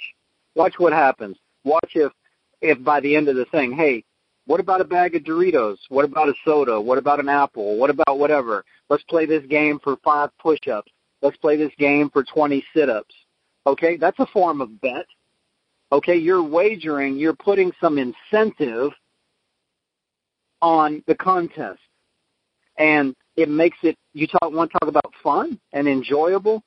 Watch 0.55 0.75
what 0.77 0.93
happens. 0.93 1.39
Watch 1.65 1.93
if, 1.95 2.13
if 2.61 2.85
by 2.85 3.01
the 3.01 3.17
end 3.17 3.29
of 3.29 3.37
the 3.37 3.47
thing, 3.47 3.73
hey, 3.73 4.05
what 4.47 4.61
about 4.61 4.83
a 4.83 4.85
bag 4.85 5.15
of 5.17 5.23
Doritos? 5.23 5.79
What 5.89 6.05
about 6.05 6.29
a 6.29 6.35
soda? 6.45 6.79
What 6.79 6.99
about 6.99 7.19
an 7.19 7.31
apple? 7.31 7.79
What 7.79 7.91
about 7.91 8.19
whatever? 8.19 8.65
Let's 8.91 9.05
play 9.05 9.25
this 9.25 9.45
game 9.47 9.79
for 9.83 9.97
five 10.05 10.31
push-ups. 10.39 10.93
Let's 11.23 11.37
play 11.39 11.57
this 11.57 11.73
game 11.79 12.11
for 12.11 12.25
20 12.25 12.63
sit-ups. 12.75 13.15
Okay, 13.67 13.97
that's 13.97 14.19
a 14.19 14.27
form 14.27 14.61
of 14.61 14.81
bet. 14.83 15.07
Okay, 15.93 16.17
you're 16.17 16.43
wagering, 16.43 17.17
you're 17.17 17.35
putting 17.35 17.73
some 17.81 17.97
incentive 17.99 18.93
on 20.61 21.03
the 21.07 21.15
contest. 21.15 21.81
And 22.79 23.15
it 23.37 23.49
makes 23.49 23.79
it 23.83 23.97
you 24.15 24.27
talk 24.27 24.53
want 24.53 24.71
to 24.73 24.79
talk 24.79 24.89
about 24.89 25.13
fun 25.23 25.59
and 25.73 25.89
enjoyable. 25.89 26.63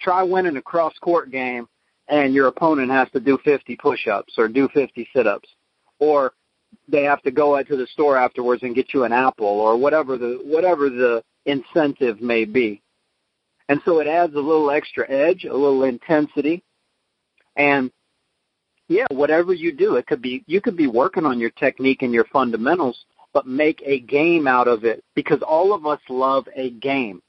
Try 0.00 0.22
winning 0.22 0.56
a 0.56 0.62
cross 0.62 0.94
court 1.00 1.30
game 1.30 1.66
and 2.08 2.34
your 2.34 2.48
opponent 2.48 2.90
has 2.90 3.08
to 3.12 3.20
do 3.20 3.38
50 3.44 3.76
push-ups 3.76 4.34
or 4.36 4.48
do 4.48 4.68
50 4.74 5.08
sit-ups 5.14 5.48
or 5.98 6.32
they 6.88 7.04
have 7.04 7.22
to 7.22 7.30
go 7.30 7.56
out 7.56 7.66
to 7.68 7.76
the 7.76 7.86
store 7.86 8.16
afterwards 8.16 8.62
and 8.62 8.74
get 8.74 8.92
you 8.92 9.04
an 9.04 9.12
apple 9.12 9.46
or 9.46 9.76
whatever 9.76 10.18
the 10.18 10.40
whatever 10.44 10.90
the 10.90 11.22
incentive 11.46 12.20
may 12.20 12.44
be. 12.44 12.82
And 13.68 13.80
so 13.84 14.00
it 14.00 14.06
adds 14.06 14.34
a 14.34 14.40
little 14.40 14.70
extra 14.70 15.10
edge, 15.10 15.44
a 15.44 15.52
little 15.52 15.84
intensity. 15.84 16.62
And 17.56 17.90
yeah, 18.88 19.06
whatever 19.10 19.54
you 19.54 19.72
do, 19.72 19.96
it 19.96 20.06
could 20.06 20.20
be 20.20 20.44
you 20.46 20.60
could 20.60 20.76
be 20.76 20.86
working 20.86 21.24
on 21.24 21.40
your 21.40 21.50
technique 21.50 22.02
and 22.02 22.12
your 22.12 22.26
fundamentals 22.26 23.04
but 23.34 23.46
make 23.46 23.82
a 23.84 24.00
game 24.00 24.46
out 24.46 24.68
of 24.68 24.84
it 24.84 25.04
because 25.14 25.42
all 25.42 25.74
of 25.74 25.84
us 25.84 26.00
love 26.08 26.48
a 26.54 26.70
game. 26.70 27.20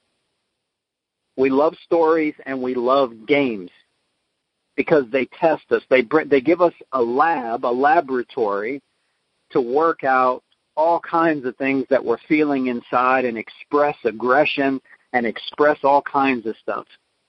We 1.36 1.49
love 1.49 1.76
stories 1.84 2.36
and 2.45 2.62
we 2.62 2.76
love 2.76 3.26
games 3.28 3.72
because 4.78 5.06
they 5.12 5.26
test 5.26 5.64
us. 5.72 5.82
They 5.89 6.08
they 6.28 6.39
give 6.39 6.62
us 6.62 6.74
a 6.93 7.01
lab, 7.01 7.66
a 7.66 7.68
laboratory 7.68 8.82
to 9.51 9.60
work 9.60 10.03
out 10.03 10.43
all 10.78 10.99
kinds 10.99 11.45
of 11.45 11.58
things 11.58 11.86
that 11.89 12.03
we're 12.03 12.20
feeling 12.28 12.68
inside 12.68 13.26
and 13.26 13.38
express 13.38 13.97
aggression 14.03 14.80
and 15.14 15.26
express 15.26 15.80
all 15.84 16.01
kinds 16.01 16.45
of 16.45 16.56
stuff. 16.62 16.86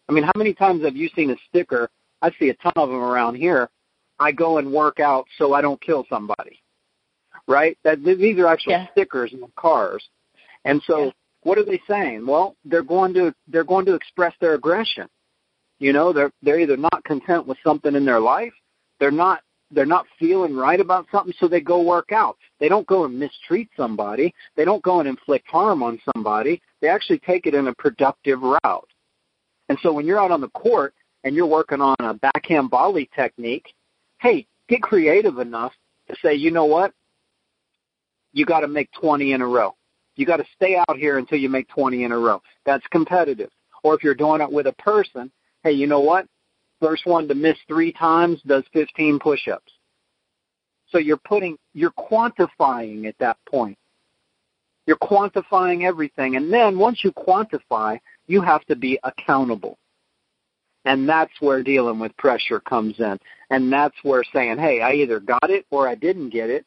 I 0.09 0.13
mean, 0.13 0.25
how 0.25 0.33
many 0.37 0.53
times 0.53 0.85
have 0.85 0.97
you 0.97 1.09
seen 1.17 1.31
a 1.31 1.37
sticker? 1.49 1.89
I 2.23 2.31
see 2.39 2.51
a 2.51 2.55
ton 2.55 2.73
of 2.77 2.89
them 2.89 2.99
around 2.99 3.37
here. 3.37 3.71
I 4.19 4.33
go 4.33 4.59
and 4.59 4.73
work 4.73 5.01
out 5.01 5.27
so 5.39 5.53
I 5.53 5.61
don't 5.61 5.81
kill 5.81 6.05
somebody 6.09 6.61
right? 7.49 7.77
That 7.85 8.03
these 8.05 8.39
are 8.39 8.47
actual 8.47 8.73
yeah. 8.73 8.87
stickers 8.93 9.33
on 9.33 9.51
cars, 9.57 10.07
and 10.65 10.83
so 10.87 11.07
yeah. 11.07 11.11
what 11.43 11.59
are 11.59 11.65
they 11.65 11.81
saying? 11.89 12.27
Well, 12.27 12.57
they're 12.65 12.83
going 12.83 13.15
to 13.15 13.35
they're 13.49 13.65
going 13.65 13.87
to 13.87 13.95
express 13.95 14.35
their 14.41 14.55
aggression. 14.55 15.09
You 15.79 15.93
know, 15.93 16.13
they're 16.13 16.33
they're 16.43 16.61
either 16.61 16.77
not 16.77 17.05
content 17.05 17.47
with 17.47 17.59
something 17.65 17.95
in 17.95 18.05
their 18.05 18.21
life, 18.21 18.53
they're 18.99 19.11
not 19.11 19.43
they're 19.71 19.87
not 19.87 20.07
feeling 20.19 20.55
right 20.55 20.79
about 20.79 21.07
something, 21.11 21.35
so 21.39 21.49
they 21.49 21.61
go 21.61 21.83
work 21.83 22.13
out. 22.13 22.37
They 22.61 22.69
don't 22.69 22.87
go 22.87 23.05
and 23.05 23.19
mistreat 23.19 23.69
somebody. 23.77 24.33
They 24.55 24.65
don't 24.65 24.83
go 24.83 25.01
and 25.01 25.09
inflict 25.09 25.49
harm 25.49 25.83
on 25.83 26.01
somebody. 26.15 26.63
They 26.81 26.89
actually 26.89 27.19
take 27.19 27.47
it 27.47 27.55
in 27.55 27.67
a 27.67 27.75
productive 27.75 28.41
route. 28.43 28.89
And 29.69 29.79
so 29.83 29.93
when 29.93 30.07
you're 30.07 30.21
out 30.21 30.31
on 30.31 30.41
the 30.41 30.51
court 30.51 30.95
and 31.25 31.35
you're 31.35 31.47
working 31.47 31.81
on 31.81 31.97
a 31.99 32.15
backhand 32.15 32.71
volley 32.71 33.11
technique, 33.17 33.75
hey, 34.21 34.47
get 34.69 34.83
creative 34.83 35.39
enough 35.39 35.73
to 36.09 36.17
say, 36.23 36.35
you 36.35 36.53
know 36.53 36.67
what? 36.67 36.93
You 38.37 38.45
got 38.45 38.61
to 38.61 38.69
make 38.69 38.93
20 38.93 39.33
in 39.33 39.41
a 39.41 39.47
row. 39.47 39.75
You 40.15 40.27
got 40.27 40.37
to 40.37 40.45
stay 40.55 40.77
out 40.77 40.99
here 40.99 41.17
until 41.17 41.39
you 41.39 41.49
make 41.49 41.69
20 41.69 42.05
in 42.05 42.13
a 42.13 42.19
row. 42.19 42.43
That's 42.67 42.87
competitive. 42.89 43.49
Or 43.83 43.95
if 43.95 44.05
you're 44.05 44.15
doing 44.15 44.43
it 44.43 44.53
with 44.53 44.67
a 44.67 44.75
person, 44.75 45.33
hey, 45.65 45.73
you 45.73 45.87
know 45.87 46.01
what? 46.01 46.27
First 46.79 47.07
one 47.07 47.29
to 47.29 47.35
miss 47.35 47.57
three 47.67 47.93
times 47.93 48.43
does 48.47 48.65
15 48.75 49.19
push-ups. 49.21 49.73
So 50.91 50.99
you're 50.99 51.17
putting, 51.17 51.57
you're 51.73 51.93
quantifying 51.93 53.09
at 53.09 53.17
that 53.21 53.39
point. 53.49 53.79
You're 54.87 54.99
quantifying 54.99 55.87
everything. 55.87 56.37
And 56.37 56.53
then 56.53 56.79
once 56.79 57.01
you 57.03 57.13
quantify, 57.13 57.99
you 58.27 58.43
have 58.43 58.67
to 58.67 58.77
be 58.77 58.99
accountable. 59.03 59.79
And 60.85 61.09
that's 61.09 61.33
where 61.41 61.63
dealing 61.63 61.99
with 61.99 62.15
pressure 62.19 62.61
comes 62.61 63.01
in. 63.01 63.19
And 63.49 63.73
that's 63.73 63.97
where 64.03 64.25
saying, 64.35 64.59
hey, 64.59 64.83
I 64.83 64.93
either 64.93 65.21
got 65.21 65.49
it 65.49 65.65
or 65.71 65.89
I 65.89 65.95
didn't 65.95 66.29
get 66.29 66.51
it. 66.51 66.67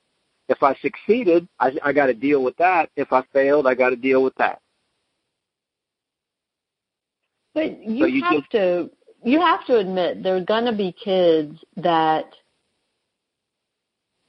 If 0.49 0.63
I 0.63 0.75
succeeded, 0.81 1.47
I, 1.59 1.71
I 1.83 1.93
got 1.93 2.07
to 2.07 2.13
deal 2.13 2.43
with 2.43 2.57
that. 2.57 2.89
If 2.95 3.13
I 3.13 3.23
failed, 3.31 3.67
I 3.67 3.75
got 3.75 3.91
to 3.91 3.95
deal 3.95 4.23
with 4.23 4.35
that. 4.35 4.59
But 7.53 7.83
you, 7.83 7.99
so 7.99 8.05
you 8.07 8.23
have 8.23 8.33
just, 8.33 8.51
to 8.51 8.89
you 9.23 9.39
have 9.39 9.65
to 9.67 9.77
admit 9.77 10.23
there 10.23 10.35
are 10.35 10.43
going 10.43 10.65
to 10.65 10.75
be 10.75 10.91
kids 11.03 11.57
that 11.77 12.25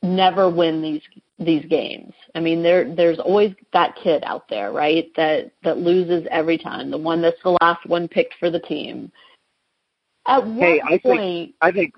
never 0.03 0.51
win 0.51 0.83
these 0.83 1.03
these 1.39 1.65
games. 1.67 2.13
I 2.35 2.41
mean, 2.41 2.63
there 2.63 2.95
there's 2.95 3.19
always 3.19 3.55
that 3.73 3.97
kid 4.03 4.23
out 4.27 4.49
there, 4.49 4.73
right? 4.73 5.11
That 5.17 5.53
that 5.65 5.79
loses 5.79 6.27
every 6.31 6.59
time. 6.59 6.91
The 6.91 6.99
one 6.99 7.23
that's 7.23 7.43
the 7.43 7.57
last 7.61 7.87
one 7.87 8.09
picked 8.09 8.35
for 8.39 8.51
the 8.51 8.61
team. 8.61 9.11
At 10.27 10.47
what 10.47 10.67
hey, 10.67 10.83
I 10.85 10.99
point? 10.99 11.21
Think, 11.21 11.55
I 11.63 11.73
think 11.73 11.95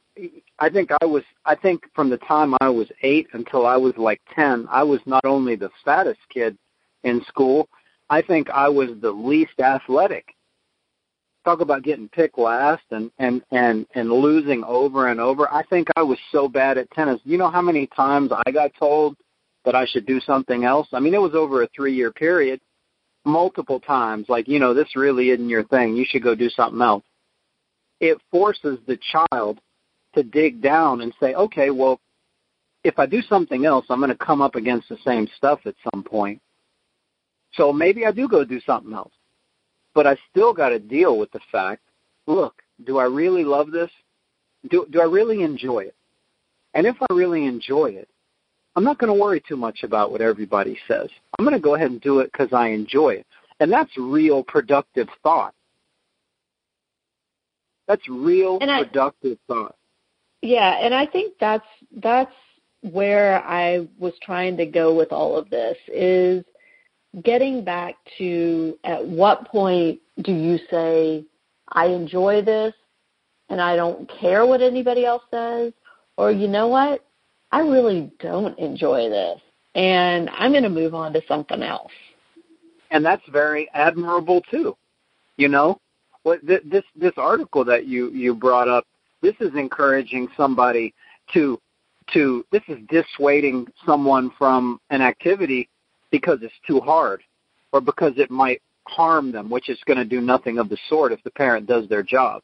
I 0.63 0.71
think 0.71 0.91
I 1.01 1.05
was 1.05 1.25
I 1.45 1.57
think 1.57 1.83
from 1.93 2.09
the 2.09 2.19
time 2.19 2.55
I 2.61 2.69
was 2.69 2.87
8 3.03 3.27
until 3.33 3.67
I 3.67 3.77
was 3.77 3.95
like 3.97 4.21
10, 4.33 4.69
I 4.71 4.85
was 4.85 5.01
not 5.07 5.25
only 5.25 5.57
the 5.57 5.71
fattest 5.85 6.21
kid 6.33 6.57
in 7.03 7.21
school, 7.25 7.69
I 8.09 8.23
think 8.23 8.49
I 8.49 8.69
was 8.69 8.91
the 9.01 9.11
least 9.11 9.59
athletic. 9.59 10.25
Talk 11.45 11.63
about 11.63 11.83
getting 11.83 12.09
picked 12.09 12.39
last 12.39 12.85
and 12.93 13.11
and 13.19 13.43
and 13.51 13.87
and 13.97 14.13
losing 14.13 14.63
over 14.63 15.09
and 15.09 15.19
over. 15.19 15.53
I 15.53 15.65
think 15.65 15.89
I 15.97 16.05
was 16.05 16.19
so 16.31 16.47
bad 16.47 16.79
at 16.79 16.89
tennis. 16.93 17.21
You 17.25 17.39
know 17.39 17.51
how 17.51 17.61
many 17.61 17.89
times 17.89 18.31
I 18.47 18.53
got 18.53 18.71
told 18.79 19.17
that 19.65 19.75
I 19.75 19.85
should 19.85 20.07
do 20.07 20.21
something 20.21 20.63
else? 20.63 20.87
I 20.93 21.01
mean, 21.01 21.15
it 21.15 21.21
was 21.21 21.35
over 21.35 21.65
a 21.65 21.69
3-year 21.71 22.13
period 22.13 22.61
multiple 23.25 23.81
times 23.81 24.27
like, 24.29 24.47
you 24.47 24.61
know, 24.61 24.75
this 24.75 24.95
really 24.95 25.31
isn't 25.31 25.49
your 25.49 25.65
thing. 25.65 25.97
You 25.97 26.05
should 26.09 26.23
go 26.23 26.37
do 26.37 26.51
something 26.51 26.81
else. 26.81 27.03
It 27.99 28.19
forces 28.31 28.79
the 28.87 28.99
child 29.11 29.59
to 30.15 30.23
dig 30.23 30.61
down 30.61 31.01
and 31.01 31.13
say, 31.21 31.35
okay, 31.35 31.71
well, 31.71 32.01
if 32.85 32.99
I 32.99 33.07
do 33.07 33.23
something 33.23 33.65
else, 33.65 33.87
I'm 33.89 34.01
going 34.01 34.11
to 34.11 34.17
come 34.17 34.43
up 34.43 34.57
against 34.57 34.89
the 34.89 34.99
same 35.05 35.29
stuff 35.37 35.61
at 35.67 35.75
some 35.93 36.03
point. 36.03 36.41
So 37.55 37.73
maybe 37.73 38.07
I 38.07 38.13
do 38.13 38.29
go 38.29 38.45
do 38.45 38.61
something 38.61 38.93
else. 38.93 39.13
But 39.95 40.07
I 40.07 40.17
still 40.31 40.53
got 40.53 40.71
to 40.71 40.79
deal 40.79 41.19
with 41.19 41.31
the 41.33 41.41
fact, 41.51 41.83
look, 42.27 42.63
do 42.87 42.99
I 42.99 43.05
really 43.05 43.45
love 43.45 43.71
this? 43.71 43.91
Do, 44.71 44.87
do 44.91 45.01
I 45.01 45.05
really 45.05 45.43
enjoy 45.43 45.81
it? 45.81 45.95
And 46.75 46.87
if 46.87 46.97
I 47.01 47.13
really 47.13 47.47
enjoy 47.47 47.91
it, 47.91 48.09
I'm 48.75 48.85
not 48.85 48.99
going 48.99 49.13
to 49.13 49.21
worry 49.21 49.43
too 49.47 49.57
much 49.57 49.83
about 49.83 50.11
what 50.11 50.23
everybody 50.23 50.79
says. 50.89 51.09
I'm 51.39 51.45
going 51.45 51.57
to 51.57 51.63
go 51.63 51.75
ahead 51.75 51.91
and 51.91 52.01
do 52.01 52.21
it 52.21 52.33
because 52.33 52.53
I 52.53 52.69
enjoy 52.69 53.11
it. 53.11 53.27
And 53.61 53.71
that's 53.71 53.91
real 53.99 54.43
productive 54.43 55.09
thought. 55.23 55.55
That's 57.87 58.09
real 58.09 58.59
and 58.61 58.87
productive 58.87 59.39
thought. 59.47 59.77
Yeah, 60.43 60.79
and 60.81 60.93
I 60.93 61.07
think 61.07 61.35
that's 61.41 61.67
that's 61.97 62.33
where 62.83 63.43
I 63.45 63.87
was 63.99 64.13
trying 64.23 64.57
to 64.57 64.67
go 64.67 64.95
with 64.95 65.13
all 65.13 65.37
of 65.37 65.49
this 65.51 65.77
is 65.87 66.45
getting 67.23 67.65
back 67.65 67.95
to 68.19 68.77
at 68.85 69.07
what 69.07 69.47
point 69.47 70.01
do 70.23 70.33
you 70.33 70.59
say 70.71 71.25
I 71.69 71.87
enjoy 71.87 72.43
this 72.43 72.75
and 73.49 73.61
I 73.61 73.77
don't 73.77 74.11
care 74.21 74.45
what 74.45 74.63
anybody 74.63 75.05
else 75.05 75.23
says 75.31 75.73
or 76.17 76.33
you 76.33 76.49
know 76.49 76.67
what 76.67 77.05
I 77.53 77.61
really 77.61 78.11
don't 78.19 78.59
enjoy 78.59 79.11
this 79.11 79.41
and 79.75 80.29
I'm 80.31 80.53
going 80.53 80.65
to 80.65 80.69
move 80.69 80.95
on 80.95 81.13
to 81.13 81.23
something 81.27 81.63
else. 81.63 81.93
And 82.91 83.05
that's 83.05 83.23
very 83.31 83.71
admirable 83.73 84.43
too. 84.51 84.77
You 85.37 85.49
know, 85.49 85.81
what 86.25 86.41
this 86.45 86.85
this 86.95 87.13
article 87.17 87.65
that 87.65 87.87
you 87.87 88.11
you 88.11 88.35
brought 88.35 88.69
up 88.69 88.87
this 89.23 89.35
is 89.41 89.55
encouraging 89.55 90.29
somebody 90.37 90.93
to 91.33 91.59
to 92.13 92.45
this 92.51 92.63
is 92.69 92.79
dissuading 92.89 93.67
someone 93.87 94.31
from 94.37 94.81
an 94.91 95.01
activity 95.01 95.69
because 96.11 96.39
it's 96.43 96.55
too 96.67 96.81
hard. 96.81 97.23
or 97.73 97.81
because 97.81 98.13
it 98.19 98.31
might 98.31 98.61
harm 98.87 99.33
them, 99.33 99.49
which 99.49 99.69
is 99.69 99.79
going 99.87 99.97
to 99.99 100.05
do 100.05 100.21
nothing 100.21 100.59
of 100.59 100.69
the 100.69 100.77
sort 100.89 101.13
if 101.13 101.23
the 101.23 101.31
parent 101.31 101.67
does 101.67 101.89
their 101.89 102.03
job. 102.03 102.43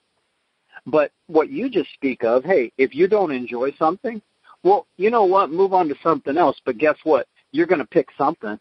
But 0.87 1.13
what 1.27 1.51
you 1.51 1.69
just 1.69 1.93
speak 1.93 2.25
of, 2.25 2.45
hey, 2.45 2.73
if 2.79 2.95
you 2.95 3.09
don't 3.09 3.31
enjoy 3.31 3.73
something, 3.79 4.23
well, 4.63 4.87
you 4.97 5.11
know 5.11 5.25
what? 5.25 5.51
Move 5.51 5.75
on 5.75 5.89
to 5.89 5.95
something 6.03 6.39
else. 6.39 6.57
But 6.65 6.79
guess 6.79 6.97
what? 7.05 7.27
You're 7.53 7.67
going 7.67 7.81
to 7.81 7.87
pick 7.87 8.09
something. 8.17 8.59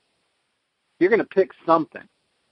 You're 1.00 1.10
going 1.10 1.22
to 1.22 1.26
pick 1.26 1.52
something. 1.66 2.04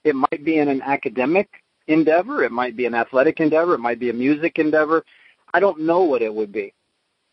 It 0.04 0.16
might 0.16 0.46
be 0.46 0.60
in 0.60 0.70
an 0.70 0.82
academic 0.82 1.50
endeavor. 1.88 2.44
It 2.44 2.52
might 2.52 2.78
be 2.78 2.86
an 2.86 2.96
athletic 2.96 3.40
endeavor. 3.40 3.74
It 3.74 3.80
might 3.80 4.00
be 4.00 4.12
a 4.12 4.14
music 4.14 4.60
endeavor. 4.60 5.04
I 5.56 5.62
don't 5.62 5.80
know 5.80 6.02
what 6.02 6.22
it 6.22 6.34
would 6.34 6.52
be. 6.52 6.74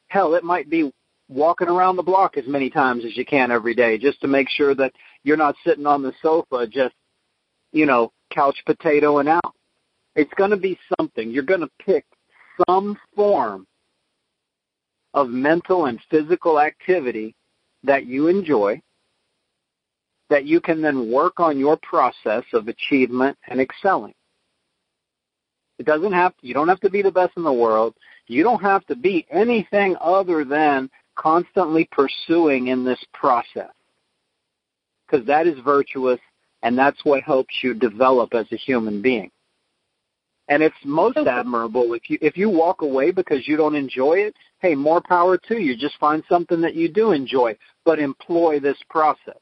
Hell, 0.07 0.37
it 0.37 0.45
might 0.45 0.71
be 0.71 0.93
walking 1.29 1.67
around 1.67 1.97
the 1.97 2.05
block 2.05 2.37
as 2.37 2.47
many 2.47 2.71
times 2.71 3.05
as 3.05 3.17
you 3.17 3.25
can 3.25 3.51
every 3.51 3.75
day 3.75 3.99
just 3.99 4.21
to 4.21 4.29
make 4.29 4.49
sure 4.49 4.77
that 4.77 4.93
you're 5.25 5.37
not 5.37 5.57
sitting 5.67 5.87
on 5.87 6.05
the 6.05 6.13
sofa 6.23 6.69
just, 6.69 6.95
you 7.73 7.85
know, 7.85 8.13
couch 8.31 8.63
potatoing 8.65 9.29
out. 9.29 9.57
It's 10.15 10.33
going 10.35 10.51
to 10.51 10.57
be 10.57 10.79
something. 10.97 11.33
You're 11.33 11.43
going 11.43 11.63
to 11.63 11.71
pick 11.85 12.05
some 12.69 12.97
form 13.17 13.67
of 15.15 15.29
mental 15.29 15.87
and 15.87 15.99
physical 16.09 16.61
activity 16.61 17.35
that 17.83 18.07
you 18.07 18.29
enjoy 18.29 18.81
that 20.31 20.45
you 20.45 20.61
can 20.61 20.81
then 20.81 21.11
work 21.11 21.41
on 21.41 21.59
your 21.59 21.77
process 21.83 22.45
of 22.53 22.69
achievement 22.69 23.37
and 23.49 23.61
excelling. 23.61 24.15
It 25.83 25.87
doesn't 25.87 26.13
have 26.13 26.37
to, 26.37 26.47
you 26.47 26.55
don't 26.55 26.69
have 26.69 26.79
to 26.81 26.91
be 26.91 27.03
the 27.03 27.11
best 27.11 27.33
in 27.37 27.43
the 27.43 27.53
world. 27.53 27.95
You 28.27 28.43
don't 28.43 28.63
have 28.63 28.87
to 28.87 28.97
be 28.97 29.27
anything 29.31 29.97
other 30.01 30.45
than 30.45 30.91
constantly 31.17 31.89
pursuing 31.91 32.69
in 32.69 32.85
this 32.85 33.03
process. 33.13 33.73
Because 35.07 35.27
that 35.27 35.47
is 35.47 35.59
virtuous 35.65 36.21
and 36.63 36.79
that's 36.79 37.05
what 37.05 37.23
helps 37.23 37.55
you 37.63 37.75
develop 37.75 38.35
as 38.35 38.47
a 38.53 38.57
human 38.57 39.03
being. 39.03 39.31
And 40.49 40.63
it's 40.63 40.77
most 40.85 41.17
admirable 41.17 41.95
if 41.95 42.11
you 42.11 42.19
if 42.21 42.37
you 42.37 42.51
walk 42.51 42.83
away 42.83 43.11
because 43.11 43.47
you 43.47 43.57
don't 43.57 43.77
enjoy 43.77 44.15
it, 44.15 44.35
hey, 44.59 44.75
more 44.75 45.01
power 45.01 45.39
to 45.49 45.59
you. 45.59 45.77
Just 45.77 45.99
find 45.99 46.23
something 46.29 46.61
that 46.61 46.75
you 46.75 46.89
do 46.89 47.13
enjoy, 47.13 47.57
but 47.85 47.99
employ 47.99 48.59
this 48.61 48.77
process. 48.91 49.39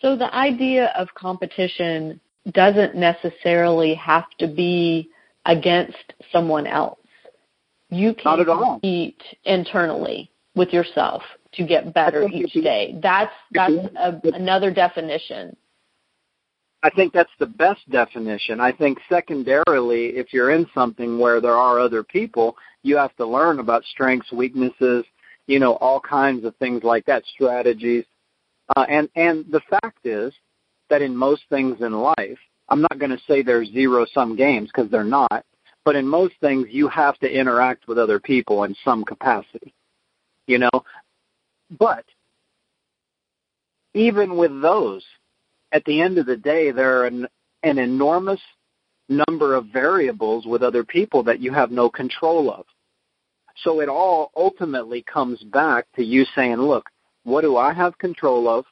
So 0.00 0.16
the 0.16 0.34
idea 0.34 0.92
of 0.96 1.08
competition 1.14 2.20
doesn't 2.52 2.94
necessarily 2.94 3.94
have 3.94 4.26
to 4.38 4.46
be 4.46 5.10
against 5.48 6.14
someone 6.30 6.66
else. 6.66 7.00
You 7.90 8.14
can 8.14 8.44
compete 8.44 9.20
internally 9.44 10.30
with 10.54 10.72
yourself 10.72 11.22
to 11.54 11.66
get 11.66 11.94
better 11.94 12.28
each 12.28 12.52
day. 12.52 12.98
That's 13.02 13.32
that's 13.52 13.72
a, 13.72 14.20
another 14.34 14.72
definition. 14.72 15.56
I 16.82 16.90
think 16.90 17.12
that's 17.12 17.30
the 17.40 17.46
best 17.46 17.80
definition. 17.90 18.60
I 18.60 18.70
think 18.70 18.98
secondarily, 19.08 20.16
if 20.16 20.32
you're 20.32 20.50
in 20.50 20.66
something 20.74 21.18
where 21.18 21.40
there 21.40 21.56
are 21.56 21.80
other 21.80 22.04
people, 22.04 22.56
you 22.82 22.96
have 22.96 23.16
to 23.16 23.26
learn 23.26 23.58
about 23.58 23.82
strengths, 23.84 24.30
weaknesses, 24.30 25.04
you 25.48 25.58
know, 25.58 25.72
all 25.76 25.98
kinds 25.98 26.44
of 26.44 26.54
things 26.56 26.84
like 26.84 27.04
that, 27.06 27.24
strategies. 27.34 28.04
Uh, 28.76 28.84
and 28.88 29.08
and 29.16 29.46
the 29.50 29.62
fact 29.70 30.04
is 30.04 30.32
that 30.90 31.00
in 31.02 31.16
most 31.16 31.42
things 31.48 31.80
in 31.80 31.92
life, 31.94 32.38
I'm 32.68 32.80
not 32.80 32.98
going 32.98 33.10
to 33.10 33.22
say 33.26 33.42
they're 33.42 33.64
zero 33.64 34.06
sum 34.12 34.36
games 34.36 34.70
because 34.72 34.90
they're 34.90 35.04
not, 35.04 35.44
but 35.84 35.96
in 35.96 36.06
most 36.06 36.34
things 36.40 36.66
you 36.70 36.88
have 36.88 37.18
to 37.18 37.30
interact 37.30 37.88
with 37.88 37.98
other 37.98 38.20
people 38.20 38.64
in 38.64 38.74
some 38.84 39.04
capacity. 39.04 39.74
You 40.46 40.58
know, 40.58 40.84
but 41.78 42.04
even 43.94 44.36
with 44.36 44.62
those, 44.62 45.04
at 45.72 45.84
the 45.84 46.00
end 46.00 46.18
of 46.18 46.26
the 46.26 46.36
day, 46.36 46.70
there 46.70 47.00
are 47.00 47.06
an, 47.06 47.26
an 47.62 47.78
enormous 47.78 48.40
number 49.08 49.54
of 49.54 49.66
variables 49.66 50.46
with 50.46 50.62
other 50.62 50.84
people 50.84 51.22
that 51.24 51.40
you 51.40 51.52
have 51.52 51.70
no 51.70 51.88
control 51.88 52.50
of. 52.50 52.66
So 53.64 53.80
it 53.80 53.88
all 53.88 54.30
ultimately 54.36 55.02
comes 55.02 55.42
back 55.42 55.86
to 55.96 56.04
you 56.04 56.24
saying, 56.34 56.56
look, 56.56 56.88
what 57.24 57.40
do 57.40 57.56
I 57.56 57.72
have 57.72 57.98
control 57.98 58.48
of? 58.48 58.64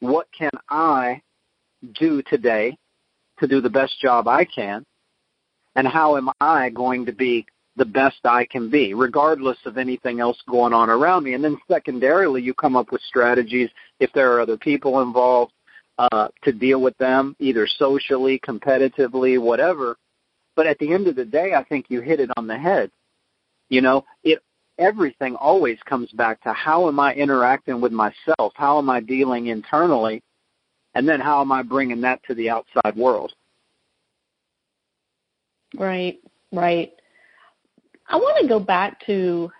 What 0.00 0.28
can 0.36 0.50
I 0.68 1.22
do 1.98 2.22
today 2.22 2.76
to 3.42 3.48
do 3.48 3.60
the 3.60 3.70
best 3.70 4.00
job 4.00 4.26
I 4.26 4.44
can? 4.44 4.84
And 5.74 5.86
how 5.86 6.16
am 6.16 6.30
I 6.40 6.70
going 6.70 7.06
to 7.06 7.12
be 7.12 7.46
the 7.76 7.84
best 7.84 8.18
I 8.24 8.44
can 8.44 8.70
be, 8.70 8.94
regardless 8.94 9.58
of 9.64 9.78
anything 9.78 10.20
else 10.20 10.38
going 10.48 10.72
on 10.72 10.90
around 10.90 11.24
me? 11.24 11.34
And 11.34 11.44
then 11.44 11.58
secondarily, 11.68 12.42
you 12.42 12.54
come 12.54 12.76
up 12.76 12.92
with 12.92 13.02
strategies 13.02 13.70
if 14.00 14.12
there 14.12 14.32
are 14.32 14.40
other 14.40 14.56
people 14.56 15.00
involved 15.00 15.52
uh, 15.98 16.28
to 16.44 16.52
deal 16.52 16.80
with 16.80 16.96
them, 16.98 17.36
either 17.38 17.66
socially, 17.66 18.40
competitively, 18.46 19.40
whatever. 19.40 19.96
But 20.56 20.66
at 20.66 20.78
the 20.78 20.92
end 20.92 21.06
of 21.06 21.16
the 21.16 21.24
day, 21.24 21.54
I 21.54 21.64
think 21.64 21.86
you 21.88 22.00
hit 22.00 22.20
it 22.20 22.30
on 22.36 22.46
the 22.46 22.58
head. 22.58 22.90
You 23.68 23.80
know, 23.80 24.04
it 24.22 24.40
everything 24.78 25.36
always 25.36 25.78
comes 25.84 26.10
back 26.12 26.42
to 26.42 26.52
how 26.52 26.88
am 26.88 26.98
I 26.98 27.14
interacting 27.14 27.80
with 27.80 27.92
myself? 27.92 28.52
How 28.54 28.78
am 28.78 28.90
I 28.90 29.00
dealing 29.00 29.46
internally? 29.46 30.22
And 30.94 31.08
then 31.08 31.20
how 31.20 31.40
am 31.40 31.52
I 31.52 31.62
bringing 31.62 32.00
that 32.02 32.22
to 32.24 32.34
the 32.34 32.50
outside 32.50 32.96
world? 32.96 33.32
Right, 35.78 36.18
right. 36.52 36.92
I 38.08 38.16
want 38.16 38.42
to 38.42 38.48
go 38.48 38.60
back 38.60 39.04
to 39.06 39.50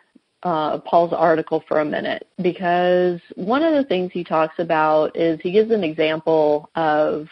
uh, 0.43 0.79
Paul's 0.79 1.13
article 1.13 1.65
for 1.69 1.81
a 1.81 1.85
minute 1.85 2.27
because 2.43 3.21
one 3.35 3.63
of 3.63 3.75
the 3.75 3.85
things 3.85 4.11
he 4.13 4.25
talks 4.25 4.59
about 4.59 5.17
is 5.17 5.41
he 5.43 5.53
gives 5.53 5.71
an 5.71 5.85
example 5.85 6.69
of 6.75 7.29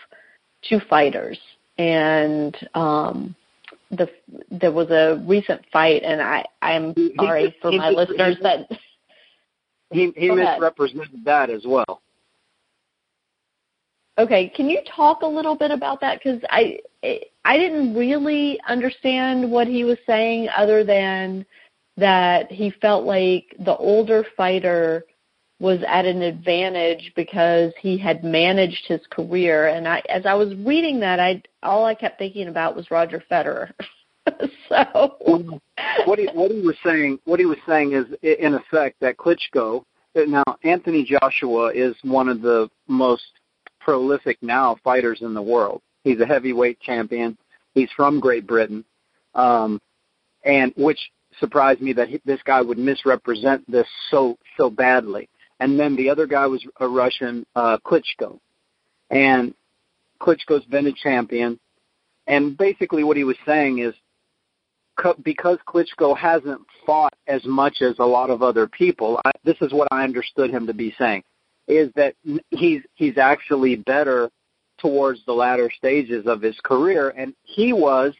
two 0.62 0.80
fighters 0.88 1.38
and 1.78 2.57
um, 2.74 3.34
the 3.90 4.09
there 4.51 4.70
was 4.70 4.90
a 4.90 5.22
recent 5.26 5.61
fight 5.72 6.03
and 6.05 6.22
I 6.22 6.44
I'm 6.62 6.94
sorry 7.16 7.51
he, 7.51 7.57
for 7.61 7.70
he, 7.70 7.78
my 7.78 7.90
he, 7.90 7.96
listeners 7.96 8.36
that 8.42 8.68
he 9.90 10.12
he 10.16 10.30
misrepresented 10.30 11.24
that 11.24 11.51
as 11.51 11.64
well. 11.66 12.03
Okay, 14.21 14.53
can 14.55 14.68
you 14.68 14.81
talk 14.95 15.23
a 15.23 15.27
little 15.27 15.57
bit 15.57 15.71
about 15.71 16.03
that 16.03 16.23
cuz 16.23 16.41
I 16.51 16.81
I 17.03 17.57
didn't 17.57 17.95
really 17.95 18.61
understand 18.68 19.51
what 19.51 19.66
he 19.66 19.85
was 19.85 19.97
saying 20.07 20.51
other 20.51 20.85
than 20.85 21.47
that 21.97 22.53
he 22.53 22.68
felt 22.83 23.07
like 23.07 23.57
the 23.61 23.75
older 23.77 24.27
fighter 24.37 25.07
was 25.59 25.79
at 25.89 26.05
an 26.05 26.21
advantage 26.21 27.12
because 27.16 27.73
he 27.81 27.97
had 27.97 28.23
managed 28.23 28.87
his 28.87 29.01
career 29.09 29.68
and 29.68 29.89
I 29.89 30.03
as 30.11 30.27
I 30.27 30.35
was 30.35 30.55
reading 30.57 31.01
that 31.01 31.18
I 31.18 31.43
all 31.62 31.87
I 31.87 31.95
kept 31.95 32.18
thinking 32.18 32.49
about 32.49 32.77
was 32.77 32.91
Roger 32.91 33.25
Federer. 33.31 33.73
so 34.68 35.16
what 36.05 36.18
he 36.18 36.27
what 36.35 36.51
he 36.51 36.61
was 36.61 36.77
saying 36.85 37.18
what 37.25 37.41
he 37.41 37.47
was 37.47 37.59
saying 37.66 37.93
is 37.93 38.05
in 38.23 38.53
effect 38.53 39.01
that 39.01 39.16
Klitschko 39.16 39.83
now 40.14 40.45
Anthony 40.62 41.05
Joshua 41.05 41.73
is 41.75 41.97
one 42.03 42.29
of 42.29 42.43
the 42.43 42.68
most 42.87 43.39
prolific 43.91 44.38
now 44.41 44.76
fighters 44.84 45.20
in 45.20 45.34
the 45.34 45.43
world. 45.43 45.82
He's 46.05 46.20
a 46.20 46.26
heavyweight 46.26 46.78
champion. 46.80 47.36
He's 47.74 47.91
from 47.97 48.20
Great 48.20 48.47
Britain. 48.47 48.84
Um 49.34 49.80
and 50.45 50.72
which 50.76 51.01
surprised 51.41 51.80
me 51.80 51.93
that 51.95 52.09
he, 52.09 52.20
this 52.24 52.41
guy 52.45 52.61
would 52.61 52.78
misrepresent 52.78 53.68
this 53.68 53.88
so 54.11 54.38
so 54.57 54.70
badly. 54.70 55.28
And 55.59 55.78
then 55.78 55.97
the 55.97 56.09
other 56.09 56.26
guy 56.26 56.47
was 56.47 56.64
a 56.78 56.88
Russian, 56.88 57.45
uh, 57.55 57.78
Klitschko, 57.84 58.38
and 59.11 59.55
Klitschko's 60.20 60.64
been 60.66 60.86
a 60.86 60.93
champion. 60.93 61.59
And 62.26 62.57
basically, 62.57 63.05
what 63.05 63.16
he 63.16 63.24
was 63.24 63.36
saying 63.45 63.80
is, 63.80 63.95
because 65.22 65.59
Klitschko 65.68 66.16
hasn't 66.16 66.61
fought 66.86 67.12
as 67.26 67.45
much 67.45 67.82
as 67.82 67.97
a 67.99 68.05
lot 68.07 68.30
of 68.30 68.43
other 68.43 68.68
people, 68.68 69.20
I, 69.24 69.32
this 69.45 69.57
is 69.61 69.72
what 69.72 69.88
I 69.91 70.05
understood 70.05 70.51
him 70.51 70.66
to 70.68 70.74
be 70.74 70.95
saying, 70.97 71.24
is 71.71 71.93
that 71.95 72.14
he's 72.51 72.83
he's 72.95 73.18
actually 73.18 73.77
better 73.77 74.31
towards 74.79 75.25
the 75.27 75.33
latter 75.33 75.71
stages 75.71 76.27
of 76.27 76.41
his 76.41 76.59
career, 76.64 77.11
and 77.16 77.35
he 77.43 77.73
was 77.73 78.12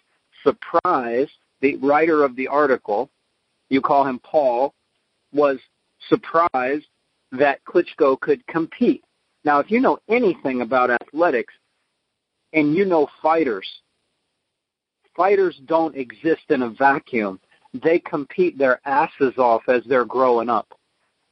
surprised 0.43 1.33
the 1.61 1.77
writer 1.77 2.25
of 2.25 2.37
the 2.37 2.49
article, 2.49 3.11
you 3.69 3.81
call 3.81 4.07
him 4.07 4.19
Paul, 4.21 4.75
was 5.33 5.59
surprised 6.09 6.87
that 7.33 7.65
Klitschko 7.65 8.19
could 8.21 8.47
compete. 8.47 9.05
Now, 9.45 9.59
if 9.61 9.71
you 9.71 9.81
know 9.81 9.99
anything 10.09 10.61
about 10.63 10.91
athletics 10.91 11.55
and 12.53 12.75
you 12.75 12.85
know 12.85 13.09
fighters, 13.23 13.67
fighters 15.17 15.61
don't 15.67 15.97
exist 15.97 16.43
in 16.49 16.63
a 16.63 16.71
vacuum. 16.71 17.41
They 17.73 18.01
compete 18.01 18.59
their 18.59 18.81
asses 18.85 19.35
off 19.39 19.63
as 19.69 19.83
they're 19.87 20.05
growing 20.05 20.49
up. 20.49 20.69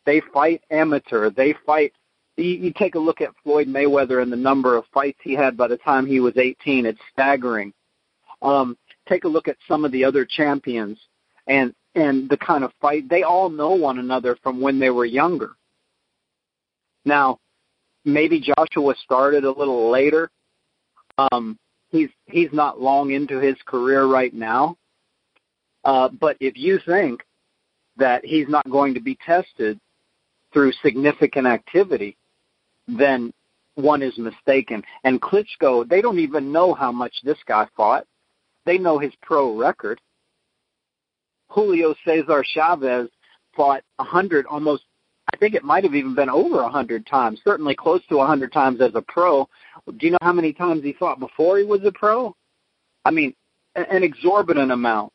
They 0.06 0.22
fight 0.32 0.62
amateur. 0.70 1.30
They 1.30 1.54
fight. 1.66 1.92
You, 2.38 2.44
you 2.44 2.72
take 2.72 2.94
a 2.94 2.98
look 3.00 3.20
at 3.20 3.34
Floyd 3.42 3.66
Mayweather 3.66 4.22
and 4.22 4.32
the 4.32 4.36
number 4.36 4.76
of 4.76 4.84
fights 4.94 5.18
he 5.22 5.34
had 5.34 5.56
by 5.56 5.68
the 5.68 5.76
time 5.78 6.06
he 6.06 6.20
was 6.20 6.36
18. 6.36 6.86
It's 6.86 6.98
staggering. 7.12 7.72
Um, 8.42 8.78
take 9.08 9.24
a 9.24 9.28
look 9.28 9.48
at 9.48 9.56
some 9.66 9.84
of 9.84 9.92
the 9.92 10.04
other 10.04 10.24
champions 10.24 10.98
and 11.48 11.74
and 11.94 12.28
the 12.28 12.36
kind 12.36 12.62
of 12.62 12.70
fight 12.80 13.08
they 13.08 13.22
all 13.24 13.48
know 13.48 13.70
one 13.70 13.98
another 13.98 14.36
from 14.42 14.60
when 14.60 14.78
they 14.78 14.90
were 14.90 15.04
younger. 15.04 15.56
Now, 17.04 17.38
maybe 18.04 18.40
Joshua 18.40 18.94
started 19.02 19.44
a 19.44 19.50
little 19.50 19.90
later. 19.90 20.30
Um, 21.18 21.58
he's 21.90 22.10
he's 22.26 22.52
not 22.52 22.80
long 22.80 23.10
into 23.10 23.40
his 23.40 23.56
career 23.66 24.06
right 24.06 24.32
now. 24.32 24.76
Uh, 25.84 26.08
but 26.20 26.36
if 26.38 26.56
you 26.56 26.78
think 26.86 27.22
that 27.96 28.24
he's 28.24 28.48
not 28.48 28.70
going 28.70 28.94
to 28.94 29.00
be 29.00 29.18
tested 29.24 29.80
through 30.52 30.72
significant 30.82 31.46
activity, 31.46 32.16
then 32.88 33.32
one 33.74 34.02
is 34.02 34.16
mistaken. 34.18 34.82
And 35.04 35.20
Klitschko, 35.20 35.88
they 35.88 36.00
don't 36.00 36.18
even 36.18 36.50
know 36.50 36.74
how 36.74 36.90
much 36.90 37.14
this 37.22 37.38
guy 37.46 37.68
fought. 37.76 38.06
They 38.64 38.78
know 38.78 38.98
his 38.98 39.12
pro 39.22 39.56
record. 39.56 40.00
Julio 41.48 41.94
Cesar 42.04 42.44
Chavez 42.44 43.08
fought 43.54 43.82
a 43.98 44.04
hundred, 44.04 44.46
almost. 44.46 44.84
I 45.32 45.36
think 45.36 45.54
it 45.54 45.62
might 45.62 45.84
have 45.84 45.94
even 45.94 46.14
been 46.14 46.30
over 46.30 46.60
a 46.60 46.70
hundred 46.70 47.06
times. 47.06 47.40
Certainly 47.44 47.76
close 47.76 48.00
to 48.08 48.18
a 48.18 48.26
hundred 48.26 48.52
times 48.52 48.80
as 48.80 48.94
a 48.94 49.02
pro. 49.02 49.48
Do 49.86 50.06
you 50.06 50.12
know 50.12 50.18
how 50.22 50.32
many 50.32 50.52
times 50.52 50.82
he 50.82 50.94
fought 50.94 51.20
before 51.20 51.58
he 51.58 51.64
was 51.64 51.80
a 51.84 51.92
pro? 51.92 52.34
I 53.04 53.10
mean, 53.10 53.34
an 53.74 54.02
exorbitant 54.02 54.72
amount. 54.72 55.12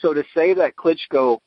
So 0.00 0.12
to 0.12 0.22
say 0.34 0.54
that 0.54 0.76
Klitschko 0.76 1.38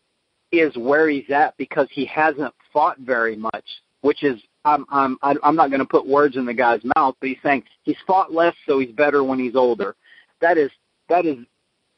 is 0.52 0.76
where 0.78 1.10
he's 1.10 1.30
at 1.30 1.56
because 1.58 1.88
he 1.92 2.06
hasn't 2.06 2.54
fought 2.74 2.98
very 3.00 3.36
much, 3.36 3.66
which 4.02 4.24
is 4.24 4.42
I'm 4.68 4.86
I'm 4.92 5.18
I'm 5.22 5.56
not 5.56 5.70
going 5.70 5.80
to 5.80 5.86
put 5.86 6.06
words 6.06 6.36
in 6.36 6.46
the 6.46 6.54
guy's 6.54 6.82
mouth, 6.96 7.16
but 7.20 7.30
he's 7.30 7.38
saying 7.42 7.64
he's 7.84 7.98
fought 8.06 8.34
less, 8.34 8.56
so 8.66 8.80
he's 8.80 8.92
better 8.92 9.24
when 9.24 9.40
he's 9.40 9.56
older. 9.56 9.96
That 10.42 10.58
is 10.58 10.72
that 11.10 11.26
is 11.26 11.38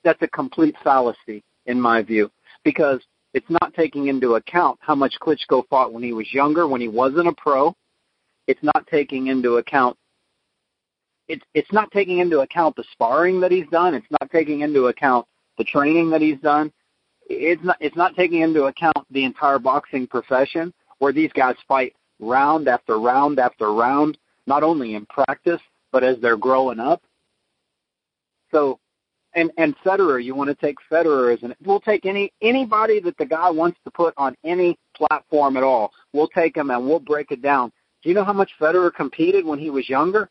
that's 0.03 0.21
a 0.21 0.27
complete 0.27 0.75
fallacy 0.83 1.43
in 1.65 1.81
my 1.81 2.01
view 2.01 2.31
because 2.63 3.01
it's 3.33 3.49
not 3.49 3.73
taking 3.73 4.07
into 4.07 4.35
account 4.35 4.79
how 4.81 4.95
much 4.95 5.15
Klitschko 5.21 5.67
fought 5.69 5.93
when 5.93 6.03
he 6.03 6.13
was 6.13 6.33
younger, 6.33 6.67
when 6.67 6.81
he 6.81 6.87
wasn't 6.87 7.27
a 7.27 7.33
pro. 7.33 7.75
It's 8.47 8.63
not 8.63 8.87
taking 8.87 9.27
into 9.27 9.57
account 9.57 9.97
it's 11.27 11.45
it's 11.53 11.71
not 11.71 11.91
taking 11.91 12.19
into 12.19 12.39
account 12.39 12.75
the 12.75 12.83
sparring 12.91 13.39
that 13.41 13.51
he's 13.51 13.67
done. 13.71 13.93
It's 13.93 14.07
not 14.19 14.29
taking 14.31 14.61
into 14.61 14.87
account 14.87 15.25
the 15.57 15.63
training 15.63 16.09
that 16.09 16.21
he's 16.21 16.39
done. 16.39 16.71
It's 17.27 17.63
not 17.63 17.77
it's 17.79 17.95
not 17.95 18.15
taking 18.15 18.41
into 18.41 18.63
account 18.63 18.97
the 19.11 19.23
entire 19.23 19.59
boxing 19.59 20.07
profession 20.07 20.73
where 20.97 21.13
these 21.13 21.31
guys 21.33 21.55
fight 21.67 21.93
round 22.19 22.67
after 22.67 22.99
round 22.99 23.39
after 23.39 23.71
round, 23.73 24.17
not 24.45 24.63
only 24.63 24.95
in 24.95 25.05
practice 25.05 25.61
but 25.91 26.03
as 26.03 26.17
they're 26.21 26.37
growing 26.37 26.79
up. 26.79 27.01
So, 28.51 28.79
and 29.35 29.51
and 29.57 29.75
Federer, 29.85 30.23
you 30.23 30.35
want 30.35 30.49
to 30.49 30.55
take 30.55 30.77
Federer 30.91 31.33
as 31.33 31.43
an 31.43 31.51
it 31.51 31.57
we'll 31.63 31.79
take 31.79 32.05
any 32.05 32.33
anybody 32.41 32.99
that 33.01 33.17
the 33.17 33.25
guy 33.25 33.49
wants 33.49 33.79
to 33.83 33.91
put 33.91 34.13
on 34.17 34.35
any 34.43 34.77
platform 34.95 35.55
at 35.55 35.63
all. 35.63 35.91
We'll 36.13 36.29
take 36.29 36.57
him 36.57 36.71
and 36.71 36.85
we'll 36.85 36.99
break 36.99 37.31
it 37.31 37.41
down. 37.41 37.71
Do 38.01 38.09
you 38.09 38.15
know 38.15 38.23
how 38.23 38.33
much 38.33 38.51
Federer 38.59 38.93
competed 38.93 39.45
when 39.45 39.59
he 39.59 39.69
was 39.69 39.87
younger? 39.87 40.29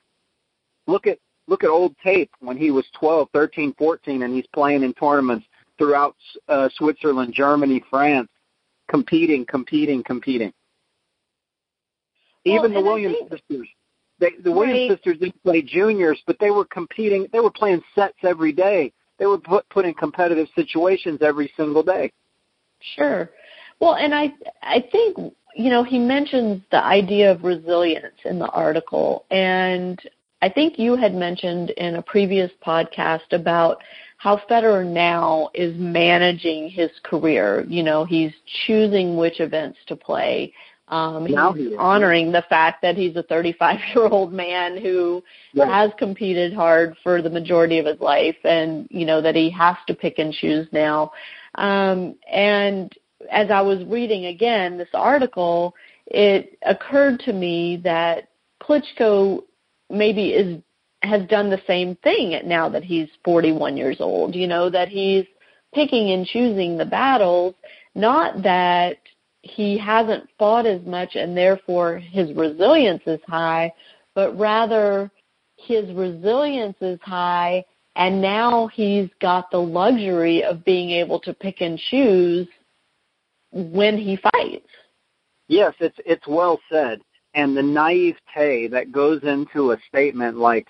Look 0.86 1.06
at 1.06 1.18
look 1.46 1.62
at 1.62 1.70
old 1.70 1.96
tape 2.02 2.30
when 2.40 2.56
he 2.56 2.70
was 2.70 2.84
12, 2.98 3.28
13, 3.32 3.74
14, 3.78 4.22
and 4.22 4.34
he's 4.34 4.46
playing 4.52 4.82
in 4.82 4.92
tournaments 4.94 5.46
throughout 5.78 6.16
uh, 6.48 6.68
Switzerland, 6.74 7.32
Germany, 7.32 7.82
France, 7.88 8.28
competing, 8.88 9.46
competing, 9.46 10.02
competing. 10.02 10.52
Even 12.48 12.72
well, 12.72 12.82
the 12.82 12.88
Williams 12.88 13.16
think, 13.18 13.30
sisters, 13.30 13.68
they, 14.18 14.30
the 14.42 14.52
Williams 14.52 14.90
right. 14.90 14.98
sisters 14.98 15.18
didn't 15.18 15.42
play 15.42 15.62
juniors, 15.62 16.20
but 16.26 16.36
they 16.40 16.50
were 16.50 16.64
competing. 16.64 17.26
They 17.32 17.40
were 17.40 17.50
playing 17.50 17.82
sets 17.94 18.18
every 18.22 18.52
day. 18.52 18.92
They 19.18 19.26
were 19.26 19.38
put 19.38 19.68
put 19.68 19.84
in 19.84 19.94
competitive 19.94 20.48
situations 20.54 21.20
every 21.22 21.52
single 21.56 21.82
day. 21.82 22.12
Sure. 22.96 23.30
Well, 23.80 23.94
and 23.94 24.14
I 24.14 24.32
I 24.62 24.84
think 24.92 25.16
you 25.54 25.70
know 25.70 25.82
he 25.82 25.98
mentions 25.98 26.62
the 26.70 26.82
idea 26.82 27.32
of 27.32 27.44
resilience 27.44 28.16
in 28.24 28.38
the 28.38 28.48
article, 28.48 29.24
and 29.30 30.00
I 30.40 30.48
think 30.48 30.78
you 30.78 30.96
had 30.96 31.14
mentioned 31.14 31.70
in 31.70 31.96
a 31.96 32.02
previous 32.02 32.50
podcast 32.64 33.32
about 33.32 33.82
how 34.18 34.40
Federer 34.50 34.84
now 34.86 35.48
is 35.54 35.74
managing 35.76 36.68
his 36.68 36.90
career. 37.04 37.64
You 37.68 37.82
know, 37.82 38.04
he's 38.04 38.32
choosing 38.66 39.16
which 39.16 39.40
events 39.40 39.78
to 39.86 39.96
play. 39.96 40.52
Um, 40.88 41.26
he's 41.26 41.36
he 41.68 41.76
honoring 41.76 42.32
the 42.32 42.44
fact 42.48 42.82
that 42.82 42.96
he's 42.96 43.14
a 43.16 43.22
35 43.22 43.78
year 43.94 44.06
old 44.06 44.32
man 44.32 44.80
who 44.80 45.22
right. 45.54 45.68
has 45.68 45.90
competed 45.98 46.52
hard 46.54 46.96
for 47.02 47.22
the 47.22 47.30
majority 47.30 47.78
of 47.78 47.86
his 47.86 48.00
life 48.00 48.36
and, 48.44 48.88
you 48.90 49.04
know, 49.04 49.20
that 49.20 49.34
he 49.34 49.50
has 49.50 49.76
to 49.86 49.94
pick 49.94 50.18
and 50.18 50.32
choose 50.32 50.66
now. 50.72 51.12
Um, 51.56 52.14
and 52.30 52.92
as 53.30 53.50
I 53.50 53.60
was 53.60 53.84
reading 53.84 54.26
again 54.26 54.78
this 54.78 54.88
article, 54.94 55.74
it 56.06 56.58
occurred 56.62 57.20
to 57.20 57.32
me 57.32 57.80
that 57.84 58.28
Klitschko 58.62 59.42
maybe 59.90 60.30
is 60.30 60.62
has 61.02 61.26
done 61.28 61.48
the 61.48 61.62
same 61.66 61.94
thing 62.02 62.40
now 62.44 62.68
that 62.68 62.82
he's 62.82 63.08
41 63.24 63.76
years 63.76 63.98
old, 64.00 64.34
you 64.34 64.48
know, 64.48 64.68
that 64.68 64.88
he's 64.88 65.24
picking 65.72 66.10
and 66.10 66.26
choosing 66.26 66.76
the 66.76 66.84
battles, 66.84 67.54
not 67.94 68.42
that 68.42 68.96
he 69.42 69.78
hasn't 69.78 70.28
fought 70.38 70.66
as 70.66 70.82
much 70.82 71.14
and 71.14 71.36
therefore 71.36 71.98
his 71.98 72.32
resilience 72.34 73.02
is 73.06 73.20
high, 73.26 73.72
but 74.14 74.36
rather 74.38 75.10
his 75.56 75.90
resilience 75.92 76.76
is 76.80 76.98
high 77.02 77.64
and 77.96 78.20
now 78.20 78.68
he's 78.68 79.08
got 79.20 79.50
the 79.50 79.58
luxury 79.58 80.44
of 80.44 80.64
being 80.64 80.90
able 80.90 81.18
to 81.20 81.34
pick 81.34 81.60
and 81.60 81.78
choose 81.90 82.46
when 83.50 83.96
he 83.96 84.16
fights. 84.16 84.68
Yes, 85.48 85.74
it's 85.80 85.96
it's 86.04 86.26
well 86.26 86.60
said 86.70 87.00
and 87.34 87.56
the 87.56 87.62
naivete 87.62 88.68
that 88.68 88.92
goes 88.92 89.22
into 89.22 89.72
a 89.72 89.78
statement 89.88 90.36
like 90.36 90.66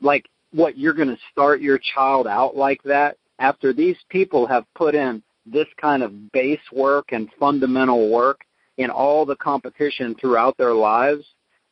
like 0.00 0.28
what 0.52 0.78
you're 0.78 0.94
going 0.94 1.08
to 1.08 1.18
start 1.30 1.60
your 1.60 1.78
child 1.94 2.26
out 2.26 2.56
like 2.56 2.82
that 2.82 3.16
after 3.38 3.72
these 3.72 3.96
people 4.08 4.46
have 4.46 4.64
put 4.74 4.94
in 4.94 5.22
this 5.52 5.66
kind 5.80 6.02
of 6.02 6.32
base 6.32 6.60
work 6.72 7.06
and 7.12 7.28
fundamental 7.38 8.10
work 8.10 8.40
in 8.76 8.90
all 8.90 9.26
the 9.26 9.36
competition 9.36 10.14
throughout 10.20 10.56
their 10.56 10.74
lives 10.74 11.24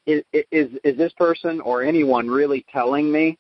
is 0.07 0.23
is 0.33 0.71
is 0.85 0.97
this 0.97 1.13
person 1.15 1.61
or 1.61 1.83
anyone 1.83 2.29
really 2.29 2.65
telling 2.73 3.11
me 3.11 3.37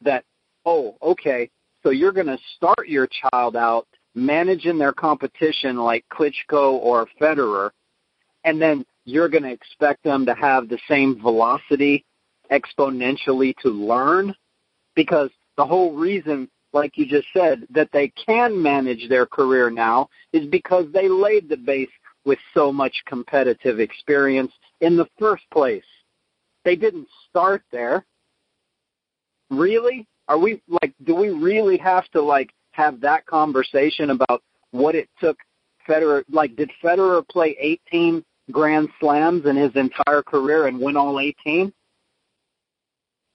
that 0.00 0.24
oh 0.64 0.96
okay 1.02 1.50
so 1.82 1.90
you're 1.90 2.12
going 2.12 2.26
to 2.26 2.38
start 2.56 2.88
your 2.88 3.08
child 3.30 3.56
out 3.56 3.86
managing 4.14 4.78
their 4.78 4.92
competition 4.92 5.76
like 5.76 6.04
Klitschko 6.12 6.72
or 6.72 7.06
Federer 7.20 7.70
and 8.44 8.60
then 8.60 8.84
you're 9.04 9.28
going 9.28 9.42
to 9.42 9.52
expect 9.52 10.04
them 10.04 10.26
to 10.26 10.34
have 10.34 10.68
the 10.68 10.78
same 10.88 11.20
velocity 11.20 12.04
exponentially 12.50 13.54
to 13.62 13.68
learn? 13.68 14.34
Because 14.94 15.30
the 15.56 15.64
whole 15.64 15.94
reason 15.94 16.48
like 16.72 16.96
you 16.96 17.06
just 17.06 17.28
said 17.32 17.66
that 17.70 17.90
they 17.92 18.08
can 18.08 18.60
manage 18.60 19.08
their 19.08 19.26
career 19.26 19.70
now 19.70 20.08
is 20.32 20.46
because 20.46 20.86
they 20.92 21.08
laid 21.08 21.48
the 21.48 21.56
base 21.56 21.88
with 22.24 22.38
so 22.52 22.72
much 22.72 23.02
competitive 23.06 23.80
experience 23.80 24.52
in 24.80 24.96
the 24.96 25.08
first 25.18 25.44
place. 25.50 25.84
They 26.64 26.76
didn't 26.76 27.08
start 27.28 27.62
there. 27.72 28.04
Really? 29.50 30.06
Are 30.28 30.38
we 30.38 30.60
like 30.68 30.92
do 31.04 31.14
we 31.14 31.30
really 31.30 31.78
have 31.78 32.06
to 32.08 32.20
like 32.20 32.50
have 32.72 33.00
that 33.00 33.24
conversation 33.24 34.10
about 34.10 34.42
what 34.72 34.94
it 34.94 35.08
took 35.20 35.38
Federer 35.88 36.22
like 36.30 36.54
did 36.54 36.70
Federer 36.84 37.26
play 37.26 37.56
18 37.58 38.22
grand 38.50 38.88
slams 39.00 39.46
in 39.46 39.56
his 39.56 39.74
entire 39.74 40.22
career 40.22 40.66
and 40.66 40.78
win 40.78 40.98
all 40.98 41.18
18? 41.18 41.72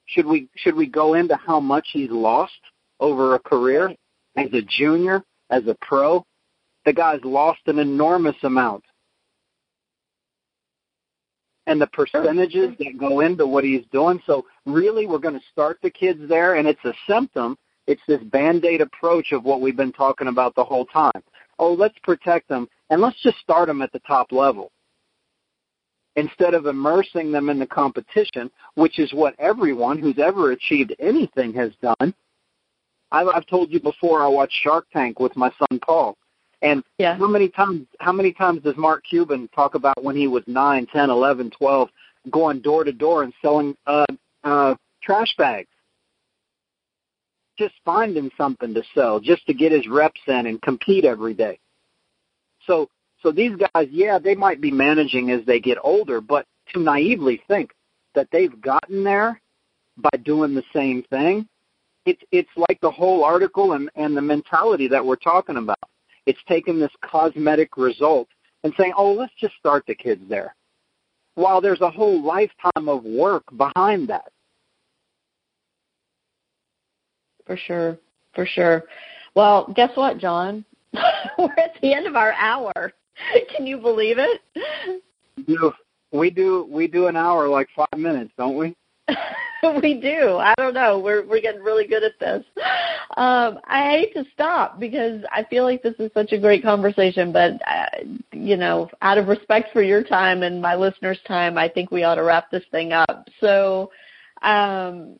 Should 0.05 0.27
we 0.27 0.49
should 0.55 0.75
we 0.75 0.85
go 0.85 1.15
into 1.15 1.35
how 1.35 1.59
much 1.59 1.87
he's 1.91 2.11
lost 2.11 2.53
over 2.99 3.35
a 3.35 3.39
career 3.39 3.93
as 4.37 4.47
a 4.53 4.61
junior, 4.61 5.23
as 5.49 5.67
a 5.67 5.75
pro? 5.81 6.25
The 6.85 6.93
guy's 6.93 7.23
lost 7.23 7.61
an 7.67 7.79
enormous 7.79 8.35
amount. 8.43 8.83
And 11.65 11.81
the 11.81 11.87
percentages 11.87 12.71
that 12.79 12.97
go 12.99 13.21
into 13.21 13.47
what 13.47 13.63
he's 13.63 13.85
doing. 13.91 14.21
So 14.25 14.45
really 14.65 15.07
we're 15.07 15.19
going 15.19 15.39
to 15.39 15.45
start 15.51 15.79
the 15.81 15.89
kids 15.89 16.19
there 16.27 16.55
and 16.55 16.67
it's 16.67 16.83
a 16.83 16.93
symptom. 17.07 17.57
It's 17.87 18.01
this 18.07 18.21
band-aid 18.23 18.81
approach 18.81 19.31
of 19.31 19.45
what 19.45 19.61
we've 19.61 19.77
been 19.77 19.93
talking 19.93 20.27
about 20.27 20.55
the 20.55 20.63
whole 20.63 20.85
time. 20.85 21.23
Oh, 21.59 21.73
let's 21.73 21.97
protect 22.03 22.49
them 22.49 22.67
and 22.89 23.01
let's 23.01 23.21
just 23.21 23.37
start 23.39 23.67
them 23.67 23.81
at 23.81 23.93
the 23.93 23.99
top 23.99 24.31
level 24.31 24.71
instead 26.15 26.53
of 26.53 26.65
immersing 26.65 27.31
them 27.31 27.49
in 27.49 27.59
the 27.59 27.65
competition, 27.65 28.51
which 28.75 28.99
is 28.99 29.13
what 29.13 29.35
everyone 29.39 29.97
who's 29.97 30.19
ever 30.19 30.51
achieved 30.51 30.95
anything 30.99 31.53
has 31.53 31.71
done. 31.81 32.13
I've, 33.13 33.27
I've 33.27 33.45
told 33.45 33.71
you 33.71 33.79
before 33.79 34.21
I 34.21 34.27
watched 34.27 34.59
Shark 34.61 34.87
Tank 34.91 35.19
with 35.19 35.35
my 35.37 35.51
son 35.59 35.79
Paul. 35.79 36.17
And 36.61 36.83
yeah. 36.97 37.17
how 37.17 37.27
many 37.27 37.49
times 37.49 37.85
how 37.99 38.11
many 38.11 38.33
times 38.33 38.63
does 38.63 38.75
Mark 38.77 39.03
Cuban 39.09 39.49
talk 39.53 39.75
about 39.75 40.03
when 40.03 40.15
he 40.15 40.27
was 40.27 40.43
nine, 40.47 40.87
ten, 40.87 41.09
eleven, 41.09 41.51
twelve, 41.51 41.89
going 42.31 42.61
door 42.61 42.83
to 42.83 42.91
door 42.91 43.23
and 43.23 43.33
selling 43.41 43.75
uh 43.85 44.05
uh 44.43 44.75
trash 45.01 45.33
bags? 45.37 45.69
Just 47.57 47.75
finding 47.85 48.31
something 48.35 48.73
to 48.73 48.81
sell, 48.95 49.19
just 49.19 49.45
to 49.45 49.53
get 49.53 49.71
his 49.71 49.87
reps 49.87 50.21
in 50.27 50.47
and 50.47 50.61
compete 50.61 51.05
every 51.05 51.33
day. 51.33 51.59
So 52.65 52.89
so 53.21 53.31
these 53.31 53.55
guys, 53.57 53.89
yeah, 53.91 54.17
they 54.19 54.35
might 54.35 54.59
be 54.59 54.71
managing 54.71 55.31
as 55.31 55.45
they 55.45 55.59
get 55.59 55.77
older, 55.83 56.19
but 56.19 56.45
to 56.73 56.79
naively 56.79 57.41
think 57.47 57.71
that 58.15 58.29
they've 58.31 58.59
gotten 58.61 59.03
there 59.03 59.39
by 59.97 60.17
doing 60.23 60.55
the 60.55 60.63
same 60.73 61.03
thing. 61.03 61.47
It's 62.05 62.21
it's 62.31 62.49
like 62.55 62.79
the 62.81 62.91
whole 62.91 63.23
article 63.23 63.73
and, 63.73 63.89
and 63.95 64.15
the 64.15 64.21
mentality 64.21 64.87
that 64.89 65.05
we're 65.05 65.15
talking 65.15 65.57
about. 65.57 65.79
It's 66.25 66.39
taking 66.47 66.79
this 66.79 66.91
cosmetic 67.01 67.77
result 67.77 68.27
and 68.63 68.73
saying, 68.77 68.93
Oh, 68.95 69.13
let's 69.13 69.33
just 69.39 69.55
start 69.55 69.85
the 69.87 69.95
kids 69.95 70.21
there. 70.29 70.55
While 71.35 71.61
there's 71.61 71.81
a 71.81 71.89
whole 71.89 72.21
lifetime 72.21 72.87
of 72.87 73.03
work 73.03 73.43
behind 73.57 74.09
that. 74.09 74.31
For 77.45 77.57
sure. 77.57 77.97
For 78.33 78.45
sure. 78.45 78.83
Well, 79.35 79.71
guess 79.75 79.91
what, 79.95 80.17
John? 80.17 80.63
We're 81.37 81.51
at 81.57 81.73
the 81.81 81.93
end 81.93 82.07
of 82.07 82.15
our 82.15 82.33
hour. 82.33 82.73
Can 83.55 83.65
you 83.65 83.77
believe 83.77 84.17
it? 84.19 84.41
we 86.11 86.29
do 86.29 86.67
we 86.69 86.87
do 86.87 87.07
an 87.07 87.15
hour 87.15 87.47
like 87.47 87.67
five 87.75 87.99
minutes, 87.99 88.31
don't 88.37 88.57
we? 88.57 88.75
we 89.81 89.99
do. 89.99 90.37
I 90.37 90.53
don't 90.57 90.73
know. 90.73 90.99
We're 90.99 91.25
we're 91.25 91.41
getting 91.41 91.61
really 91.61 91.87
good 91.87 92.03
at 92.03 92.19
this. 92.19 92.43
Um, 93.15 93.59
I 93.65 93.91
hate 93.91 94.13
to 94.15 94.25
stop 94.33 94.79
because 94.79 95.23
I 95.31 95.43
feel 95.43 95.63
like 95.63 95.83
this 95.83 95.95
is 95.99 96.11
such 96.13 96.31
a 96.31 96.39
great 96.39 96.63
conversation, 96.63 97.31
but 97.31 97.53
uh, 97.67 98.03
you 98.31 98.57
know, 98.57 98.89
out 99.01 99.17
of 99.17 99.27
respect 99.27 99.71
for 99.71 99.81
your 99.81 100.03
time 100.03 100.43
and 100.43 100.61
my 100.61 100.75
listeners' 100.75 101.19
time, 101.27 101.57
I 101.57 101.69
think 101.69 101.91
we 101.91 102.03
ought 102.03 102.15
to 102.15 102.23
wrap 102.23 102.51
this 102.51 102.63
thing 102.71 102.91
up. 102.91 103.27
So, 103.39 103.91
um, 104.41 105.19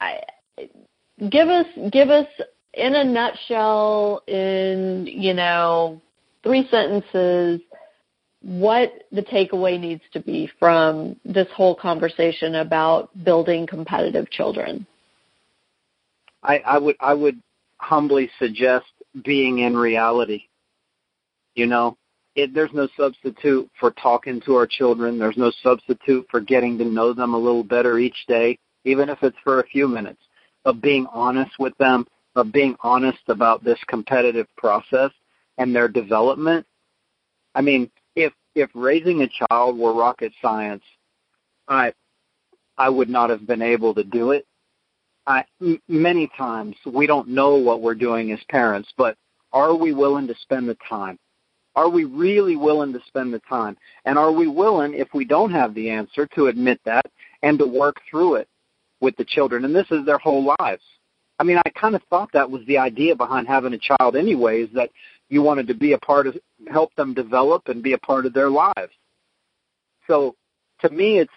I 0.00 0.20
give 1.30 1.48
us 1.48 1.66
give 1.90 2.10
us 2.10 2.28
in 2.74 2.94
a 2.94 3.04
nutshell, 3.04 4.22
in 4.28 5.06
you 5.06 5.34
know, 5.34 6.00
three 6.42 6.68
sentences 6.70 7.60
what 8.42 9.04
the 9.12 9.22
takeaway 9.22 9.78
needs 9.78 10.02
to 10.12 10.20
be 10.20 10.50
from 10.58 11.16
this 11.24 11.48
whole 11.54 11.74
conversation 11.74 12.56
about 12.56 13.10
building 13.24 13.66
competitive 13.66 14.30
children. 14.30 14.86
I, 16.42 16.58
I 16.58 16.78
would 16.78 16.96
I 17.00 17.14
would 17.14 17.40
humbly 17.78 18.30
suggest 18.38 18.86
being 19.24 19.58
in 19.58 19.76
reality. 19.76 20.44
You 21.54 21.66
know, 21.66 21.98
it, 22.34 22.54
there's 22.54 22.72
no 22.72 22.88
substitute 22.96 23.70
for 23.78 23.90
talking 23.90 24.40
to 24.42 24.54
our 24.54 24.66
children. 24.66 25.18
There's 25.18 25.36
no 25.36 25.52
substitute 25.62 26.26
for 26.30 26.40
getting 26.40 26.78
to 26.78 26.84
know 26.84 27.12
them 27.12 27.34
a 27.34 27.38
little 27.38 27.64
better 27.64 27.98
each 27.98 28.26
day, 28.26 28.58
even 28.84 29.08
if 29.08 29.18
it's 29.22 29.36
for 29.44 29.60
a 29.60 29.66
few 29.66 29.88
minutes, 29.88 30.22
of 30.64 30.80
being 30.80 31.06
honest 31.12 31.52
with 31.58 31.76
them, 31.78 32.06
of 32.36 32.52
being 32.52 32.76
honest 32.80 33.20
about 33.28 33.64
this 33.64 33.78
competitive 33.88 34.46
process 34.56 35.10
and 35.58 35.74
their 35.74 35.88
development. 35.88 36.66
I 37.54 37.60
mean, 37.60 37.90
if 38.54 38.70
raising 38.74 39.22
a 39.22 39.28
child 39.28 39.78
were 39.78 39.94
rocket 39.94 40.32
science, 40.42 40.82
I 41.68 41.92
I 42.76 42.88
would 42.88 43.08
not 43.08 43.30
have 43.30 43.46
been 43.46 43.62
able 43.62 43.94
to 43.94 44.04
do 44.04 44.30
it. 44.30 44.46
I 45.26 45.44
m- 45.60 45.80
many 45.88 46.30
times 46.36 46.76
we 46.86 47.06
don't 47.06 47.28
know 47.28 47.56
what 47.56 47.82
we're 47.82 47.94
doing 47.94 48.32
as 48.32 48.40
parents, 48.48 48.88
but 48.96 49.16
are 49.52 49.74
we 49.74 49.92
willing 49.92 50.26
to 50.28 50.34
spend 50.42 50.68
the 50.68 50.76
time? 50.88 51.18
Are 51.76 51.88
we 51.88 52.04
really 52.04 52.56
willing 52.56 52.92
to 52.92 53.00
spend 53.06 53.32
the 53.32 53.40
time? 53.40 53.76
And 54.04 54.18
are 54.18 54.32
we 54.32 54.48
willing, 54.48 54.94
if 54.94 55.08
we 55.14 55.24
don't 55.24 55.52
have 55.52 55.74
the 55.74 55.90
answer, 55.90 56.26
to 56.34 56.48
admit 56.48 56.80
that 56.84 57.06
and 57.42 57.58
to 57.58 57.66
work 57.66 57.96
through 58.10 58.36
it 58.36 58.48
with 59.00 59.16
the 59.16 59.24
children? 59.24 59.64
And 59.64 59.74
this 59.74 59.90
is 59.90 60.04
their 60.04 60.18
whole 60.18 60.54
lives. 60.58 60.82
I 61.38 61.44
mean, 61.44 61.58
I 61.58 61.70
kind 61.70 61.94
of 61.94 62.02
thought 62.10 62.30
that 62.32 62.50
was 62.50 62.62
the 62.66 62.78
idea 62.78 63.14
behind 63.14 63.46
having 63.46 63.72
a 63.72 63.78
child 63.78 64.16
anyway, 64.16 64.62
is 64.62 64.70
that 64.74 64.90
you 65.30 65.42
wanted 65.42 65.68
to 65.68 65.74
be 65.74 65.92
a 65.92 65.98
part 65.98 66.26
of 66.26 66.36
help 66.70 66.94
them 66.96 67.14
develop 67.14 67.68
and 67.68 67.82
be 67.82 67.94
a 67.94 67.98
part 67.98 68.26
of 68.26 68.34
their 68.34 68.50
lives. 68.50 68.92
So 70.06 70.34
to 70.82 70.90
me 70.90 71.18
it's 71.18 71.32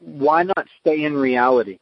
why 0.00 0.42
not 0.42 0.66
stay 0.80 1.04
in 1.04 1.14
reality? 1.14 1.78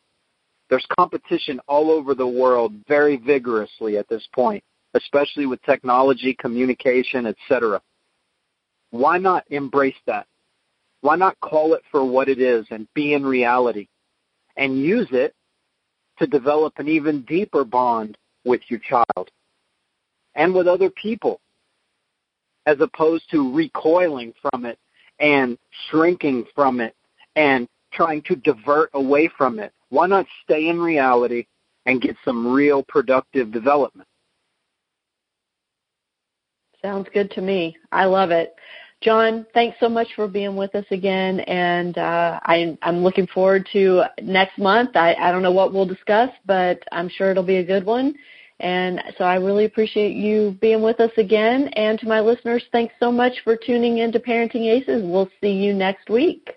There's 0.69 0.87
competition 0.99 1.61
all 1.67 1.91
over 1.91 2.15
the 2.15 2.27
world 2.27 2.75
very 2.87 3.17
vigorously 3.17 3.97
at 3.97 4.09
this 4.09 4.27
point, 4.35 4.63
especially 4.95 5.47
with 5.47 5.63
technology, 5.63 6.37
communication, 6.39 7.27
etc. 7.27 7.81
Why 8.91 9.19
not 9.19 9.45
embrace 9.49 9.97
that? 10.07 10.27
Why 11.01 11.17
not 11.17 11.41
call 11.41 11.75
it 11.75 11.83
for 11.91 12.05
what 12.05 12.29
it 12.29 12.41
is 12.41 12.67
and 12.71 12.89
be 12.95 13.15
in 13.15 13.25
reality 13.25 13.87
and 14.57 14.79
use 14.79 15.09
it 15.13 15.35
to 16.19 16.27
develop 16.27 16.75
an 16.79 16.89
even 16.89 17.23
deeper 17.23 17.65
bond 17.65 18.19
with 18.45 18.61
your 18.69 18.81
child? 18.81 19.31
And 20.35 20.55
with 20.55 20.69
other 20.69 20.91
people 20.91 21.41
as 22.67 22.77
opposed 22.81 23.25
to 23.31 23.55
recoiling 23.55 24.33
from 24.43 24.67
it 24.67 24.79
and 25.21 25.59
shrinking 25.89 26.45
from 26.55 26.81
it 26.81 26.95
and 27.37 27.69
trying 27.93 28.23
to 28.23 28.37
divert 28.37 28.91
away 28.95 29.31
from 29.39 29.59
it. 29.59 29.73
Why 29.89 30.07
not 30.07 30.27
stay 30.45 30.69
in 30.69 30.79
reality 30.79 31.47
and 31.87 32.03
get 32.03 32.17
some 32.25 32.47
real 32.53 32.83
productive 32.83 33.51
development? 33.51 34.07
Sounds 36.83 37.09
good 37.13 37.31
to 37.33 37.41
me. 37.41 37.77
I 37.91 38.05
love 38.05 38.31
it. 38.31 38.55
John, 39.01 39.47
thanks 39.55 39.77
so 39.81 39.89
much 39.89 40.09
for 40.17 40.27
being 40.27 40.57
with 40.57 40.75
us 40.75 40.85
again, 40.91 41.41
and 41.41 41.97
uh, 41.97 42.41
I, 42.43 42.77
I'm 42.83 43.05
looking 43.05 43.29
forward 43.29 43.69
to 43.73 44.03
next 44.21 44.59
month. 44.59 44.97
I, 44.97 45.15
I 45.15 45.31
don't 45.31 45.43
know 45.43 45.53
what 45.53 45.73
we'll 45.73 45.87
discuss, 45.87 46.31
but 46.47 46.83
I'm 46.91 47.09
sure 47.09 47.31
it'll 47.31 47.45
be 47.45 47.59
a 47.59 47.65
good 47.65 47.87
one. 47.87 48.15
And 48.61 49.01
so 49.17 49.25
I 49.25 49.37
really 49.37 49.65
appreciate 49.65 50.17
you 50.17 50.57
being 50.61 50.83
with 50.83 51.01
us 51.01 51.13
again. 51.17 51.69
And 51.75 51.99
to 52.01 52.09
my 52.09 52.21
listeners, 52.21 52.65
thanks 52.73 52.95
so 52.99 53.13
much 53.13 53.35
for 53.45 53.57
tuning 53.57 53.99
in 53.99 54.11
to 54.13 54.19
Parenting 54.19 54.67
Aces. 54.67 55.03
We'll 55.05 55.31
see 55.41 55.53
you 55.53 55.75
next 55.75 56.11
week. 56.11 56.51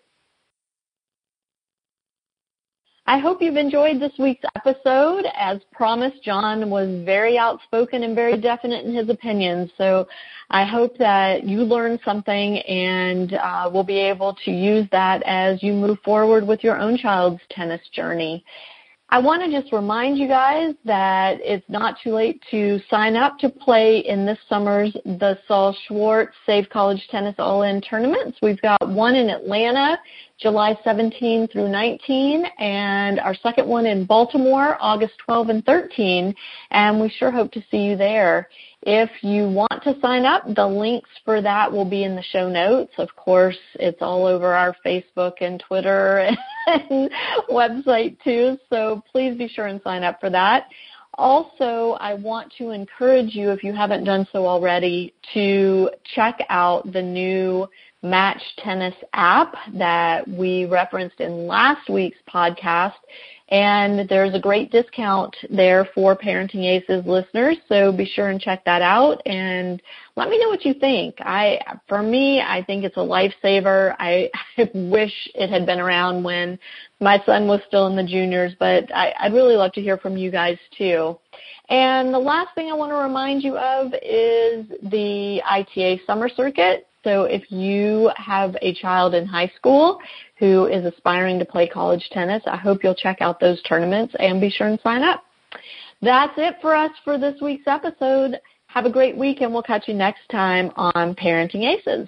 I 3.07 3.17
hope 3.17 3.41
you've 3.41 3.57
enjoyed 3.57 3.99
this 3.99 4.13
week's 4.19 4.45
episode. 4.55 5.25
As 5.35 5.59
promised, 5.71 6.23
John 6.23 6.69
was 6.69 7.03
very 7.03 7.37
outspoken 7.37 8.03
and 8.03 8.15
very 8.15 8.39
definite 8.39 8.85
in 8.85 8.93
his 8.93 9.09
opinions. 9.09 9.71
So 9.77 10.07
I 10.49 10.63
hope 10.63 10.97
that 10.97 11.43
you 11.43 11.63
learned 11.63 11.99
something 12.05 12.59
and 12.59 13.33
uh, 13.33 13.69
will 13.73 13.83
be 13.83 13.99
able 13.99 14.37
to 14.45 14.51
use 14.51 14.87
that 14.91 15.23
as 15.23 15.61
you 15.61 15.73
move 15.73 15.97
forward 16.05 16.47
with 16.47 16.63
your 16.63 16.77
own 16.79 16.95
child's 16.97 17.41
tennis 17.49 17.81
journey. 17.91 18.45
I 19.13 19.19
want 19.19 19.43
to 19.43 19.51
just 19.51 19.73
remind 19.73 20.17
you 20.17 20.29
guys 20.29 20.73
that 20.85 21.39
it's 21.41 21.65
not 21.67 21.97
too 22.01 22.13
late 22.13 22.41
to 22.49 22.79
sign 22.89 23.17
up 23.17 23.37
to 23.39 23.49
play 23.49 23.99
in 24.07 24.25
this 24.25 24.37
summer's 24.47 24.93
the 25.03 25.37
Saul 25.49 25.75
Schwartz 25.85 26.33
Save 26.45 26.69
College 26.69 27.05
Tennis 27.11 27.35
All-In 27.37 27.81
tournaments. 27.81 28.37
We've 28.41 28.61
got 28.61 28.87
one 28.87 29.15
in 29.15 29.29
Atlanta, 29.29 29.99
July 30.39 30.77
17 30.85 31.49
through 31.49 31.67
19, 31.67 32.45
and 32.57 33.19
our 33.19 33.35
second 33.35 33.67
one 33.67 33.85
in 33.85 34.05
Baltimore, 34.05 34.77
August 34.79 35.15
12 35.25 35.49
and 35.49 35.65
13, 35.65 36.33
and 36.71 37.01
we 37.01 37.09
sure 37.09 37.31
hope 37.31 37.51
to 37.51 37.61
see 37.69 37.79
you 37.79 37.97
there. 37.97 38.47
If 38.83 39.11
you 39.21 39.47
want 39.47 39.83
to 39.83 39.95
sign 40.01 40.25
up, 40.25 40.43
the 40.55 40.67
links 40.67 41.09
for 41.23 41.41
that 41.41 41.71
will 41.71 41.85
be 41.85 42.03
in 42.03 42.15
the 42.15 42.23
show 42.23 42.49
notes. 42.49 42.93
Of 42.97 43.15
course, 43.15 43.57
it's 43.75 44.01
all 44.01 44.25
over 44.25 44.53
our 44.53 44.75
Facebook 44.83 45.33
and 45.41 45.59
Twitter 45.67 46.19
and 46.67 47.11
website 47.49 48.17
too, 48.23 48.57
so 48.69 49.03
please 49.11 49.37
be 49.37 49.47
sure 49.47 49.67
and 49.67 49.81
sign 49.83 50.03
up 50.03 50.19
for 50.19 50.31
that. 50.31 50.67
Also, 51.15 51.97
I 51.99 52.13
want 52.15 52.53
to 52.57 52.71
encourage 52.71 53.35
you, 53.35 53.51
if 53.51 53.63
you 53.63 53.73
haven't 53.73 54.05
done 54.05 54.25
so 54.31 54.47
already, 54.47 55.13
to 55.33 55.91
check 56.15 56.39
out 56.49 56.91
the 56.91 57.01
new 57.01 57.67
Match 58.03 58.41
Tennis 58.57 58.95
app 59.13 59.55
that 59.73 60.27
we 60.27 60.65
referenced 60.65 61.19
in 61.19 61.47
last 61.47 61.89
week's 61.89 62.17
podcast 62.27 62.93
and 63.51 64.07
there's 64.07 64.33
a 64.33 64.39
great 64.39 64.71
discount 64.71 65.35
there 65.49 65.85
for 65.93 66.15
Parenting 66.15 66.63
Aces 66.63 67.05
listeners. 67.05 67.57
So 67.67 67.91
be 67.91 68.05
sure 68.05 68.29
and 68.29 68.39
check 68.39 68.63
that 68.63 68.81
out 68.81 69.21
and 69.25 69.81
let 70.15 70.29
me 70.29 70.39
know 70.39 70.47
what 70.47 70.63
you 70.63 70.73
think. 70.73 71.15
I, 71.19 71.59
for 71.89 72.01
me, 72.01 72.39
I 72.39 72.63
think 72.63 72.85
it's 72.85 72.95
a 72.95 73.01
lifesaver. 73.01 73.93
I, 73.99 74.29
I 74.57 74.71
wish 74.73 75.11
it 75.35 75.49
had 75.49 75.65
been 75.65 75.81
around 75.81 76.23
when 76.23 76.57
my 77.01 77.21
son 77.25 77.45
was 77.47 77.59
still 77.67 77.87
in 77.87 77.97
the 77.97 78.03
juniors, 78.03 78.53
but 78.57 78.89
I, 78.95 79.13
I'd 79.19 79.33
really 79.33 79.57
love 79.57 79.73
to 79.73 79.81
hear 79.81 79.97
from 79.97 80.15
you 80.15 80.31
guys 80.31 80.57
too. 80.77 81.19
And 81.67 82.13
the 82.13 82.19
last 82.19 82.55
thing 82.55 82.71
I 82.71 82.73
want 82.73 82.93
to 82.93 82.97
remind 82.97 83.43
you 83.43 83.57
of 83.57 83.87
is 84.01 84.65
the 84.89 85.41
ITA 85.43 86.01
summer 86.07 86.29
circuit. 86.29 86.87
So 87.03 87.23
if 87.23 87.51
you 87.51 88.11
have 88.15 88.55
a 88.61 88.73
child 88.75 89.15
in 89.15 89.25
high 89.25 89.51
school 89.55 89.99
who 90.37 90.67
is 90.67 90.85
aspiring 90.85 91.39
to 91.39 91.45
play 91.45 91.67
college 91.67 92.07
tennis, 92.11 92.43
I 92.45 92.57
hope 92.57 92.83
you'll 92.83 92.95
check 92.95 93.17
out 93.21 93.39
those 93.39 93.61
tournaments 93.63 94.13
and 94.19 94.39
be 94.39 94.49
sure 94.49 94.67
and 94.67 94.79
sign 94.83 95.03
up. 95.03 95.23
That's 96.01 96.33
it 96.37 96.55
for 96.61 96.75
us 96.75 96.91
for 97.03 97.17
this 97.17 97.39
week's 97.41 97.67
episode. 97.67 98.39
Have 98.67 98.85
a 98.85 98.91
great 98.91 99.17
week 99.17 99.41
and 99.41 99.51
we'll 99.51 99.63
catch 99.63 99.87
you 99.87 99.93
next 99.93 100.21
time 100.31 100.71
on 100.75 101.15
Parenting 101.15 101.63
Aces. 101.63 102.07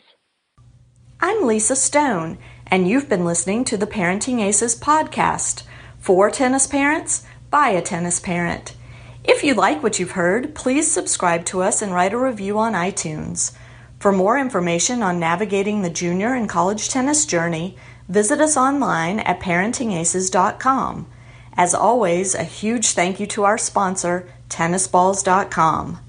I'm 1.20 1.46
Lisa 1.46 1.76
Stone 1.76 2.38
and 2.68 2.88
you've 2.88 3.10
been 3.10 3.26
listening 3.26 3.66
to 3.66 3.78
the 3.78 3.88
Parenting 3.88 4.42
Aces 4.42 4.80
podcast 4.80 5.64
for 6.00 6.30
tennis 6.30 6.68
parents 6.68 7.24
by 7.50 7.70
a 7.70 7.82
tennis 7.82 8.20
parent. 8.20 8.76
If 9.24 9.44
you 9.44 9.54
like 9.54 9.82
what 9.82 10.00
you've 10.00 10.12
heard, 10.12 10.54
please 10.54 10.92
subscribe 10.92 11.46
to 11.46 11.62
us 11.62 11.82
and 11.82 11.94
write 11.94 12.14
a 12.14 12.18
review 12.18 12.60
on 12.60 12.74
iTunes. 12.74 13.56
For 14.04 14.12
more 14.12 14.38
information 14.38 15.02
on 15.02 15.18
navigating 15.18 15.82
the 15.82 15.90
junior 15.90 16.34
and 16.34 16.50
college 16.50 16.90
tennis 16.90 17.26
journey, 17.26 17.78
Visit 18.10 18.42
us 18.42 18.58
online 18.58 19.20
at 19.20 19.40
parentingaces.com. 19.40 21.08
As 21.56 21.74
always, 21.74 22.36
a 22.36 22.44
huge 22.44 22.92
thank 22.92 23.20
you 23.20 23.28
to 23.28 23.44
our 23.44 23.58
sponsor, 23.58 24.28
tennisballs.com. 24.50 26.00